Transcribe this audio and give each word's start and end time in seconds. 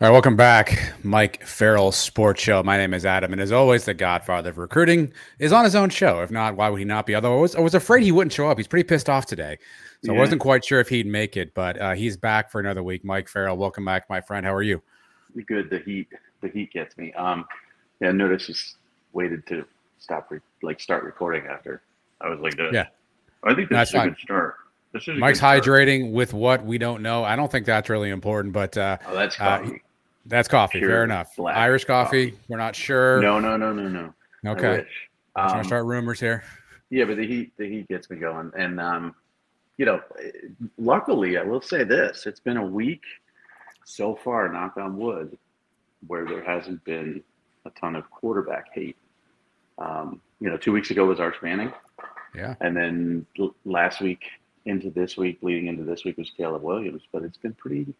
All 0.00 0.08
right, 0.08 0.12
welcome 0.12 0.34
back, 0.34 0.92
Mike 1.04 1.44
Farrell 1.46 1.92
Sports 1.92 2.42
Show. 2.42 2.64
My 2.64 2.76
name 2.76 2.92
is 2.92 3.06
Adam, 3.06 3.30
and 3.30 3.40
as 3.40 3.52
always, 3.52 3.84
the 3.84 3.94
Godfather 3.94 4.50
of 4.50 4.58
recruiting 4.58 5.12
is 5.38 5.52
on 5.52 5.62
his 5.62 5.76
own 5.76 5.88
show. 5.88 6.20
If 6.20 6.32
not, 6.32 6.56
why 6.56 6.68
would 6.68 6.80
he 6.80 6.84
not 6.84 7.06
be? 7.06 7.14
Although 7.14 7.38
I 7.38 7.40
was, 7.40 7.54
I 7.54 7.60
was 7.60 7.76
afraid 7.76 8.02
he 8.02 8.10
wouldn't 8.10 8.32
show 8.32 8.48
up. 8.50 8.58
He's 8.58 8.66
pretty 8.66 8.82
pissed 8.82 9.08
off 9.08 9.24
today, 9.24 9.56
so 10.04 10.10
yeah. 10.10 10.18
I 10.18 10.20
wasn't 10.20 10.40
quite 10.40 10.64
sure 10.64 10.80
if 10.80 10.88
he'd 10.88 11.06
make 11.06 11.36
it. 11.36 11.54
But 11.54 11.80
uh, 11.80 11.92
he's 11.92 12.16
back 12.16 12.50
for 12.50 12.58
another 12.58 12.82
week. 12.82 13.04
Mike 13.04 13.28
Farrell, 13.28 13.56
welcome 13.56 13.84
back, 13.84 14.10
my 14.10 14.20
friend. 14.20 14.44
How 14.44 14.52
are 14.52 14.64
you? 14.64 14.82
Good. 15.46 15.70
The 15.70 15.78
heat, 15.78 16.08
the 16.40 16.48
heat 16.48 16.72
gets 16.72 16.98
me. 16.98 17.12
Um, 17.12 17.44
yeah, 18.00 18.10
notice 18.10 18.48
just 18.48 18.78
waited 19.12 19.46
to 19.46 19.64
stop, 20.00 20.28
re- 20.28 20.40
like 20.60 20.80
start 20.80 21.04
recording 21.04 21.46
after 21.46 21.82
I 22.20 22.30
was 22.30 22.40
like, 22.40 22.58
yeah. 22.72 22.86
I 23.44 23.54
think 23.54 23.70
that's 23.70 23.94
a 23.94 24.08
good 24.08 24.18
start. 24.18 24.56
Mike's 25.16 25.40
hydrating 25.40 26.12
with 26.12 26.32
what 26.32 26.64
we 26.64 26.78
don't 26.78 27.02
know. 27.02 27.24
I 27.24 27.36
don't 27.36 27.50
think 27.50 27.66
that's 27.66 27.88
really 27.88 28.10
important, 28.10 28.52
but 28.52 28.76
uh, 28.76 28.98
oh, 29.06 29.14
that's 29.14 29.40
uh, 29.40 29.58
coffee. 29.58 29.74
Uh, 29.74 29.78
that's 30.26 30.48
coffee. 30.48 30.78
Pure 30.78 30.90
Fair 30.90 31.04
enough. 31.04 31.38
Irish 31.38 31.84
coffee, 31.84 32.30
coffee, 32.30 32.40
We're 32.48 32.58
not 32.58 32.74
sure. 32.74 33.20
No, 33.20 33.38
no, 33.38 33.56
no, 33.56 33.72
no, 33.72 33.88
no. 33.88 34.52
Okay. 34.52 34.86
I'm 35.36 35.48
trying 35.48 35.62
to 35.62 35.66
start 35.66 35.84
rumors 35.84 36.20
here. 36.20 36.44
Yeah, 36.90 37.04
but 37.04 37.16
the 37.16 37.26
heat, 37.26 37.52
the 37.56 37.68
heat 37.68 37.88
gets 37.88 38.08
me 38.08 38.18
going, 38.18 38.52
and 38.56 38.80
um, 38.80 39.14
you 39.78 39.84
know, 39.84 40.00
luckily, 40.78 41.38
I 41.38 41.42
will 41.42 41.60
say 41.60 41.82
this: 41.82 42.26
it's 42.26 42.40
been 42.40 42.56
a 42.56 42.64
week 42.64 43.02
so 43.84 44.14
far, 44.14 44.48
knock 44.48 44.76
on 44.76 44.96
wood, 44.96 45.36
where 46.06 46.24
there 46.24 46.44
hasn't 46.44 46.84
been 46.84 47.22
a 47.64 47.70
ton 47.70 47.96
of 47.96 48.08
quarterback 48.10 48.66
hate. 48.72 48.96
Um, 49.78 50.20
you 50.40 50.48
know, 50.48 50.56
two 50.56 50.72
weeks 50.72 50.90
ago 50.90 51.04
was 51.06 51.20
Arch 51.20 51.36
Manning. 51.42 51.72
Yeah. 52.34 52.54
And 52.60 52.76
then 52.76 53.26
last 53.64 54.00
week 54.00 54.24
into 54.66 54.90
this 54.90 55.16
week, 55.16 55.38
leading 55.42 55.66
into 55.66 55.84
this 55.84 56.04
week 56.04 56.16
was 56.16 56.30
Caleb 56.36 56.62
Williams, 56.62 57.02
but 57.12 57.22
it's 57.22 57.36
been 57.36 57.54
pretty 57.54 57.94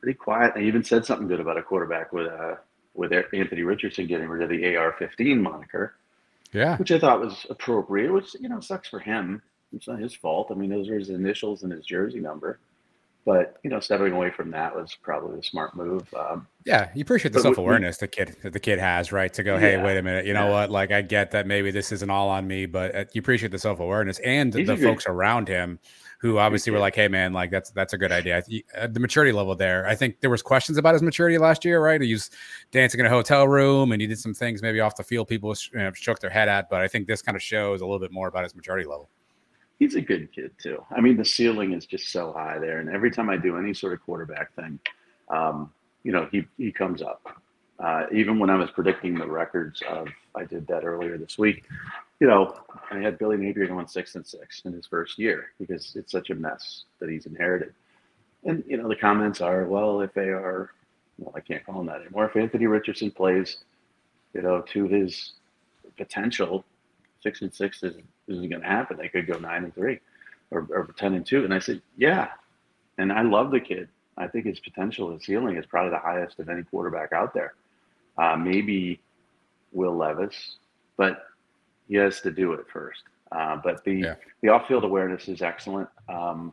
pretty 0.00 0.16
quiet. 0.16 0.54
They 0.54 0.64
even 0.64 0.82
said 0.84 1.04
something 1.04 1.28
good 1.28 1.40
about 1.40 1.58
a 1.58 1.62
quarterback 1.62 2.12
with 2.12 2.26
uh, 2.26 2.56
with 2.94 3.12
Anthony 3.12 3.62
Richardson 3.62 4.06
getting 4.06 4.28
rid 4.28 4.42
of 4.42 4.50
the 4.50 4.76
AR-15 4.76 5.40
moniker. 5.40 5.94
Yeah, 6.52 6.76
which 6.76 6.90
I 6.90 6.98
thought 6.98 7.20
was 7.20 7.46
appropriate. 7.48 8.12
Which 8.12 8.34
you 8.38 8.48
know 8.48 8.60
sucks 8.60 8.88
for 8.88 9.00
him. 9.00 9.42
It's 9.74 9.88
not 9.88 10.00
his 10.00 10.14
fault. 10.14 10.48
I 10.50 10.54
mean, 10.54 10.70
those 10.70 10.88
are 10.90 10.98
his 10.98 11.08
initials 11.08 11.62
and 11.62 11.72
his 11.72 11.86
jersey 11.86 12.20
number. 12.20 12.58
But 13.24 13.56
you 13.62 13.70
know, 13.70 13.78
stepping 13.78 14.12
away 14.12 14.30
from 14.30 14.50
that 14.50 14.74
was 14.74 14.96
probably 15.00 15.38
a 15.38 15.42
smart 15.42 15.76
move. 15.76 16.12
Um, 16.14 16.48
yeah, 16.64 16.90
you 16.94 17.02
appreciate 17.02 17.32
the 17.32 17.40
self 17.40 17.56
awareness 17.56 17.98
the 17.98 18.08
kid 18.08 18.36
that 18.42 18.52
the 18.52 18.58
kid 18.58 18.80
has, 18.80 19.12
right? 19.12 19.32
To 19.34 19.44
go, 19.44 19.58
hey, 19.58 19.74
yeah, 19.74 19.84
wait 19.84 19.96
a 19.96 20.02
minute, 20.02 20.26
you 20.26 20.34
know 20.34 20.50
what? 20.50 20.70
Like, 20.70 20.90
I 20.90 21.02
get 21.02 21.30
that 21.30 21.46
maybe 21.46 21.70
this 21.70 21.92
isn't 21.92 22.10
all 22.10 22.28
on 22.28 22.48
me, 22.48 22.66
but 22.66 22.94
uh, 22.94 23.04
you 23.12 23.20
appreciate 23.20 23.52
the 23.52 23.58
self 23.58 23.78
awareness 23.78 24.18
and 24.20 24.52
the 24.52 24.76
folks 24.76 25.06
around 25.06 25.46
him 25.46 25.78
who 26.22 26.38
obviously 26.38 26.72
were 26.72 26.78
like, 26.78 26.94
"Hey, 26.94 27.08
man, 27.08 27.32
like 27.32 27.50
that's 27.50 27.70
that's 27.72 27.92
a 27.92 27.98
good 27.98 28.12
idea." 28.12 28.42
Uh, 28.76 28.86
the 28.86 29.00
maturity 29.00 29.32
level 29.32 29.56
there, 29.56 29.86
I 29.86 29.96
think 29.96 30.20
there 30.20 30.30
was 30.30 30.40
questions 30.40 30.78
about 30.78 30.94
his 30.94 31.02
maturity 31.02 31.36
last 31.36 31.64
year, 31.64 31.80
right? 31.80 32.00
He 32.00 32.12
was 32.12 32.30
dancing 32.70 33.00
in 33.00 33.06
a 33.06 33.10
hotel 33.10 33.48
room 33.48 33.90
and 33.90 34.00
he 34.00 34.06
did 34.06 34.20
some 34.20 34.32
things 34.32 34.62
maybe 34.62 34.78
off 34.80 34.94
the 34.96 35.02
field 35.02 35.26
people 35.26 35.54
you 35.72 35.78
know, 35.80 35.92
shook 35.94 36.20
their 36.20 36.30
head 36.30 36.48
at, 36.48 36.70
but 36.70 36.80
I 36.80 36.86
think 36.86 37.08
this 37.08 37.22
kind 37.22 37.34
of 37.34 37.42
shows 37.42 37.80
a 37.80 37.84
little 37.84 37.98
bit 37.98 38.12
more 38.12 38.28
about 38.28 38.44
his 38.44 38.54
maturity 38.54 38.88
level 38.88 39.10
he's 39.82 39.96
a 39.96 40.00
good 40.00 40.32
kid 40.32 40.52
too. 40.62 40.84
I 40.96 41.00
mean, 41.00 41.16
the 41.16 41.24
ceiling 41.24 41.72
is 41.72 41.86
just 41.86 42.12
so 42.12 42.32
high 42.32 42.58
there, 42.58 42.78
and 42.78 42.88
every 42.88 43.10
time 43.10 43.28
I 43.28 43.36
do 43.36 43.56
any 43.56 43.74
sort 43.74 43.92
of 43.92 44.00
quarterback 44.02 44.54
thing, 44.54 44.78
um, 45.28 45.72
you 46.04 46.12
know, 46.12 46.28
he 46.30 46.44
he 46.56 46.70
comes 46.70 47.02
up. 47.02 47.42
Uh, 47.80 48.06
even 48.12 48.38
when 48.38 48.48
I 48.48 48.54
was 48.54 48.70
predicting 48.70 49.18
the 49.18 49.26
records 49.26 49.82
of, 49.90 50.06
I 50.36 50.44
did 50.44 50.68
that 50.68 50.84
earlier 50.84 51.18
this 51.18 51.36
week. 51.36 51.64
You 52.20 52.28
know, 52.28 52.54
I 52.92 52.98
had 52.98 53.18
Billy 53.18 53.36
Napier 53.36 53.66
going 53.66 53.88
six 53.88 54.14
and 54.14 54.24
six 54.24 54.62
in 54.64 54.72
his 54.72 54.86
first 54.86 55.18
year 55.18 55.46
because 55.58 55.96
it's 55.96 56.12
such 56.12 56.30
a 56.30 56.36
mess 56.36 56.84
that 57.00 57.10
he's 57.10 57.26
inherited. 57.26 57.74
And 58.44 58.62
you 58.68 58.76
know, 58.76 58.88
the 58.88 58.94
comments 58.94 59.40
are, 59.40 59.64
well, 59.64 60.00
if 60.00 60.14
they 60.14 60.28
are, 60.28 60.70
well, 61.18 61.32
I 61.34 61.40
can't 61.40 61.66
call 61.66 61.80
him 61.80 61.86
that 61.86 62.02
anymore. 62.02 62.26
If 62.26 62.36
Anthony 62.36 62.66
Richardson 62.68 63.10
plays, 63.10 63.56
you 64.32 64.42
know, 64.42 64.62
to 64.74 64.86
his 64.86 65.32
potential, 65.96 66.64
six 67.20 67.42
and 67.42 67.52
six 67.52 67.82
is 67.82 67.96
isn't 68.32 68.48
going 68.48 68.62
to 68.62 68.68
happen. 68.68 68.96
They 68.96 69.08
could 69.08 69.26
go 69.26 69.38
nine 69.38 69.64
and 69.64 69.74
three, 69.74 70.00
or, 70.50 70.66
or 70.70 70.94
ten 70.96 71.14
and 71.14 71.24
two. 71.24 71.44
And 71.44 71.52
I 71.52 71.58
said, 71.58 71.82
yeah. 71.96 72.28
And 72.98 73.12
I 73.12 73.22
love 73.22 73.50
the 73.50 73.60
kid. 73.60 73.88
I 74.16 74.26
think 74.26 74.46
his 74.46 74.60
potential, 74.60 75.12
his 75.12 75.24
ceiling 75.24 75.56
is 75.56 75.66
probably 75.66 75.90
the 75.90 75.98
highest 75.98 76.38
of 76.38 76.48
any 76.48 76.62
quarterback 76.62 77.12
out 77.12 77.32
there. 77.32 77.54
Uh, 78.18 78.36
maybe 78.36 79.00
Will 79.72 79.96
Levis, 79.96 80.56
but 80.96 81.24
he 81.88 81.96
has 81.96 82.20
to 82.20 82.30
do 82.30 82.52
it 82.52 82.66
first. 82.72 83.02
Uh, 83.30 83.56
but 83.56 83.82
the 83.84 83.94
yeah. 83.94 84.14
the 84.42 84.48
off 84.48 84.68
field 84.68 84.84
awareness 84.84 85.28
is 85.28 85.40
excellent. 85.40 85.88
Um, 86.08 86.52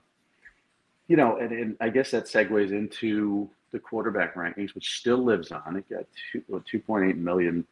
you 1.09 1.17
know, 1.17 1.37
and, 1.37 1.51
and, 1.51 1.77
I 1.81 1.89
guess 1.89 2.11
that 2.11 2.25
segues 2.25 2.71
into 2.71 3.49
the 3.71 3.79
quarterback 3.79 4.35
rankings, 4.35 4.75
which 4.75 4.97
still 4.99 5.17
lives 5.17 5.51
on. 5.51 5.75
It 5.75 5.89
got 5.89 6.05
two, 6.31 6.43
2.8 6.49 7.17
million 7.17 7.65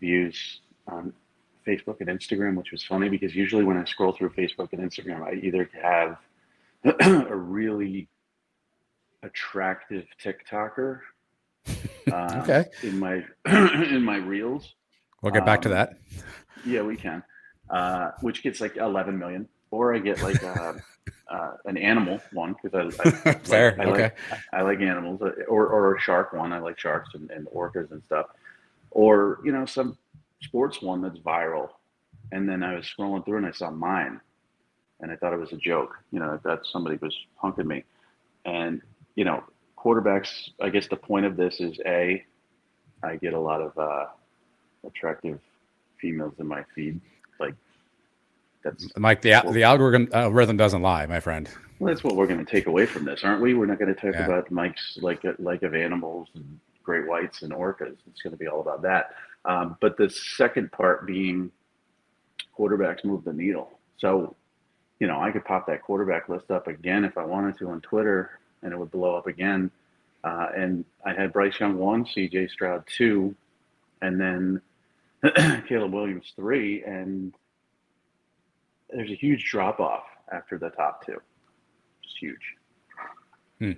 views 0.00 0.60
on 0.88 1.12
Facebook 1.66 2.00
and 2.00 2.08
Instagram, 2.08 2.54
which 2.54 2.70
was 2.72 2.82
funny 2.82 3.08
because 3.08 3.34
usually 3.34 3.64
when 3.64 3.76
I 3.76 3.84
scroll 3.84 4.12
through 4.12 4.30
Facebook 4.30 4.72
and 4.72 4.80
Instagram, 4.80 5.22
I 5.22 5.34
either 5.44 5.68
have 5.82 6.18
a 7.30 7.34
really 7.34 8.08
attractive 9.22 10.06
TikToker 10.22 11.00
uh, 12.12 12.42
okay. 12.42 12.66
in 12.82 12.98
my 12.98 13.24
in 13.46 14.02
my 14.02 14.16
reels. 14.16 14.74
We'll 15.22 15.32
get 15.32 15.46
back 15.46 15.58
um, 15.58 15.62
to 15.62 15.68
that. 15.70 15.98
Yeah, 16.64 16.82
we 16.82 16.96
can. 16.96 17.22
Uh, 17.68 18.12
which 18.20 18.42
gets 18.42 18.60
like 18.60 18.76
11 18.76 19.18
million, 19.18 19.48
or 19.70 19.94
I 19.94 19.98
get 19.98 20.22
like 20.22 20.42
uh, 20.42 20.74
uh 21.30 21.52
an 21.64 21.76
animal 21.76 22.20
one 22.32 22.54
because 22.62 22.94
I, 23.00 23.08
I, 23.30 23.34
Fair. 23.34 23.74
Like, 23.76 23.88
I 23.88 23.90
okay. 23.90 24.02
like 24.02 24.40
I 24.52 24.62
like 24.62 24.80
animals, 24.80 25.20
uh, 25.22 25.32
or 25.48 25.66
or 25.66 25.96
a 25.96 26.00
shark 26.00 26.32
one. 26.32 26.52
I 26.52 26.58
like 26.58 26.78
sharks 26.78 27.14
and, 27.14 27.30
and 27.30 27.48
orcas 27.48 27.90
and 27.90 28.02
stuff, 28.04 28.26
or 28.90 29.40
you 29.44 29.52
know 29.52 29.66
some 29.66 29.98
sports 30.46 30.82
one 30.82 31.02
that's 31.02 31.18
viral. 31.18 31.68
And 32.32 32.48
then 32.48 32.62
I 32.62 32.74
was 32.74 32.86
scrolling 32.86 33.24
through 33.24 33.38
and 33.38 33.46
I 33.46 33.52
saw 33.52 33.70
mine 33.70 34.20
and 35.00 35.12
I 35.12 35.16
thought 35.16 35.32
it 35.32 35.38
was 35.38 35.52
a 35.52 35.56
joke, 35.56 35.94
you 36.10 36.18
know, 36.18 36.40
that 36.44 36.60
somebody 36.64 36.96
was 37.00 37.14
punking 37.42 37.66
me. 37.66 37.84
And, 38.44 38.80
you 39.14 39.24
know, 39.24 39.44
quarterbacks, 39.76 40.50
I 40.60 40.70
guess 40.70 40.88
the 40.88 40.96
point 40.96 41.26
of 41.26 41.36
this 41.36 41.60
is 41.60 41.78
A, 41.86 42.24
I 43.02 43.16
get 43.16 43.34
a 43.34 43.40
lot 43.40 43.60
of 43.60 43.78
uh, 43.78 44.06
attractive 44.84 45.38
females 46.00 46.34
in 46.38 46.46
my 46.46 46.64
feed. 46.74 47.00
Like, 47.38 47.54
that's 48.64 48.88
Mike, 48.96 49.22
the, 49.22 49.42
the 49.52 49.62
algorithm, 49.62 50.08
algorithm 50.12 50.56
doesn't 50.56 50.82
lie, 50.82 51.06
my 51.06 51.20
friend. 51.20 51.48
Well, 51.78 51.92
that's 51.92 52.02
what 52.02 52.16
we're 52.16 52.26
going 52.26 52.44
to 52.44 52.50
take 52.50 52.66
away 52.66 52.86
from 52.86 53.04
this, 53.04 53.22
aren't 53.22 53.42
we? 53.42 53.54
We're 53.54 53.66
not 53.66 53.78
going 53.78 53.94
to 53.94 54.00
talk 54.00 54.14
yeah. 54.14 54.24
about 54.24 54.50
Mike's 54.50 54.98
like 55.02 55.22
like 55.38 55.62
of 55.62 55.74
animals 55.74 56.28
and 56.34 56.58
great 56.82 57.06
whites 57.06 57.42
and 57.42 57.52
orcas. 57.52 57.96
It's 58.06 58.22
going 58.22 58.32
to 58.32 58.38
be 58.38 58.46
all 58.46 58.60
about 58.60 58.80
that. 58.82 59.10
Um, 59.46 59.76
but 59.80 59.96
the 59.96 60.10
second 60.10 60.72
part 60.72 61.06
being 61.06 61.50
quarterbacks 62.58 63.04
move 63.04 63.24
the 63.24 63.32
needle. 63.32 63.78
So, 63.98 64.34
you 64.98 65.06
know, 65.06 65.20
I 65.20 65.30
could 65.30 65.44
pop 65.44 65.66
that 65.68 65.82
quarterback 65.82 66.28
list 66.28 66.50
up 66.50 66.66
again 66.66 67.04
if 67.04 67.16
I 67.16 67.24
wanted 67.24 67.56
to 67.58 67.68
on 67.68 67.80
Twitter 67.80 68.38
and 68.62 68.72
it 68.72 68.78
would 68.78 68.90
blow 68.90 69.14
up 69.14 69.26
again. 69.26 69.70
Uh, 70.24 70.48
and 70.56 70.84
I 71.04 71.12
had 71.12 71.32
Bryce 71.32 71.60
Young 71.60 71.76
one, 71.78 72.04
CJ 72.04 72.50
Stroud 72.50 72.84
two, 72.86 73.34
and 74.02 74.20
then 74.20 74.60
Caleb 75.68 75.92
Williams 75.92 76.32
three. 76.34 76.82
And 76.82 77.32
there's 78.90 79.10
a 79.10 79.14
huge 79.14 79.44
drop 79.44 79.78
off 79.78 80.04
after 80.32 80.58
the 80.58 80.70
top 80.70 81.06
two. 81.06 81.20
Just 82.02 82.16
huge. 82.18 82.54
Hmm. 83.60 83.72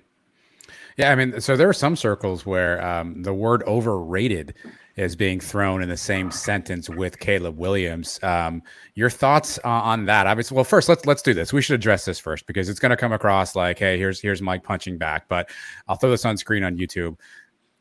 Yeah, 0.99 1.13
I 1.13 1.15
mean, 1.15 1.41
so 1.41 1.57
there 1.57 1.69
are 1.69 1.73
some 1.75 1.95
circles 1.95 2.45
where 2.45 2.85
um, 2.85 3.23
the 3.23 3.33
word 3.33 3.63
overrated 3.69 4.55
is 4.97 5.15
being 5.15 5.39
thrown 5.39 5.81
in 5.81 5.89
the 5.89 5.97
same 5.97 6.33
sentence 6.33 6.91
with 6.91 7.21
Caleb 7.21 7.57
Williams. 7.57 8.19
Um, 8.25 8.65
your 8.97 9.09
thoughts 9.09 9.61
on 9.61 10.07
that? 10.07 10.27
Obviously, 10.27 10.57
well, 10.57 10.65
first 10.65 10.89
let's 10.89 11.07
let's 11.07 11.23
do 11.23 11.33
this. 11.33 11.53
We 11.53 11.63
should 11.63 11.77
address 11.77 12.05
this 12.05 12.19
first 12.19 12.49
because 12.49 12.69
it's 12.69 12.81
going 12.81 12.91
to 12.91 12.97
come 12.97 13.13
across 13.13 13.55
like, 13.55 13.79
hey, 13.79 13.97
here's 13.97 14.21
here's 14.21 14.43
Mike 14.43 14.65
punching 14.65 14.99
back. 14.99 15.29
But 15.29 15.51
I'll 15.87 15.95
throw 15.95 16.11
this 16.11 16.25
on 16.25 16.37
screen 16.37 16.65
on 16.65 16.77
YouTube. 16.77 17.17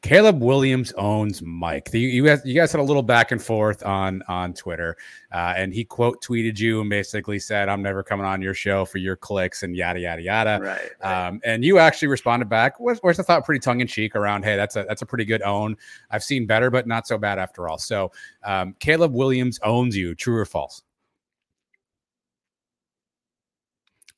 Caleb 0.07 0.41
Williams 0.41 0.93
owns 0.93 1.41
Mike. 1.41 1.89
You, 1.91 1.99
you, 1.99 2.25
guys, 2.25 2.41
you 2.45 2.53
guys 2.53 2.71
had 2.71 2.79
a 2.79 2.83
little 2.83 3.03
back 3.03 3.33
and 3.33 3.43
forth 3.43 3.85
on 3.85 4.23
on 4.29 4.53
Twitter, 4.53 4.95
uh, 5.33 5.53
and 5.57 5.73
he 5.73 5.83
quote 5.83 6.23
tweeted 6.23 6.57
you 6.57 6.79
and 6.79 6.89
basically 6.89 7.39
said, 7.39 7.67
"I'm 7.67 7.81
never 7.81 8.03
coming 8.03 8.25
on 8.25 8.41
your 8.41 8.53
show 8.53 8.85
for 8.85 8.99
your 8.99 9.17
clicks 9.17 9.63
and 9.63 9.75
yada 9.75 9.99
yada 9.99 10.21
yada." 10.21 10.59
Right. 10.63 10.89
right. 11.03 11.27
Um, 11.27 11.41
and 11.43 11.61
you 11.61 11.77
actually 11.77 12.07
responded 12.07 12.47
back, 12.47 12.79
where's 12.79 13.01
the 13.01 13.23
thought, 13.23 13.43
pretty 13.43 13.59
tongue 13.59 13.81
in 13.81 13.87
cheek 13.87 14.15
around, 14.15 14.45
"Hey, 14.45 14.55
that's 14.55 14.77
a 14.77 14.85
that's 14.87 15.01
a 15.01 15.05
pretty 15.05 15.25
good 15.25 15.41
own. 15.41 15.75
I've 16.09 16.23
seen 16.23 16.45
better, 16.45 16.71
but 16.71 16.87
not 16.87 17.05
so 17.05 17.17
bad 17.17 17.37
after 17.37 17.67
all." 17.67 17.77
So, 17.77 18.13
um, 18.45 18.75
Caleb 18.79 19.13
Williams 19.13 19.59
owns 19.61 19.97
you. 19.97 20.15
True 20.15 20.37
or 20.37 20.45
false? 20.45 20.83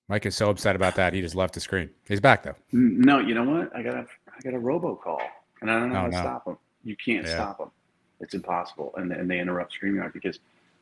Mike 0.08 0.28
is 0.28 0.36
so 0.36 0.52
upset 0.52 0.76
about 0.76 0.94
that 0.96 1.14
he 1.14 1.22
just 1.22 1.34
left 1.34 1.56
the 1.56 1.60
screen. 1.60 1.90
He's 2.08 2.20
back 2.20 2.44
though. 2.44 2.56
No, 2.74 3.18
you 3.20 3.34
know 3.34 3.44
what? 3.44 3.76
I 3.76 3.82
got 3.82 3.96
a 3.96 4.06
I 4.28 4.42
got 4.44 4.54
a 4.54 4.60
robocall 4.60 5.22
and 5.62 5.72
I 5.72 5.80
don't 5.80 5.90
know 5.90 5.96
oh, 5.96 6.00
how 6.00 6.06
to 6.06 6.12
no. 6.12 6.22
stop 6.22 6.46
them. 6.46 6.58
You 6.84 6.96
can't 6.96 7.26
yeah. 7.26 7.34
stop 7.34 7.58
them. 7.58 7.72
It's 8.20 8.34
impossible, 8.34 8.94
and 8.98 9.12
and 9.12 9.30
they 9.30 9.40
interrupt 9.40 9.74
StreamYard 9.80 10.14
because 10.14 10.40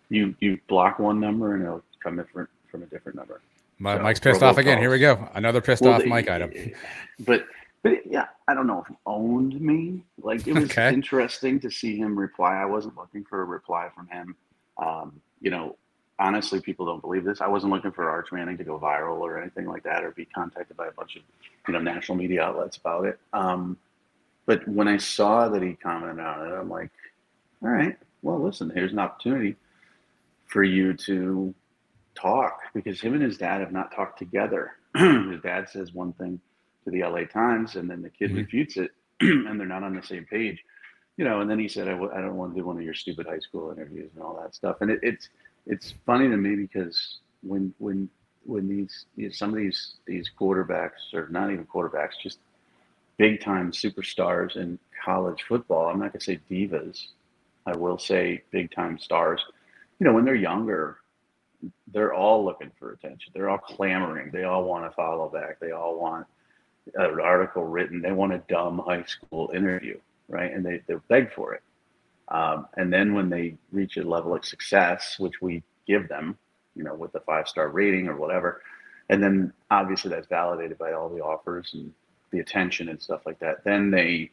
you 0.09 0.35
you 0.39 0.59
block 0.68 1.00
one 1.00 1.19
number 1.19 1.56
and 1.56 1.63
it'll 1.63 1.83
come 2.01 2.19
in 2.19 2.25
from 2.25 2.47
from 2.69 2.83
a 2.83 2.85
different 2.88 3.18
number. 3.18 3.41
My, 3.79 3.97
so, 3.97 4.03
Mike's 4.03 4.19
pissed 4.19 4.41
off 4.41 4.57
again. 4.57 4.79
Here 4.79 4.89
we 4.89 5.00
go. 5.00 5.29
Another 5.35 5.62
pissed 5.62 5.83
well, 5.83 5.94
off 5.94 6.06
Mike 6.06 6.29
item. 6.29 6.51
But 7.19 7.45
but 7.83 8.06
yeah, 8.06 8.25
I 8.47 8.53
don't 8.53 8.68
know 8.68 8.81
if 8.81 8.88
he 8.88 8.95
owned 9.06 9.59
me. 9.62 10.03
Like 10.21 10.47
it 10.47 10.53
was 10.53 10.65
Okay. 10.65 10.89
interesting 10.89 11.59
to 11.62 11.69
see 11.71 11.97
him 11.97 12.18
reply. 12.18 12.56
I 12.56 12.65
wasn't 12.65 12.97
looking 12.97 13.24
for 13.24 13.41
a 13.41 13.45
reply 13.45 13.89
from 13.95 14.07
him. 14.07 14.35
Um, 14.77 15.21
you 15.41 15.51
know, 15.51 15.75
honestly, 16.19 16.59
people 16.59 16.85
don't 16.85 17.01
believe 17.01 17.24
this. 17.24 17.39
I 17.39 17.47
wasn't 17.47 17.71
looking 17.71 17.91
for 17.91 18.09
Arch 18.09 18.31
Manning 18.31 18.57
to 18.57 18.63
go 18.63 18.79
viral 18.79 19.19
or 19.19 19.39
anything 19.39 19.68
like 19.68 19.83
that, 19.83 20.03
or 20.03 20.12
be 20.12 20.25
contacted 20.25 20.75
by 20.75 20.88
a 20.88 20.91
bunch 20.91 21.15
of 21.15 21.21
you 21.68 21.74
know 21.74 21.79
national 21.79 22.18
media 22.18 22.44
outlets 22.44 22.77
about 22.77 23.06
it. 23.06 23.19
Um, 23.33 23.77
but 24.47 24.67
when 24.67 24.88
I 24.88 24.97
saw 24.97 25.49
that 25.49 25.61
he 25.61 25.73
commented 25.73 26.19
on 26.25 26.47
it, 26.47 26.55
I'm 26.55 26.69
like, 26.69 26.89
all 27.63 27.69
right, 27.69 27.97
well, 28.23 28.39
listen, 28.41 28.71
here's 28.73 28.94
an 28.94 28.99
opportunity 28.99 29.55
for 30.47 30.63
you 30.63 30.94
to 30.95 31.53
talk 32.15 32.59
because 32.73 32.99
him 33.01 33.13
and 33.13 33.21
his 33.23 33.38
dad 33.38 33.59
have 33.61 33.71
not 33.71 33.94
talked 33.94 34.17
together. 34.17 34.71
his 34.97 35.41
dad 35.44 35.69
says 35.69 35.94
one 35.94 36.13
thing 36.13 36.39
to 36.85 36.91
the 36.91 37.03
LA 37.03 37.25
Times, 37.25 37.75
and 37.75 37.89
then 37.89 38.01
the 38.01 38.09
kid 38.09 38.31
Mhm. 38.31 38.38
refutes 38.38 38.77
it, 38.77 38.91
and 39.21 39.59
they're 39.59 39.67
not 39.67 39.83
on 39.83 39.95
the 39.95 40.01
same 40.03 40.25
page. 40.25 40.63
You 41.17 41.25
know, 41.25 41.41
and 41.41 41.50
then 41.50 41.59
he 41.59 41.67
said, 41.67 41.88
I 41.88 41.91
w- 41.91 42.11
I 42.13 42.21
don't 42.21 42.35
want 42.38 42.53
to 42.55 42.61
do 42.61 42.65
one 42.65 42.77
of 42.77 42.83
your 42.83 42.93
stupid 42.93 43.27
high 43.27 43.39
school 43.39 43.71
interviews 43.71 44.11
and 44.15 44.23
all 44.23 44.39
that 44.41 44.55
stuff. 44.55 44.77
And 44.81 44.91
it, 44.91 45.00
it's 45.03 45.29
it's 45.65 45.93
funny 46.05 46.29
to 46.29 46.38
me 46.38 46.55
because 46.55 47.19
when 47.41 47.73
when 47.79 48.09
when 48.45 48.67
these 48.69 49.05
some 49.35 49.50
of 49.50 49.55
these 49.57 49.95
these 50.05 50.29
quarterbacks 50.39 51.13
or 51.13 51.27
not 51.29 51.51
even 51.51 51.65
quarterbacks, 51.65 52.19
just 52.21 52.39
big 53.17 53.41
time 53.41 53.71
superstars 53.71 54.55
in 54.55 54.79
college 55.03 55.43
football. 55.47 55.87
I'm 55.87 55.99
not 55.99 56.13
gonna 56.13 56.21
say 56.21 56.39
divas. 56.49 57.07
I 57.65 57.75
will 57.75 57.97
say 57.97 58.43
big 58.51 58.71
time 58.71 58.97
stars. 58.97 59.43
You 59.99 60.05
know, 60.05 60.13
when 60.13 60.25
they're 60.25 60.35
younger, 60.35 60.99
they're 61.91 62.13
all 62.13 62.45
looking 62.45 62.71
for 62.79 62.91
attention. 62.91 63.31
They're 63.33 63.49
all 63.49 63.57
clamoring. 63.57 64.31
They 64.31 64.43
all 64.43 64.63
want 64.63 64.85
to 64.85 64.95
follow 64.95 65.29
back. 65.29 65.59
They 65.59 65.71
all 65.71 65.99
want 65.99 66.27
an 66.95 67.19
article 67.19 67.63
written. 67.63 68.01
They 68.01 68.11
want 68.11 68.33
a 68.33 68.43
dumb 68.47 68.81
high 68.85 69.03
school 69.03 69.51
interview, 69.53 69.99
right? 70.29 70.53
And 70.53 70.65
they, 70.65 70.81
they 70.87 70.95
beg 71.09 71.33
for 71.33 71.53
it. 71.53 71.63
Um, 72.29 72.67
and 72.75 72.91
then 72.91 73.13
when 73.13 73.29
they 73.29 73.57
reach 73.71 73.97
a 73.97 74.07
level 74.07 74.35
of 74.35 74.45
success, 74.45 75.15
which 75.17 75.41
we 75.41 75.63
give 75.87 76.07
them, 76.07 76.37
you 76.75 76.83
know, 76.83 76.93
with 76.93 77.13
the 77.13 77.21
five 77.21 77.47
star 77.47 77.69
rating 77.69 78.07
or 78.07 78.17
whatever, 78.17 78.61
and 79.09 79.23
then 79.23 79.53
obviously 79.71 80.09
that's 80.09 80.27
validated 80.27 80.77
by 80.77 80.91
all 80.91 81.09
the 81.09 81.23
offers 81.23 81.71
and 81.73 81.93
the 82.31 82.39
attention 82.39 82.89
and 82.89 83.01
stuff 83.01 83.21
like 83.25 83.39
that. 83.39 83.63
Then 83.63 83.89
they, 83.91 84.31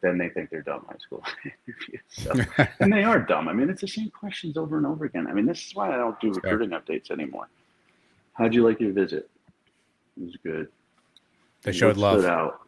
then 0.00 0.18
they 0.18 0.28
think 0.28 0.50
they're 0.50 0.62
dumb 0.62 0.84
high 0.88 0.98
school 0.98 1.22
interviews. 1.44 2.00
So, 2.08 2.32
and 2.80 2.92
they 2.92 3.04
are 3.04 3.18
dumb. 3.20 3.48
I 3.48 3.52
mean, 3.52 3.70
it's 3.70 3.80
the 3.82 3.88
same 3.88 4.10
questions 4.10 4.56
over 4.56 4.76
and 4.76 4.86
over 4.86 5.04
again. 5.04 5.26
I 5.26 5.32
mean, 5.32 5.46
this 5.46 5.64
is 5.66 5.74
why 5.74 5.92
I 5.92 5.96
don't 5.96 6.18
do 6.20 6.32
recruiting 6.32 6.70
updates 6.70 7.10
anymore. 7.10 7.48
How'd 8.34 8.54
you 8.54 8.64
like 8.66 8.80
your 8.80 8.92
visit? 8.92 9.28
It 10.20 10.24
was 10.24 10.36
good. 10.42 10.68
they 11.62 11.72
showed 11.72 11.96
What 11.96 12.20
stood 12.20 12.24
love. 12.24 12.24
out? 12.24 12.60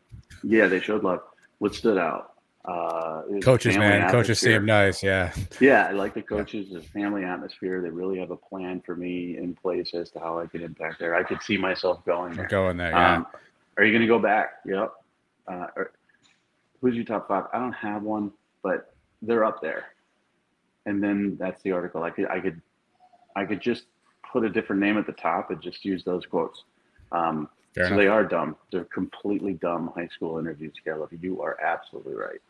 Yeah, 0.43 0.67
they 0.67 0.81
showed 0.81 1.03
love. 1.03 1.23
What 1.59 1.75
stood 1.75 1.99
out? 1.99 2.31
Uh, 2.67 3.23
Coaches, 3.43 3.77
man, 3.77 4.11
coaches 4.11 4.39
atmosphere. 4.43 4.59
seem 4.59 4.65
nice. 4.67 5.03
Yeah, 5.03 5.35
Yeah, 5.61 5.87
I 5.87 5.93
like 5.93 6.15
the 6.15 6.23
coaches, 6.23 6.71
the 6.73 6.81
family 6.81 7.23
atmosphere. 7.23 7.83
They 7.83 7.91
really 7.91 8.19
have 8.19 8.31
a 8.31 8.37
plan 8.39 8.81
for 8.81 8.97
me 8.97 9.37
in 9.37 9.55
place 9.55 9.93
as 9.93 10.11
to 10.13 10.19
how 10.21 10.39
I 10.39 10.47
can 10.47 10.63
impact 10.63 10.99
there. 10.99 11.15
I 11.15 11.23
could 11.25 11.43
see 11.43 11.59
myself 11.59 12.03
going 12.07 12.35
there. 12.35 12.47
going 12.47 12.79
there. 12.79 12.91
Yeah. 12.93 13.17
Um, 13.17 13.27
are 13.77 13.85
you 13.85 13.93
going 13.93 14.03
to 14.03 14.09
go 14.09 14.19
back? 14.19 14.55
Yep. 14.67 14.93
Uh, 15.47 15.67
or, 15.77 15.93
who's 16.81 16.95
your 16.95 17.05
top 17.05 17.29
five? 17.29 17.45
I 17.53 17.59
don't 17.59 17.73
have 17.73 18.03
one, 18.03 18.33
but 18.63 18.95
they're 19.23 19.45
up 19.45 19.61
there. 19.61 19.85
And 20.87 21.03
then 21.03 21.37
that's 21.39 21.63
the 21.63 21.73
article. 21.73 22.03
I 22.03 22.11
could, 22.11 22.27
I 22.29 22.41
could, 22.41 22.61
I 23.37 23.45
could 23.45 23.61
just 23.61 23.85
put 24.31 24.45
a 24.45 24.51
different 24.51 24.81
name 24.81 24.99
at 24.99 25.07
the 25.07 25.13
top 25.13 25.51
and 25.51 25.63
just 25.63 25.85
use 25.85 26.05
those 26.05 26.27
quotes. 26.27 26.65
Um, 27.13 27.49
so 27.75 27.87
enough. 27.87 27.99
they 27.99 28.07
are 28.07 28.25
dumb. 28.25 28.57
They're 28.71 28.85
completely 28.85 29.55
dumb 29.55 29.93
high 29.97 30.09
school 30.09 30.39
interviews, 30.39 30.75
Caleb. 30.85 31.11
You 31.21 31.43
are 31.43 31.59
absolutely 31.61 32.15
right. 32.15 32.41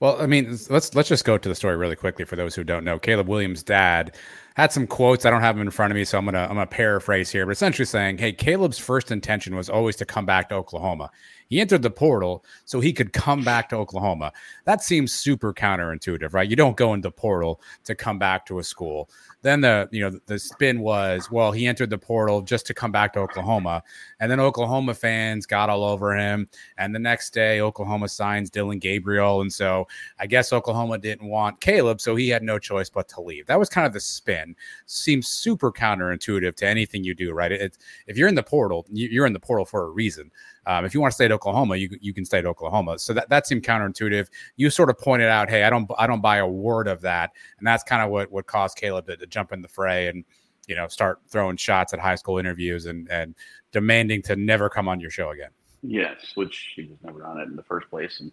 Well, 0.00 0.20
I 0.20 0.26
mean, 0.26 0.58
let's 0.68 0.94
let's 0.94 1.08
just 1.08 1.24
go 1.24 1.38
to 1.38 1.48
the 1.48 1.54
story 1.54 1.76
really 1.76 1.96
quickly 1.96 2.24
for 2.24 2.36
those 2.36 2.54
who 2.54 2.64
don't 2.64 2.84
know. 2.84 2.98
Caleb 2.98 3.28
Williams' 3.28 3.62
dad 3.62 4.16
had 4.54 4.72
some 4.72 4.86
quotes. 4.86 5.24
I 5.24 5.30
don't 5.30 5.42
have 5.42 5.56
them 5.56 5.66
in 5.66 5.70
front 5.70 5.92
of 5.92 5.96
me, 5.96 6.04
so 6.04 6.18
I'm 6.18 6.24
gonna 6.24 6.42
I'm 6.42 6.54
gonna 6.54 6.66
paraphrase 6.66 7.30
here, 7.30 7.46
but 7.46 7.52
essentially 7.52 7.86
saying, 7.86 8.18
"Hey, 8.18 8.32
Caleb's 8.32 8.78
first 8.78 9.10
intention 9.10 9.56
was 9.56 9.68
always 9.68 9.96
to 9.96 10.04
come 10.04 10.26
back 10.26 10.48
to 10.48 10.54
Oklahoma. 10.54 11.10
He 11.50 11.60
entered 11.60 11.82
the 11.82 11.90
portal 11.90 12.44
so 12.64 12.80
he 12.80 12.92
could 12.92 13.12
come 13.12 13.42
back 13.44 13.68
to 13.68 13.76
Oklahoma. 13.76 14.32
That 14.64 14.82
seems 14.82 15.12
super 15.12 15.52
counterintuitive, 15.52 16.32
right? 16.32 16.48
You 16.48 16.56
don't 16.56 16.76
go 16.76 16.94
into 16.94 17.10
portal 17.10 17.60
to 17.84 17.94
come 17.96 18.18
back 18.18 18.46
to 18.46 18.60
a 18.60 18.64
school. 18.64 19.10
Then 19.42 19.60
the 19.60 19.88
you 19.90 20.00
know 20.00 20.18
the 20.26 20.38
spin 20.38 20.80
was, 20.80 21.30
well, 21.30 21.50
he 21.50 21.66
entered 21.66 21.90
the 21.90 21.98
portal 21.98 22.40
just 22.40 22.66
to 22.66 22.74
come 22.74 22.92
back 22.92 23.14
to 23.14 23.20
Oklahoma, 23.20 23.82
and 24.20 24.30
then 24.30 24.38
Oklahoma 24.38 24.94
fans 24.94 25.44
got 25.46 25.68
all 25.68 25.82
over 25.82 26.16
him. 26.16 26.48
And 26.78 26.94
the 26.94 26.98
next 26.98 27.32
day, 27.34 27.60
Oklahoma 27.60 28.08
signs 28.08 28.50
Dillon 28.50 28.78
Gabriel. 28.78 29.40
And 29.40 29.52
so 29.52 29.88
I 30.18 30.26
guess 30.26 30.52
Oklahoma 30.52 30.98
didn't 30.98 31.28
want 31.28 31.60
Caleb, 31.60 32.00
so 32.00 32.14
he 32.14 32.28
had 32.28 32.42
no 32.42 32.58
choice 32.58 32.90
but 32.90 33.08
to 33.08 33.20
leave. 33.20 33.46
That 33.46 33.58
was 33.58 33.68
kind 33.68 33.86
of 33.86 33.92
the 33.92 34.00
spin. 34.00 34.54
Seems 34.86 35.26
super 35.26 35.72
counterintuitive 35.72 36.54
to 36.56 36.66
anything 36.66 37.02
you 37.02 37.14
do, 37.14 37.32
right? 37.32 37.50
It, 37.50 37.78
if 38.06 38.16
you're 38.16 38.28
in 38.28 38.34
the 38.36 38.42
portal, 38.42 38.86
you're 38.92 39.26
in 39.26 39.32
the 39.32 39.40
portal 39.40 39.64
for 39.64 39.84
a 39.84 39.90
reason. 39.90 40.30
Um, 40.66 40.84
if 40.84 40.94
you 40.94 41.00
want 41.00 41.12
to 41.12 41.14
stay 41.14 41.24
at 41.24 41.32
Oklahoma, 41.32 41.76
you, 41.76 41.88
you 42.00 42.12
can 42.12 42.24
stay 42.24 42.38
at 42.38 42.46
Oklahoma. 42.46 42.98
So 42.98 43.12
that, 43.14 43.28
that 43.30 43.46
seemed 43.46 43.62
counterintuitive. 43.62 44.28
You 44.56 44.70
sort 44.70 44.90
of 44.90 44.98
pointed 44.98 45.28
out, 45.28 45.48
hey, 45.48 45.64
I 45.64 45.70
don't 45.70 45.90
I 45.98 46.06
don't 46.06 46.20
buy 46.20 46.38
a 46.38 46.46
word 46.46 46.86
of 46.86 47.00
that, 47.02 47.30
and 47.58 47.66
that's 47.66 47.82
kind 47.82 48.02
of 48.02 48.10
what 48.10 48.30
what 48.30 48.46
caused 48.46 48.76
Caleb 48.76 49.06
to, 49.06 49.16
to 49.16 49.26
jump 49.26 49.52
in 49.52 49.62
the 49.62 49.68
fray 49.68 50.08
and 50.08 50.24
you 50.66 50.76
know 50.76 50.86
start 50.88 51.20
throwing 51.28 51.56
shots 51.56 51.92
at 51.92 51.98
high 51.98 52.14
school 52.14 52.38
interviews 52.38 52.86
and 52.86 53.10
and 53.10 53.34
demanding 53.72 54.22
to 54.22 54.36
never 54.36 54.68
come 54.68 54.88
on 54.88 55.00
your 55.00 55.10
show 55.10 55.30
again. 55.30 55.50
Yes, 55.82 56.32
which 56.34 56.72
he 56.76 56.82
was 56.82 56.98
never 57.02 57.24
on 57.24 57.40
it 57.40 57.48
in 57.48 57.56
the 57.56 57.62
first 57.62 57.88
place, 57.88 58.20
and 58.20 58.30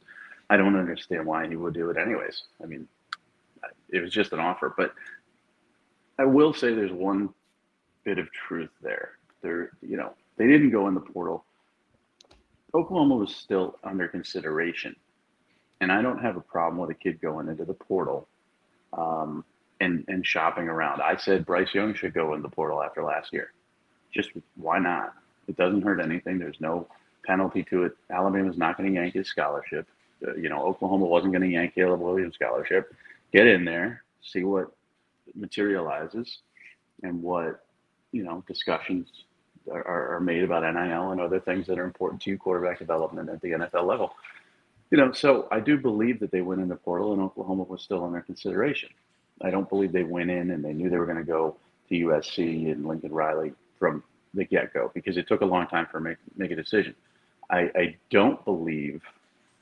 I 0.50 0.58
don't 0.58 0.76
understand 0.76 1.26
why 1.26 1.48
he 1.48 1.56
would 1.56 1.74
do 1.74 1.90
it 1.90 1.98
anyways. 1.98 2.44
I 2.62 2.66
mean, 2.66 2.88
it 3.90 4.02
was 4.02 4.12
just 4.12 4.34
an 4.34 4.40
offer, 4.40 4.74
but 4.78 4.94
I 6.20 6.26
will 6.26 6.54
say 6.54 6.74
there's 6.74 6.92
one 6.92 7.30
bit 8.04 8.18
of 8.18 8.32
truth 8.32 8.72
there. 8.82 9.12
There, 9.42 9.72
you 9.82 9.98
know, 9.98 10.14
they 10.38 10.48
didn't 10.48 10.72
go 10.72 10.88
in 10.88 10.94
the 10.94 11.02
portal. 11.02 11.46
Oklahoma 12.74 13.16
was 13.16 13.36
still 13.36 13.76
under 13.84 14.08
consideration, 14.08 14.96
and 15.82 15.92
I 15.92 16.02
don't 16.02 16.20
have 16.20 16.38
a 16.38 16.42
problem 16.42 16.80
with 16.80 16.90
a 16.90 17.00
kid 17.00 17.22
going 17.22 17.48
into 17.48 17.66
the 17.66 17.74
portal 17.74 18.28
um, 18.94 19.46
and 19.80 20.04
and 20.08 20.26
shopping 20.26 20.68
around. 20.68 21.02
I 21.02 21.16
said 21.18 21.46
Bryce 21.46 21.74
Young 21.74 21.94
should 21.94 22.14
go 22.14 22.34
in 22.34 22.42
the 22.42 22.50
portal 22.50 22.82
after 22.82 23.04
last 23.04 23.32
year. 23.32 23.52
Just 24.14 24.32
why 24.56 24.80
not? 24.80 25.14
It 25.48 25.56
doesn't 25.56 25.82
hurt 25.82 26.02
anything. 26.02 26.40
There's 26.40 26.60
no 26.60 26.88
penalty 27.26 27.64
to 27.70 27.84
it. 27.84 27.94
Alabama's 28.10 28.58
not 28.58 28.78
going 28.78 28.90
to 28.90 29.00
yank 29.00 29.14
his 29.14 29.28
scholarship. 29.28 29.88
Uh, 30.26 30.36
you 30.36 30.50
know, 30.50 30.66
Oklahoma 30.66 31.06
wasn't 31.06 31.32
going 31.32 31.44
to 31.44 31.54
yank 31.54 31.76
Caleb 31.76 32.02
Williams' 32.02 32.36
scholarship. 32.36 32.94
Get 33.32 33.48
in 33.48 33.64
there, 33.66 34.04
see 34.22 34.44
what 34.44 34.72
materializes, 35.36 36.40
and 37.04 37.22
what 37.22 37.64
you 38.12 38.24
know 38.24 38.44
discussions 38.48 39.08
are, 39.72 40.16
are 40.16 40.20
made 40.20 40.44
about 40.44 40.62
NIL 40.64 41.12
and 41.12 41.22
other 41.22 41.40
things 41.40 41.68
that 41.68 41.80
are 41.80 41.86
important 41.86 42.22
to 42.24 42.32
you, 42.32 42.38
quarterback 42.38 42.80
development 42.80 43.30
at 43.30 43.42
the 43.42 43.50
NFL 43.52 43.86
level. 43.86 44.14
You 44.92 44.98
know, 44.98 45.12
so 45.12 45.48
I 45.52 45.60
do 45.60 45.78
believe 45.78 46.20
that 46.22 46.32
they 46.32 46.42
went 46.42 46.62
in 46.62 46.70
the 46.70 46.76
portal, 46.76 47.14
and 47.14 47.22
Oklahoma 47.22 47.64
was 47.64 47.82
still 47.82 48.06
under 48.06 48.22
consideration. 48.22 48.90
I 49.42 49.50
don't 49.50 49.70
believe 49.70 49.92
they 49.92 50.04
went 50.04 50.32
in 50.32 50.52
and 50.52 50.64
they 50.64 50.74
knew 50.74 50.90
they 50.90 50.98
were 50.98 51.06
going 51.06 51.18
to 51.18 51.24
go 51.24 51.58
to 51.90 51.96
USC 51.96 52.72
and 52.72 52.88
Lincoln 52.88 53.12
Riley 53.12 53.54
from 53.78 54.04
the 54.34 54.46
get 54.46 54.74
go 54.74 54.92
because 54.94 55.18
it 55.18 55.28
took 55.28 55.42
a 55.42 55.46
long 55.46 55.68
time 55.68 55.88
for 55.92 56.00
make 56.00 56.18
make 56.36 56.52
a 56.52 56.56
decision. 56.56 56.96
I, 57.50 57.72
I 57.76 57.96
don't 58.10 58.44
believe 58.46 59.02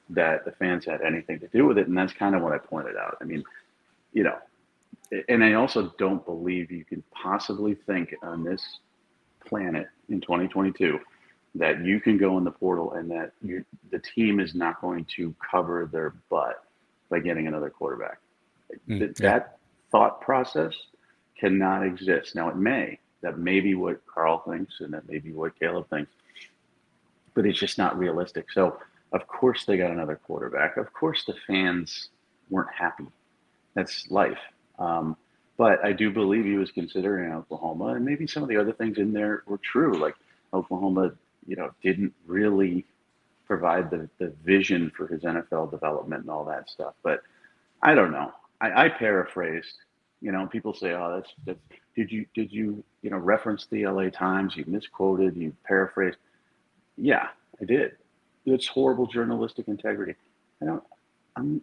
that 0.09 0.45
the 0.45 0.51
fans 0.51 0.85
had 0.85 1.01
anything 1.01 1.39
to 1.39 1.47
do 1.47 1.65
with 1.65 1.77
it, 1.77 1.87
and 1.87 1.97
that's 1.97 2.13
kind 2.13 2.35
of 2.35 2.41
what 2.41 2.53
I 2.53 2.57
pointed 2.57 2.95
out. 2.95 3.17
I 3.21 3.25
mean, 3.25 3.43
you 4.13 4.23
know, 4.23 4.37
and 5.29 5.43
I 5.43 5.53
also 5.53 5.93
don't 5.97 6.23
believe 6.25 6.71
you 6.71 6.85
can 6.85 7.03
possibly 7.11 7.75
think 7.75 8.15
on 8.21 8.43
this 8.43 8.79
planet 9.45 9.87
in 10.09 10.21
2022 10.21 10.99
that 11.55 11.83
you 11.85 11.99
can 12.01 12.17
go 12.17 12.37
in 12.37 12.43
the 12.43 12.51
portal 12.51 12.93
and 12.93 13.09
that 13.09 13.31
you 13.41 13.63
the 13.91 13.99
team 13.99 14.39
is 14.39 14.53
not 14.55 14.81
going 14.81 15.05
to 15.15 15.33
cover 15.49 15.89
their 15.91 16.13
butt 16.29 16.63
by 17.09 17.19
getting 17.19 17.47
another 17.47 17.69
quarterback. 17.69 18.17
Mm, 18.89 18.99
That- 18.99 19.19
yeah. 19.19 19.31
that 19.39 19.57
thought 19.91 20.19
process 20.21 20.73
cannot 21.39 21.83
exist. 21.85 22.35
Now 22.35 22.49
it 22.49 22.57
may. 22.57 22.99
That 23.21 23.37
may 23.39 23.59
be 23.59 23.73
what 23.75 24.05
Carl 24.05 24.39
thinks, 24.39 24.81
and 24.81 24.93
that 24.93 25.07
may 25.07 25.19
be 25.19 25.31
what 25.31 25.57
Caleb 25.59 25.89
thinks, 25.89 26.11
but 27.33 27.45
it's 27.45 27.57
just 27.59 27.77
not 27.77 27.97
realistic. 27.97 28.51
So 28.51 28.77
of 29.13 29.25
course 29.27 29.65
they 29.65 29.77
got 29.77 29.91
another 29.91 30.15
quarterback. 30.17 30.77
Of 30.77 30.91
course 30.93 31.23
the 31.25 31.35
fans 31.47 32.09
weren't 32.49 32.73
happy. 32.73 33.05
That's 33.73 34.09
life. 34.11 34.37
Um, 34.77 35.15
but 35.57 35.83
I 35.85 35.93
do 35.93 36.11
believe 36.11 36.45
he 36.45 36.55
was 36.57 36.71
considering 36.71 37.31
Oklahoma, 37.33 37.95
and 37.95 38.05
maybe 38.05 38.27
some 38.27 38.43
of 38.43 38.49
the 38.49 38.57
other 38.57 38.73
things 38.73 38.97
in 38.97 39.13
there 39.13 39.43
were 39.47 39.59
true. 39.59 39.93
Like 39.93 40.15
Oklahoma, 40.53 41.13
you 41.47 41.55
know, 41.55 41.71
didn't 41.83 42.13
really 42.27 42.85
provide 43.47 43.89
the, 43.89 44.09
the 44.19 44.33
vision 44.43 44.91
for 44.95 45.07
his 45.07 45.21
NFL 45.23 45.71
development 45.71 46.21
and 46.23 46.29
all 46.29 46.45
that 46.45 46.69
stuff. 46.69 46.93
But 47.03 47.21
I 47.81 47.93
don't 47.95 48.11
know. 48.11 48.31
I, 48.61 48.85
I 48.85 48.89
paraphrased. 48.89 49.73
You 50.21 50.31
know, 50.31 50.47
people 50.47 50.73
say, 50.73 50.93
"Oh, 50.93 51.15
that's 51.15 51.33
that's." 51.45 51.59
Did 51.95 52.11
you 52.11 52.25
did 52.33 52.51
you 52.51 52.83
you 53.01 53.09
know 53.09 53.17
reference 53.17 53.67
the 53.71 53.87
LA 53.87 54.09
Times? 54.09 54.55
You 54.55 54.65
misquoted. 54.67 55.37
You 55.37 55.53
paraphrased. 55.65 56.17
Yeah, 56.97 57.27
I 57.61 57.65
did. 57.65 57.93
it's 58.45 58.67
horrible 58.67 59.07
journalistic 59.07 59.67
integrity. 59.67 60.15
I 60.61 60.65
don't. 60.65 60.83
I'm. 61.35 61.61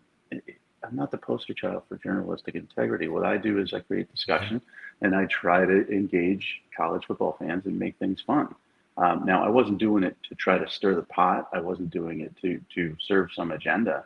I'm 0.93 0.99
not 0.99 1.11
the 1.11 1.17
poster 1.17 1.55
child 1.55 1.85
for 1.89 1.97
journalistic 1.97 2.55
integrity. 2.55 3.09
What 3.09 3.25
I 3.25 3.39
do 3.39 3.59
is 3.59 3.73
I 3.73 3.81
create 3.81 4.13
discussion, 4.13 4.61
and 5.01 5.17
I 5.17 5.25
try 5.25 5.65
to 5.65 5.91
engage 5.91 6.61
college 6.77 7.07
football 7.07 7.35
fans 7.39 7.65
and 7.65 7.79
make 7.79 7.99
things 7.99 8.21
fun. 8.21 8.55
Um, 8.99 9.25
now, 9.25 9.43
I 9.43 9.49
wasn't 9.49 9.79
doing 9.79 10.05
it 10.05 10.19
to 10.29 10.35
try 10.35 10.59
to 10.59 10.69
stir 10.69 10.95
the 10.95 11.03
pot. 11.03 11.49
I 11.55 11.61
wasn't 11.61 11.89
doing 11.89 12.21
it 12.21 12.37
to 12.43 12.61
to 12.75 12.95
serve 13.01 13.31
some 13.33 13.53
agenda, 13.53 14.05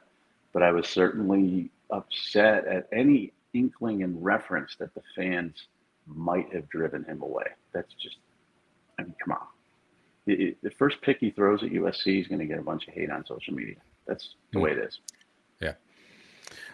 but 0.52 0.62
I 0.62 0.70
was 0.70 0.86
certainly 0.86 1.70
upset 1.90 2.68
at 2.68 2.86
any 2.92 3.32
inkling 3.52 4.04
and 4.04 4.24
reference 4.24 4.76
that 4.78 4.94
the 4.94 5.02
fans 5.16 5.66
might 6.06 6.54
have 6.54 6.68
driven 6.68 7.02
him 7.02 7.20
away. 7.20 7.46
That's 7.72 7.92
just, 7.94 8.18
I 8.96 9.02
mean, 9.02 9.16
come 9.24 9.32
on. 9.32 9.46
The, 10.26 10.56
the 10.62 10.70
first 10.70 11.02
pick 11.02 11.18
he 11.18 11.30
throws 11.30 11.64
at 11.64 11.70
USC 11.70 12.20
is 12.20 12.28
going 12.28 12.38
to 12.38 12.46
get 12.46 12.58
a 12.58 12.62
bunch 12.62 12.86
of 12.86 12.94
hate 12.94 13.10
on 13.10 13.26
social 13.26 13.54
media. 13.54 13.76
That's 14.06 14.36
the 14.52 14.60
mm. 14.60 14.62
way 14.62 14.70
it 14.70 14.78
is. 14.78 15.00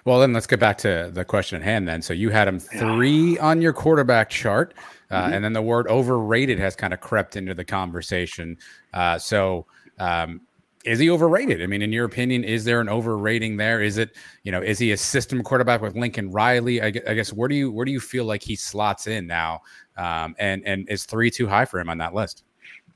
Well, 0.04 0.20
then 0.20 0.32
let's 0.32 0.46
get 0.46 0.60
back 0.60 0.78
to 0.78 1.10
the 1.12 1.24
question 1.24 1.60
at 1.60 1.64
hand. 1.64 1.86
Then, 1.86 2.02
so 2.02 2.12
you 2.12 2.30
had 2.30 2.48
him 2.48 2.58
three 2.58 3.34
yeah. 3.34 3.46
on 3.46 3.62
your 3.62 3.72
quarterback 3.72 4.30
chart, 4.30 4.74
uh, 5.10 5.22
mm-hmm. 5.22 5.32
and 5.34 5.44
then 5.44 5.52
the 5.52 5.62
word 5.62 5.86
overrated 5.88 6.58
has 6.58 6.74
kind 6.74 6.92
of 6.92 7.00
crept 7.00 7.36
into 7.36 7.54
the 7.54 7.64
conversation. 7.64 8.56
Uh, 8.92 9.18
so, 9.18 9.66
um, 9.98 10.40
is 10.84 10.98
he 10.98 11.10
overrated? 11.10 11.62
I 11.62 11.66
mean, 11.66 11.80
in 11.82 11.92
your 11.92 12.04
opinion, 12.04 12.42
is 12.42 12.64
there 12.64 12.80
an 12.80 12.88
overrating 12.88 13.56
there? 13.56 13.80
Is 13.80 13.98
it, 13.98 14.16
you 14.42 14.50
know, 14.50 14.60
is 14.60 14.80
he 14.80 14.90
a 14.90 14.96
system 14.96 15.42
quarterback 15.42 15.80
with 15.80 15.94
Lincoln 15.94 16.30
Riley? 16.32 16.82
I, 16.82 16.86
I 16.86 17.14
guess 17.14 17.32
where 17.32 17.48
do 17.48 17.54
you 17.54 17.70
where 17.70 17.84
do 17.84 17.92
you 17.92 18.00
feel 18.00 18.24
like 18.24 18.42
he 18.42 18.56
slots 18.56 19.06
in 19.06 19.26
now? 19.26 19.60
Um, 19.96 20.34
and 20.38 20.66
and 20.66 20.88
is 20.88 21.04
three 21.04 21.30
too 21.30 21.46
high 21.46 21.66
for 21.66 21.78
him 21.78 21.88
on 21.88 21.98
that 21.98 22.14
list? 22.14 22.42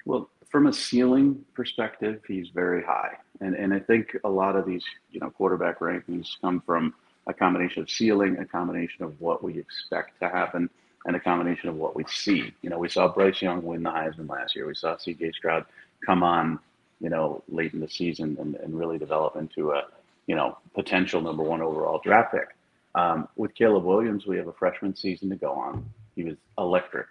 Well, 0.05 0.31
from 0.51 0.67
a 0.67 0.73
ceiling 0.73 1.45
perspective, 1.55 2.23
he's 2.27 2.49
very 2.49 2.83
high, 2.83 3.19
and 3.41 3.55
and 3.55 3.73
I 3.75 3.81
think 3.81 4.17
a 4.25 4.29
lot 4.29 4.57
of 4.57 4.67
these, 4.67 4.85
you 5.11 5.21
know, 5.21 5.31
quarterback 5.31 5.81
rankings 5.81 6.29
come 6.41 6.61
from 6.65 6.95
a 7.27 7.35
combination 7.35 7.83
of 7.83 7.91
ceiling, 7.91 8.39
a 8.39 8.45
combination 8.45 9.05
of 9.05 9.21
what 9.21 9.43
we 9.43 9.59
expect 9.59 10.21
to 10.21 10.29
happen, 10.29 10.71
and 11.07 11.17
a 11.17 11.21
combination 11.21 11.69
of 11.69 11.77
what 11.77 11.97
we 11.97 12.05
see. 12.09 12.53
You 12.63 12.71
know, 12.71 12.79
we 12.79 12.89
saw 12.89 13.09
Bryce 13.09 13.43
Young 13.43 13.63
win 13.63 13.83
the 13.83 13.91
Heisman 13.91 14.29
last 14.29 14.55
year. 14.55 14.67
We 14.67 14.75
saw 14.75 14.97
C.J. 14.97 15.33
Stroud 15.33 15.65
come 16.05 16.23
on 16.23 16.61
you 17.01 17.11
know, 17.11 17.43
late 17.49 17.75
in 17.75 17.81
the 17.81 17.89
season 17.89 18.37
and, 18.41 18.55
and 18.57 18.79
really 18.79 18.99
develop 18.99 19.37
into 19.37 19.73
a, 19.73 19.85
you 20.27 20.35
know, 20.35 20.57
potential 20.75 21.21
number 21.21 21.43
one 21.43 21.61
overall 21.61 22.01
draft 22.03 22.33
pick. 22.33 22.57
Um, 22.95 23.29
with 23.37 23.55
Caleb 23.55 23.85
Williams, 23.85 24.27
we 24.27 24.39
have 24.39 24.47
a 24.47 24.53
freshman 24.53 24.97
season 24.97 25.29
to 25.31 25.37
go 25.37 25.53
on. 25.53 25.85
He 26.15 26.25
was 26.25 26.37
electric 26.57 27.07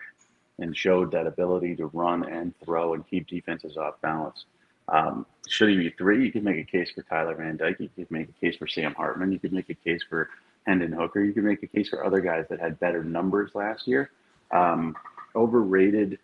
and 0.57 0.75
showed 0.75 1.11
that 1.11 1.27
ability 1.27 1.75
to 1.75 1.87
run 1.87 2.27
and 2.27 2.53
throw 2.63 2.93
and 2.93 3.07
keep 3.07 3.27
defenses 3.27 3.77
off 3.77 4.01
balance. 4.01 4.45
Um, 4.87 5.25
should 5.47 5.69
he 5.69 5.77
be 5.77 5.89
three? 5.91 6.23
You 6.23 6.31
could 6.31 6.43
make 6.43 6.57
a 6.57 6.63
case 6.63 6.91
for 6.91 7.03
Tyler 7.03 7.35
Van 7.35 7.57
Dyke. 7.57 7.79
You 7.79 7.89
could 7.95 8.09
make 8.11 8.29
a 8.29 8.45
case 8.45 8.55
for 8.57 8.67
Sam 8.67 8.93
Hartman. 8.93 9.31
You 9.31 9.39
could 9.39 9.53
make 9.53 9.69
a 9.69 9.75
case 9.75 10.03
for 10.07 10.29
Hendon 10.65 10.91
Hooker. 10.91 11.23
You 11.23 11.33
could 11.33 11.43
make 11.43 11.63
a 11.63 11.67
case 11.67 11.89
for 11.89 12.03
other 12.03 12.19
guys 12.19 12.45
that 12.49 12.59
had 12.59 12.79
better 12.79 13.03
numbers 13.03 13.51
last 13.53 13.87
year. 13.87 14.11
Um, 14.51 14.95
overrated? 15.35 16.19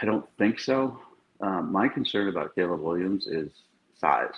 I 0.00 0.04
don't 0.04 0.26
think 0.38 0.60
so. 0.60 0.98
Um, 1.40 1.72
my 1.72 1.88
concern 1.88 2.28
about 2.28 2.54
Caleb 2.54 2.80
Williams 2.80 3.26
is 3.26 3.50
size. 3.98 4.34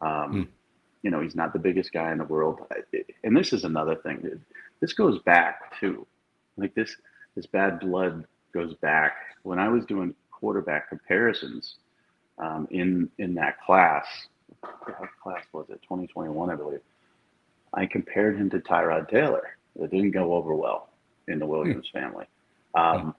Um, 0.00 0.30
hmm. 0.30 0.42
You 1.02 1.10
know, 1.10 1.20
he's 1.20 1.34
not 1.34 1.52
the 1.52 1.58
biggest 1.58 1.92
guy 1.92 2.12
in 2.12 2.18
the 2.18 2.24
world, 2.24 2.60
and 3.24 3.36
this 3.36 3.52
is 3.52 3.64
another 3.64 3.94
thing. 3.96 4.40
This 4.80 4.94
goes 4.94 5.18
back 5.20 5.78
to 5.80 6.06
like 6.56 6.74
this. 6.74 6.96
This 7.36 7.44
bad 7.44 7.80
blood 7.80 8.24
goes 8.54 8.74
back 8.76 9.16
when 9.42 9.58
I 9.58 9.68
was 9.68 9.84
doing 9.84 10.14
quarterback 10.30 10.88
comparisons 10.88 11.76
um, 12.38 12.68
in 12.70 13.10
in 13.18 13.34
that 13.34 13.60
class. 13.60 14.06
What 14.60 15.08
class 15.22 15.44
was 15.52 15.66
it? 15.68 15.80
2021, 15.82 16.50
I 16.50 16.54
believe. 16.54 16.80
I 17.74 17.86
compared 17.86 18.36
him 18.36 18.50
to 18.50 18.60
Tyrod 18.60 19.08
Taylor. 19.08 19.56
It 19.78 19.90
didn't 19.90 20.12
go 20.12 20.34
over 20.34 20.54
well 20.54 20.88
in 21.28 21.38
the 21.38 21.46
Williams 21.46 21.88
hmm. 21.92 21.98
family. 21.98 22.26
Um, 22.74 23.14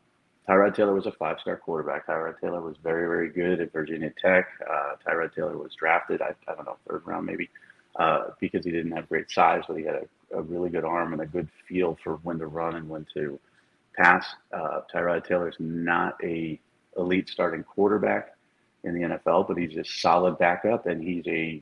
Tyrod 0.47 0.75
Taylor 0.75 0.93
was 0.93 1.05
a 1.05 1.11
five 1.11 1.39
star 1.39 1.57
quarterback. 1.57 2.07
Tyrod 2.07 2.39
Taylor 2.39 2.61
was 2.61 2.77
very, 2.83 3.07
very 3.07 3.29
good 3.29 3.59
at 3.61 3.73
Virginia 3.73 4.11
Tech. 4.21 4.47
Uh, 4.69 4.93
Tyrod 5.05 5.33
Taylor 5.33 5.57
was 5.57 5.73
drafted, 5.75 6.21
I, 6.21 6.35
I 6.47 6.55
don't 6.55 6.65
know, 6.65 6.77
third 6.87 7.01
round 7.05 7.25
maybe, 7.25 7.49
uh, 7.95 8.25
because 8.39 8.63
he 8.63 8.71
didn't 8.71 8.91
have 8.91 9.09
great 9.09 9.31
size, 9.31 9.63
but 9.67 9.77
he 9.77 9.83
had 9.83 9.95
a, 9.95 10.37
a, 10.37 10.41
really 10.41 10.69
good 10.69 10.83
arm 10.83 11.13
and 11.13 11.21
a 11.21 11.25
good 11.25 11.49
feel 11.67 11.97
for 12.03 12.17
when 12.17 12.37
to 12.39 12.47
run 12.47 12.75
and 12.75 12.87
when 12.87 13.07
to 13.15 13.39
pass. 13.97 14.25
Uh, 14.53 14.81
Tyrod 14.93 15.25
Taylor 15.25 15.49
is 15.49 15.55
not 15.59 16.15
a 16.23 16.59
elite 16.97 17.27
starting 17.27 17.63
quarterback 17.63 18.34
in 18.85 18.93
the 18.93 19.01
NFL, 19.01 19.47
but 19.47 19.57
he's 19.57 19.75
a 19.77 19.83
solid 19.83 20.37
backup 20.37 20.85
and 20.85 21.03
he's 21.03 21.25
a 21.27 21.61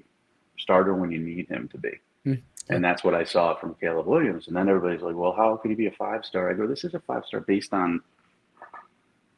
starter 0.58 0.94
when 0.94 1.12
you 1.12 1.20
need 1.20 1.48
him 1.48 1.68
to 1.70 1.78
be. 1.78 2.00
Mm-hmm. 2.26 2.74
And 2.74 2.84
that's 2.84 3.04
what 3.04 3.14
I 3.14 3.24
saw 3.24 3.56
from 3.56 3.76
Caleb 3.76 4.06
Williams. 4.06 4.48
And 4.48 4.56
then 4.56 4.70
everybody's 4.70 5.02
like, 5.02 5.16
well, 5.16 5.34
how 5.34 5.56
could 5.58 5.70
he 5.70 5.76
be 5.76 5.88
a 5.88 5.92
five 5.92 6.24
star? 6.24 6.50
I 6.50 6.54
go, 6.54 6.68
this 6.68 6.84
is 6.84 6.94
a 6.94 7.00
five 7.00 7.26
star 7.26 7.42
based 7.42 7.74
on 7.74 8.02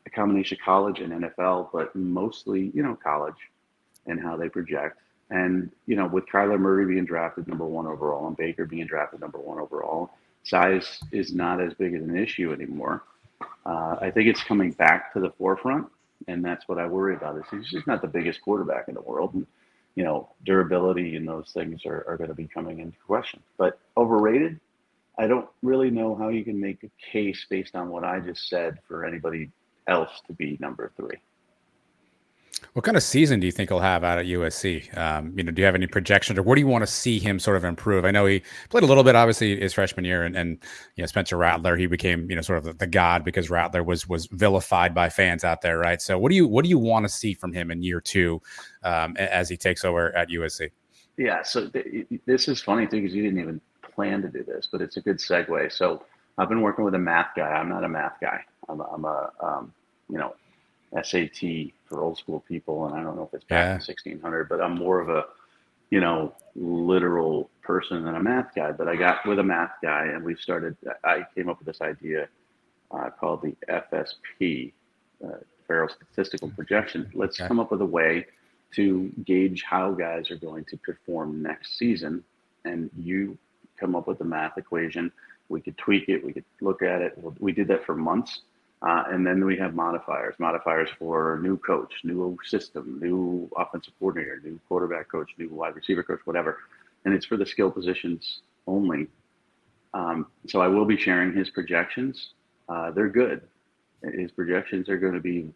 a 0.06 0.10
combination 0.10 0.58
of 0.60 0.65
college 0.65 1.00
and 1.00 1.13
NFL, 1.13 1.70
but 1.74 1.96
mostly, 1.96 2.72
you 2.74 2.84
know, 2.84 2.96
college 2.96 3.36
and 4.06 4.20
how 4.20 4.36
they 4.38 4.50
project. 4.50 5.00
And, 5.32 5.72
you 5.88 5.96
know, 5.96 6.06
with 6.06 6.27
Kyler 6.27 6.60
Murray 6.60 6.86
being 6.86 7.06
drafted 7.06 7.48
number 7.48 7.65
one 7.65 7.88
overall 7.88 8.27
and 8.27 8.38
Baker 8.38 8.65
being 8.65 8.86
drafted 8.86 9.22
number 9.22 9.39
one 9.39 9.58
overall, 9.58 10.12
size 10.44 11.00
is 11.12 11.34
not 11.34 11.60
as 11.60 11.74
big 11.74 11.96
of 11.96 12.04
an 12.04 12.15
issue 12.15 12.54
anymore. 12.54 13.04
Uh, 13.65 13.98
I 14.00 14.12
think 14.12 14.27
it's 14.27 14.44
coming 14.44 14.72
back 14.72 15.12
to 15.13 15.20
the 15.20 15.32
forefront, 15.32 15.88
and 16.27 16.43
that's 16.43 16.67
what 16.67 16.79
I 16.79 16.88
worry 16.88 17.15
about. 17.15 17.38
Is 17.38 17.43
he's 17.51 17.69
just 17.69 17.88
not 17.88 18.01
the 18.01 18.07
biggest 18.07 18.41
quarterback 18.41 18.88
in 18.88 18.95
the 18.95 19.01
world, 19.01 19.34
and 19.34 19.45
you 19.95 20.03
know 20.03 20.29
durability 20.45 21.15
and 21.15 21.27
those 21.27 21.51
things 21.53 21.86
are, 21.86 22.05
are 22.07 22.17
going 22.17 22.29
to 22.29 22.36
be 22.36 22.48
coming 22.48 22.79
into 22.79 22.98
question. 23.05 23.41
But 23.57 23.79
overrated, 23.98 24.60
I 25.17 25.27
don't 25.27 25.48
really 25.62 25.89
know 25.89 26.15
how 26.15 26.29
you 26.29 26.43
can 26.43 26.60
make 26.60 26.84
a 26.84 27.12
case 27.12 27.45
based 27.50 27.75
on 27.75 27.89
what 27.89 28.03
I 28.03 28.19
just 28.19 28.50
said 28.50 28.79
for 28.88 29.05
anybody 29.05 29.51
else 29.88 30.22
to 30.27 30.34
be 30.34 30.57
number 30.60 30.91
three. 30.98 31.17
What 32.74 32.83
kind 32.83 32.97
of 32.97 33.03
season 33.03 33.39
do 33.39 33.45
you 33.45 33.51
think 33.51 33.69
he'll 33.69 33.79
have 33.79 34.03
out 34.03 34.17
at 34.17 34.25
USC? 34.25 34.97
Um, 34.97 35.33
you 35.38 35.43
know, 35.43 35.51
do 35.51 35.62
you 35.62 35.65
have 35.65 35.75
any 35.75 35.88
projections, 35.88 36.38
or 36.38 36.43
where 36.43 36.55
do 36.55 36.62
you 36.62 36.67
want 36.67 36.81
to 36.81 36.88
see 36.88 37.19
him 37.19 37.39
sort 37.39 37.57
of 37.57 37.63
improve? 37.63 38.05
I 38.05 38.12
know 38.12 38.25
he 38.25 38.43
played 38.69 38.83
a 38.83 38.88
little 38.88 39.03
bit, 39.03 39.15
obviously, 39.15 39.59
his 39.59 39.74
freshman 39.74 40.05
year, 40.05 40.24
and, 40.24 40.35
and 40.35 40.57
you 40.95 41.01
know 41.01 41.05
Spencer 41.05 41.38
Rattler, 41.38 41.77
he 41.77 41.88
became 41.88 42.29
you 42.29 42.35
know 42.35 42.41
sort 42.41 42.57
of 42.57 42.65
the, 42.65 42.74
the, 42.74 42.88
god 42.88 43.24
because 43.24 43.50
Rattler 43.50 43.83
was 43.83 44.07
was 44.07 44.27
vilified 44.27 44.93
by 44.93 45.09
fans 45.09 45.43
out 45.43 45.62
there, 45.62 45.77
right? 45.77 46.01
So, 46.01 46.17
what 46.17 46.29
do 46.29 46.35
you 46.35 46.47
what 46.47 46.63
do 46.63 46.69
you 46.69 46.79
want 46.79 47.05
to 47.05 47.09
see 47.09 47.33
from 47.33 47.53
him 47.53 47.71
in 47.71 47.81
year 47.81 48.01
two 48.01 48.41
um, 48.83 49.15
as 49.17 49.50
he 49.50 49.57
takes 49.57 49.85
over 49.85 50.15
at 50.15 50.29
USC? 50.29 50.71
Yeah, 51.17 51.43
so 51.43 51.69
th- 51.69 52.07
this 52.25 52.47
is 52.47 52.62
funny 52.62 52.88
too 52.88 53.01
because 53.01 53.15
you 53.15 53.24
didn't 53.24 53.39
even 53.39 53.62
plan 53.81 54.21
to 54.21 54.27
do 54.27 54.43
this, 54.43 54.67
but 54.71 54.81
it's 54.81 54.97
a 54.97 55.01
good 55.01 55.17
segue. 55.17 55.71
So, 55.71 56.03
I've 56.38 56.50
been 56.50 56.62
working 56.62 56.83
with 56.83 56.95
a 56.95 57.00
math 57.00 57.29
guy. 57.35 57.50
I'm 57.50 57.69
not 57.69 57.83
a 57.83 57.89
math 57.89 58.17
guy. 58.21 58.41
I'm 58.67 58.81
a, 58.81 58.83
I'm 58.83 59.05
a 59.05 59.31
um, 59.41 59.74
you 60.09 60.17
know, 60.17 60.35
SAT 61.01 61.71
for 61.88 62.01
old 62.01 62.18
school 62.18 62.44
people, 62.48 62.86
and 62.86 62.96
I 62.96 63.04
don't 63.04 63.15
know 63.15 63.24
if 63.24 63.34
it's 63.34 63.44
back 63.46 63.65
yeah. 63.65 63.72
in 63.72 63.75
1600, 63.75 64.50
but 64.50 64.62
I'm 64.62 64.75
more 64.75 65.00
of 65.00 65.10
a, 65.10 65.25
you 65.89 66.00
know, 66.00 66.34
literal 66.56 67.50
person 67.62 68.04
than 68.04 68.15
a 68.15 68.24
math 68.24 68.54
guy. 68.56 68.72
But 68.72 68.88
I 68.88 68.96
got 68.96 69.25
with 69.25 69.39
a 69.39 69.44
math 69.44 69.74
guy, 69.82 70.06
and 70.06 70.24
we 70.24 70.36
started. 70.36 70.75
I 71.04 71.25
came 71.36 71.50
up 71.50 71.60
with 71.60 71.68
this 71.68 71.82
idea 71.82 72.27
uh, 72.92 73.10
called 73.10 73.42
the 73.42 73.56
FSP, 73.70 74.74
uh, 75.24 75.88
Statistical 75.89 76.50
Projection. 76.51 77.12
Let's 77.13 77.39
okay. 77.39 77.48
come 77.48 77.60
up 77.60 77.72
with 77.72 77.82
a 77.82 77.86
way 77.86 78.25
to 78.75 79.12
gauge 79.25 79.63
how 79.63 79.92
guys 79.92 80.30
are 80.32 80.38
going 80.38 80.65
to 80.65 80.77
perform 80.77 81.42
next 81.42 81.77
season, 81.77 82.24
and 82.65 82.89
you 82.98 83.38
come 83.77 83.96
up 83.96 84.08
with 84.08 84.18
the 84.18 84.25
math 84.25 84.58
equation. 84.58 85.12
We 85.50 85.62
could 85.62 85.77
tweak 85.77 86.10
it. 86.10 86.25
We 86.25 86.34
could 86.34 86.46
look 86.62 86.82
at 86.82 87.01
it. 87.01 87.18
We 87.39 87.51
did 87.51 87.68
that 87.68 87.86
for 87.86 87.96
months 87.96 88.42
uh, 88.86 89.04
and 89.10 89.25
then 89.25 89.44
we 89.44 89.58
have 89.58 89.74
modifiers, 89.74 90.36
modifiers 90.38 90.89
for 91.00 91.39
new 91.42 91.58
coach, 91.58 91.92
new 92.04 92.38
system, 92.46 93.00
new 93.01 93.50
offensive 93.58 93.94
coordinator, 93.98 94.39
new 94.44 94.60
quarterback 94.70 95.10
coach, 95.10 95.32
new 95.39 95.50
wide 95.50 95.75
receiver 95.75 96.04
coach, 96.04 96.20
whatever. 96.25 96.60
And 97.04 97.13
it's 97.13 97.25
for 97.25 97.36
the 97.36 97.48
skill 97.48 97.72
positions 97.72 98.42
only. 98.68 99.08
Um, 99.96 100.27
so 100.48 100.62
I 100.62 100.68
will 100.68 100.86
be 100.86 100.98
sharing 100.98 101.34
his 101.34 101.50
projections. 101.50 102.34
Uh, 102.70 102.92
they're 102.92 103.10
good. 103.10 103.42
His 104.04 104.30
projections 104.30 104.88
are 104.88 105.00
going 105.00 105.13
to 105.13 105.20
be 105.20 105.51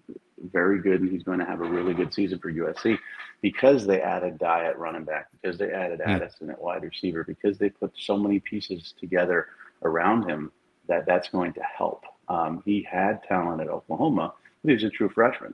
very 0.52 0.82
good, 0.82 1.02
and 1.02 1.12
he's 1.12 1.22
going 1.22 1.38
to 1.38 1.46
have 1.46 1.62
a 1.62 1.70
really 1.70 1.94
good 1.94 2.12
season 2.12 2.40
for 2.40 2.52
USC 2.52 2.98
because 3.42 3.86
they 3.86 4.02
added 4.02 4.40
Dye 4.40 4.66
at 4.66 4.80
running 4.80 5.04
back, 5.04 5.28
because 5.40 5.56
they 5.60 5.72
added 5.72 6.00
mm-hmm. 6.00 6.10
Addison 6.10 6.50
at 6.50 6.60
wide 6.60 6.82
receiver, 6.82 7.24
because 7.24 7.60
they 7.60 7.70
put 7.70 7.92
so 7.96 8.18
many 8.18 8.40
pieces 8.40 8.96
together 9.00 9.50
around 9.84 10.28
him 10.28 10.52
that 10.88 11.06
that's 11.06 11.30
going 11.30 11.54
to 11.54 11.62
help. 11.62 12.06
Um, 12.30 12.62
he 12.66 12.88
had 12.90 13.24
talent 13.24 13.62
at 13.62 13.68
Oklahoma, 13.68 14.34
but 14.64 14.70
he 14.70 14.74
was 14.76 14.84
a 14.84 14.90
true 14.90 15.10
freshman. 15.10 15.54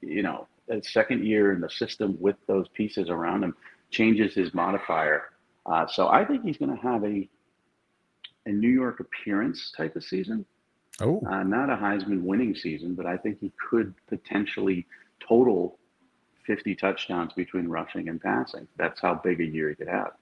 You 0.00 0.22
know, 0.22 0.46
a 0.68 0.82
second 0.82 1.24
year 1.24 1.52
in 1.52 1.60
the 1.60 1.70
system 1.70 2.16
with 2.20 2.36
those 2.46 2.66
pieces 2.68 3.08
around 3.08 3.44
him 3.44 3.54
changes 3.90 4.34
his 4.34 4.52
modifier. 4.52 5.30
Uh, 5.64 5.86
so 5.86 6.08
I 6.08 6.24
think 6.24 6.44
he's 6.44 6.58
going 6.58 6.76
to 6.76 6.82
have 6.82 7.04
a 7.04 7.28
a 8.46 8.50
New 8.50 8.70
York 8.70 9.00
appearance 9.00 9.72
type 9.76 9.94
of 9.94 10.02
season. 10.02 10.44
Oh, 11.00 11.22
uh, 11.30 11.42
not 11.42 11.70
a 11.70 11.76
Heisman 11.76 12.22
winning 12.22 12.54
season, 12.56 12.94
but 12.94 13.06
I 13.06 13.16
think 13.16 13.38
he 13.40 13.52
could 13.68 13.94
potentially 14.08 14.86
total 15.26 15.78
50 16.46 16.74
touchdowns 16.76 17.32
between 17.34 17.68
rushing 17.68 18.08
and 18.08 18.20
passing. 18.20 18.66
That's 18.76 19.00
how 19.00 19.20
big 19.22 19.40
a 19.40 19.44
year 19.44 19.68
he 19.68 19.74
could 19.74 19.88
have. 19.88 20.12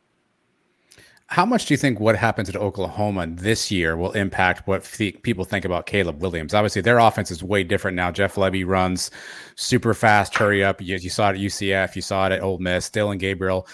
How 1.29 1.45
much 1.45 1.67
do 1.67 1.75
you 1.75 1.79
think 1.79 1.99
what 1.99 2.15
happens 2.15 2.49
at 2.49 2.55
Oklahoma 2.55 3.27
this 3.27 3.69
year 3.69 3.97
will 3.97 4.13
impact 4.13 4.69
what 4.69 4.85
th- 4.85 5.21
people 5.23 5.45
think 5.45 5.65
about 5.65 5.87
Caleb 5.87 6.23
Williams? 6.23 6.55
Obviously, 6.55 6.83
their 6.83 6.99
offense 6.99 7.33
is 7.33 7.43
way 7.43 7.65
different 7.65 7.97
now. 7.97 8.13
Jeff 8.13 8.37
Lebby 8.37 8.65
runs 8.65 9.11
super 9.57 9.93
fast, 9.93 10.37
hurry 10.37 10.63
up. 10.63 10.81
You, 10.81 10.97
you 10.97 11.11
saw 11.11 11.31
it 11.31 11.35
at 11.35 11.41
UCF, 11.41 11.97
you 11.97 12.03
saw 12.03 12.27
it 12.27 12.33
at 12.33 12.43
Ole 12.43 12.59
Miss. 12.59 12.89
Dillon 12.91 13.19
Gabriel 13.19 13.67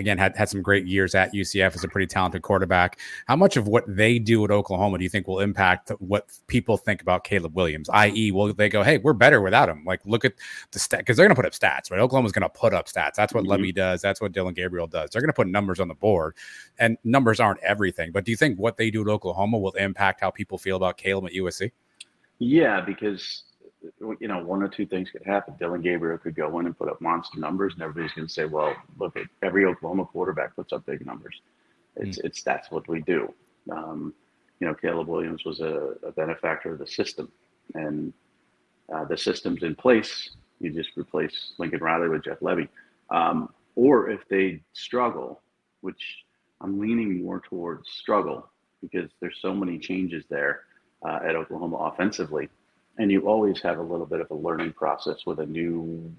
again 0.00 0.18
had, 0.18 0.36
had 0.36 0.48
some 0.48 0.62
great 0.62 0.86
years 0.86 1.14
at 1.14 1.32
UCF 1.32 1.74
as 1.74 1.84
a 1.84 1.88
pretty 1.88 2.06
talented 2.06 2.42
quarterback. 2.42 2.98
How 3.26 3.36
much 3.36 3.56
of 3.56 3.68
what 3.68 3.84
they 3.86 4.18
do 4.18 4.44
at 4.44 4.50
Oklahoma 4.50 4.98
do 4.98 5.04
you 5.04 5.10
think 5.10 5.28
will 5.28 5.40
impact 5.40 5.90
what 5.98 6.26
people 6.48 6.76
think 6.76 7.02
about 7.02 7.24
Caleb 7.24 7.54
Williams? 7.54 7.88
I.e., 7.90 8.32
will 8.32 8.52
they 8.52 8.68
go, 8.68 8.82
hey, 8.82 8.98
we're 8.98 9.12
better 9.12 9.40
without 9.40 9.68
him? 9.68 9.84
Like, 9.84 10.00
look 10.04 10.24
at 10.24 10.34
the 10.72 10.78
stat 10.78 11.00
because 11.00 11.16
they're 11.16 11.26
going 11.26 11.36
to 11.36 11.40
put 11.40 11.46
up 11.46 11.52
stats, 11.52 11.90
right? 11.90 12.00
Oklahoma's 12.00 12.32
going 12.32 12.42
to 12.42 12.48
put 12.48 12.74
up 12.74 12.88
stats. 12.88 13.14
That's 13.14 13.32
what 13.32 13.44
mm-hmm. 13.44 13.62
Lebby 13.62 13.74
does. 13.74 14.02
That's 14.02 14.20
what 14.20 14.32
Dillon 14.32 14.54
Gabriel 14.54 14.86
does. 14.86 15.10
They're 15.10 15.22
going 15.22 15.28
to 15.28 15.34
put 15.34 15.46
numbers 15.46 15.78
on 15.78 15.88
the 15.88 15.94
board, 15.94 16.34
and 16.78 16.96
numbers 17.04 17.38
aren't 17.38 17.60
everything. 17.60 18.10
But 18.10 18.24
do 18.24 18.32
you 18.32 18.36
think 18.36 18.58
what 18.58 18.76
they 18.76 18.90
do 18.90 19.02
at 19.02 19.08
Oklahoma 19.08 19.58
will 19.58 19.72
impact 19.72 20.20
how 20.20 20.30
people 20.30 20.58
feel 20.58 20.76
about 20.76 20.96
Caleb 20.96 21.26
at 21.26 21.32
USC? 21.32 21.70
Yeah, 22.38 22.80
because 22.80 23.44
you 24.20 24.28
know, 24.28 24.42
one 24.44 24.62
or 24.62 24.68
two 24.68 24.86
things 24.86 25.10
could 25.10 25.24
happen. 25.24 25.54
Dillon 25.58 25.80
Gabriel 25.80 26.18
could 26.18 26.34
go 26.34 26.58
in 26.58 26.66
and 26.66 26.76
put 26.76 26.88
up 26.88 27.00
monster 27.00 27.38
numbers, 27.38 27.72
and 27.74 27.82
everybody's 27.82 28.12
going 28.12 28.26
to 28.26 28.32
say, 28.32 28.44
"Well, 28.44 28.74
look 28.98 29.16
at 29.16 29.26
every 29.42 29.64
Oklahoma 29.64 30.04
quarterback 30.04 30.54
puts 30.54 30.72
up 30.72 30.84
big 30.86 31.04
numbers." 31.06 31.40
It's 31.96 32.18
mm. 32.18 32.24
it's 32.24 32.42
that's 32.42 32.70
what 32.70 32.88
we 32.88 33.00
do. 33.02 33.32
Um, 33.70 34.14
you 34.58 34.66
know, 34.66 34.74
Caleb 34.74 35.08
Williams 35.08 35.44
was 35.44 35.60
a, 35.60 35.94
a 36.06 36.12
benefactor 36.12 36.72
of 36.72 36.78
the 36.78 36.86
system, 36.86 37.30
and 37.74 38.12
uh, 38.94 39.04
the 39.04 39.16
system's 39.16 39.62
in 39.62 39.74
place. 39.74 40.30
You 40.60 40.70
just 40.70 40.90
replace 40.96 41.52
Lincoln 41.58 41.80
Riley 41.80 42.08
with 42.08 42.24
Jeff 42.24 42.40
Lebby, 42.40 42.68
um, 43.10 43.48
or 43.76 44.10
if 44.10 44.28
they 44.28 44.60
struggle, 44.74 45.40
which 45.80 46.24
I'm 46.60 46.78
leaning 46.78 47.22
more 47.22 47.40
towards 47.40 47.88
struggle 47.90 48.50
because 48.82 49.10
there's 49.20 49.38
so 49.40 49.54
many 49.54 49.78
changes 49.78 50.24
there 50.28 50.62
uh, 51.06 51.20
at 51.26 51.34
Oklahoma 51.34 51.76
offensively 51.76 52.48
and 53.00 53.10
you 53.10 53.22
always 53.22 53.62
have 53.62 53.78
a 53.78 53.82
little 53.82 54.04
bit 54.04 54.20
of 54.20 54.30
a 54.30 54.34
learning 54.34 54.74
process 54.74 55.24
with 55.24 55.40
a 55.40 55.46
new 55.46 56.14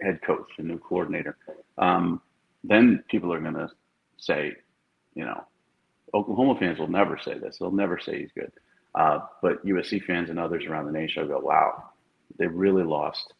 head 0.00 0.18
coach, 0.26 0.48
a 0.56 0.62
new 0.62 0.78
coordinator. 0.78 1.36
Um, 1.76 2.22
then 2.64 3.04
people 3.10 3.34
are 3.34 3.40
going 3.40 3.54
to 3.54 3.68
say, 4.16 4.54
you 5.14 5.26
know, 5.26 5.44
Oklahoma 6.14 6.58
fans 6.58 6.78
will 6.78 6.88
never 6.88 7.18
say 7.22 7.38
this. 7.38 7.58
They'll 7.58 7.70
never 7.70 7.98
say 7.98 8.20
he's 8.20 8.32
good. 8.34 8.50
Uh, 8.94 9.20
but 9.42 9.64
USC 9.66 10.02
fans 10.04 10.30
and 10.30 10.38
others 10.38 10.64
around 10.64 10.86
the 10.86 10.92
nation 10.92 11.20
will 11.20 11.38
go, 11.38 11.46
wow, 11.46 11.90
they 12.38 12.46
really 12.46 12.82
lost 12.82 13.34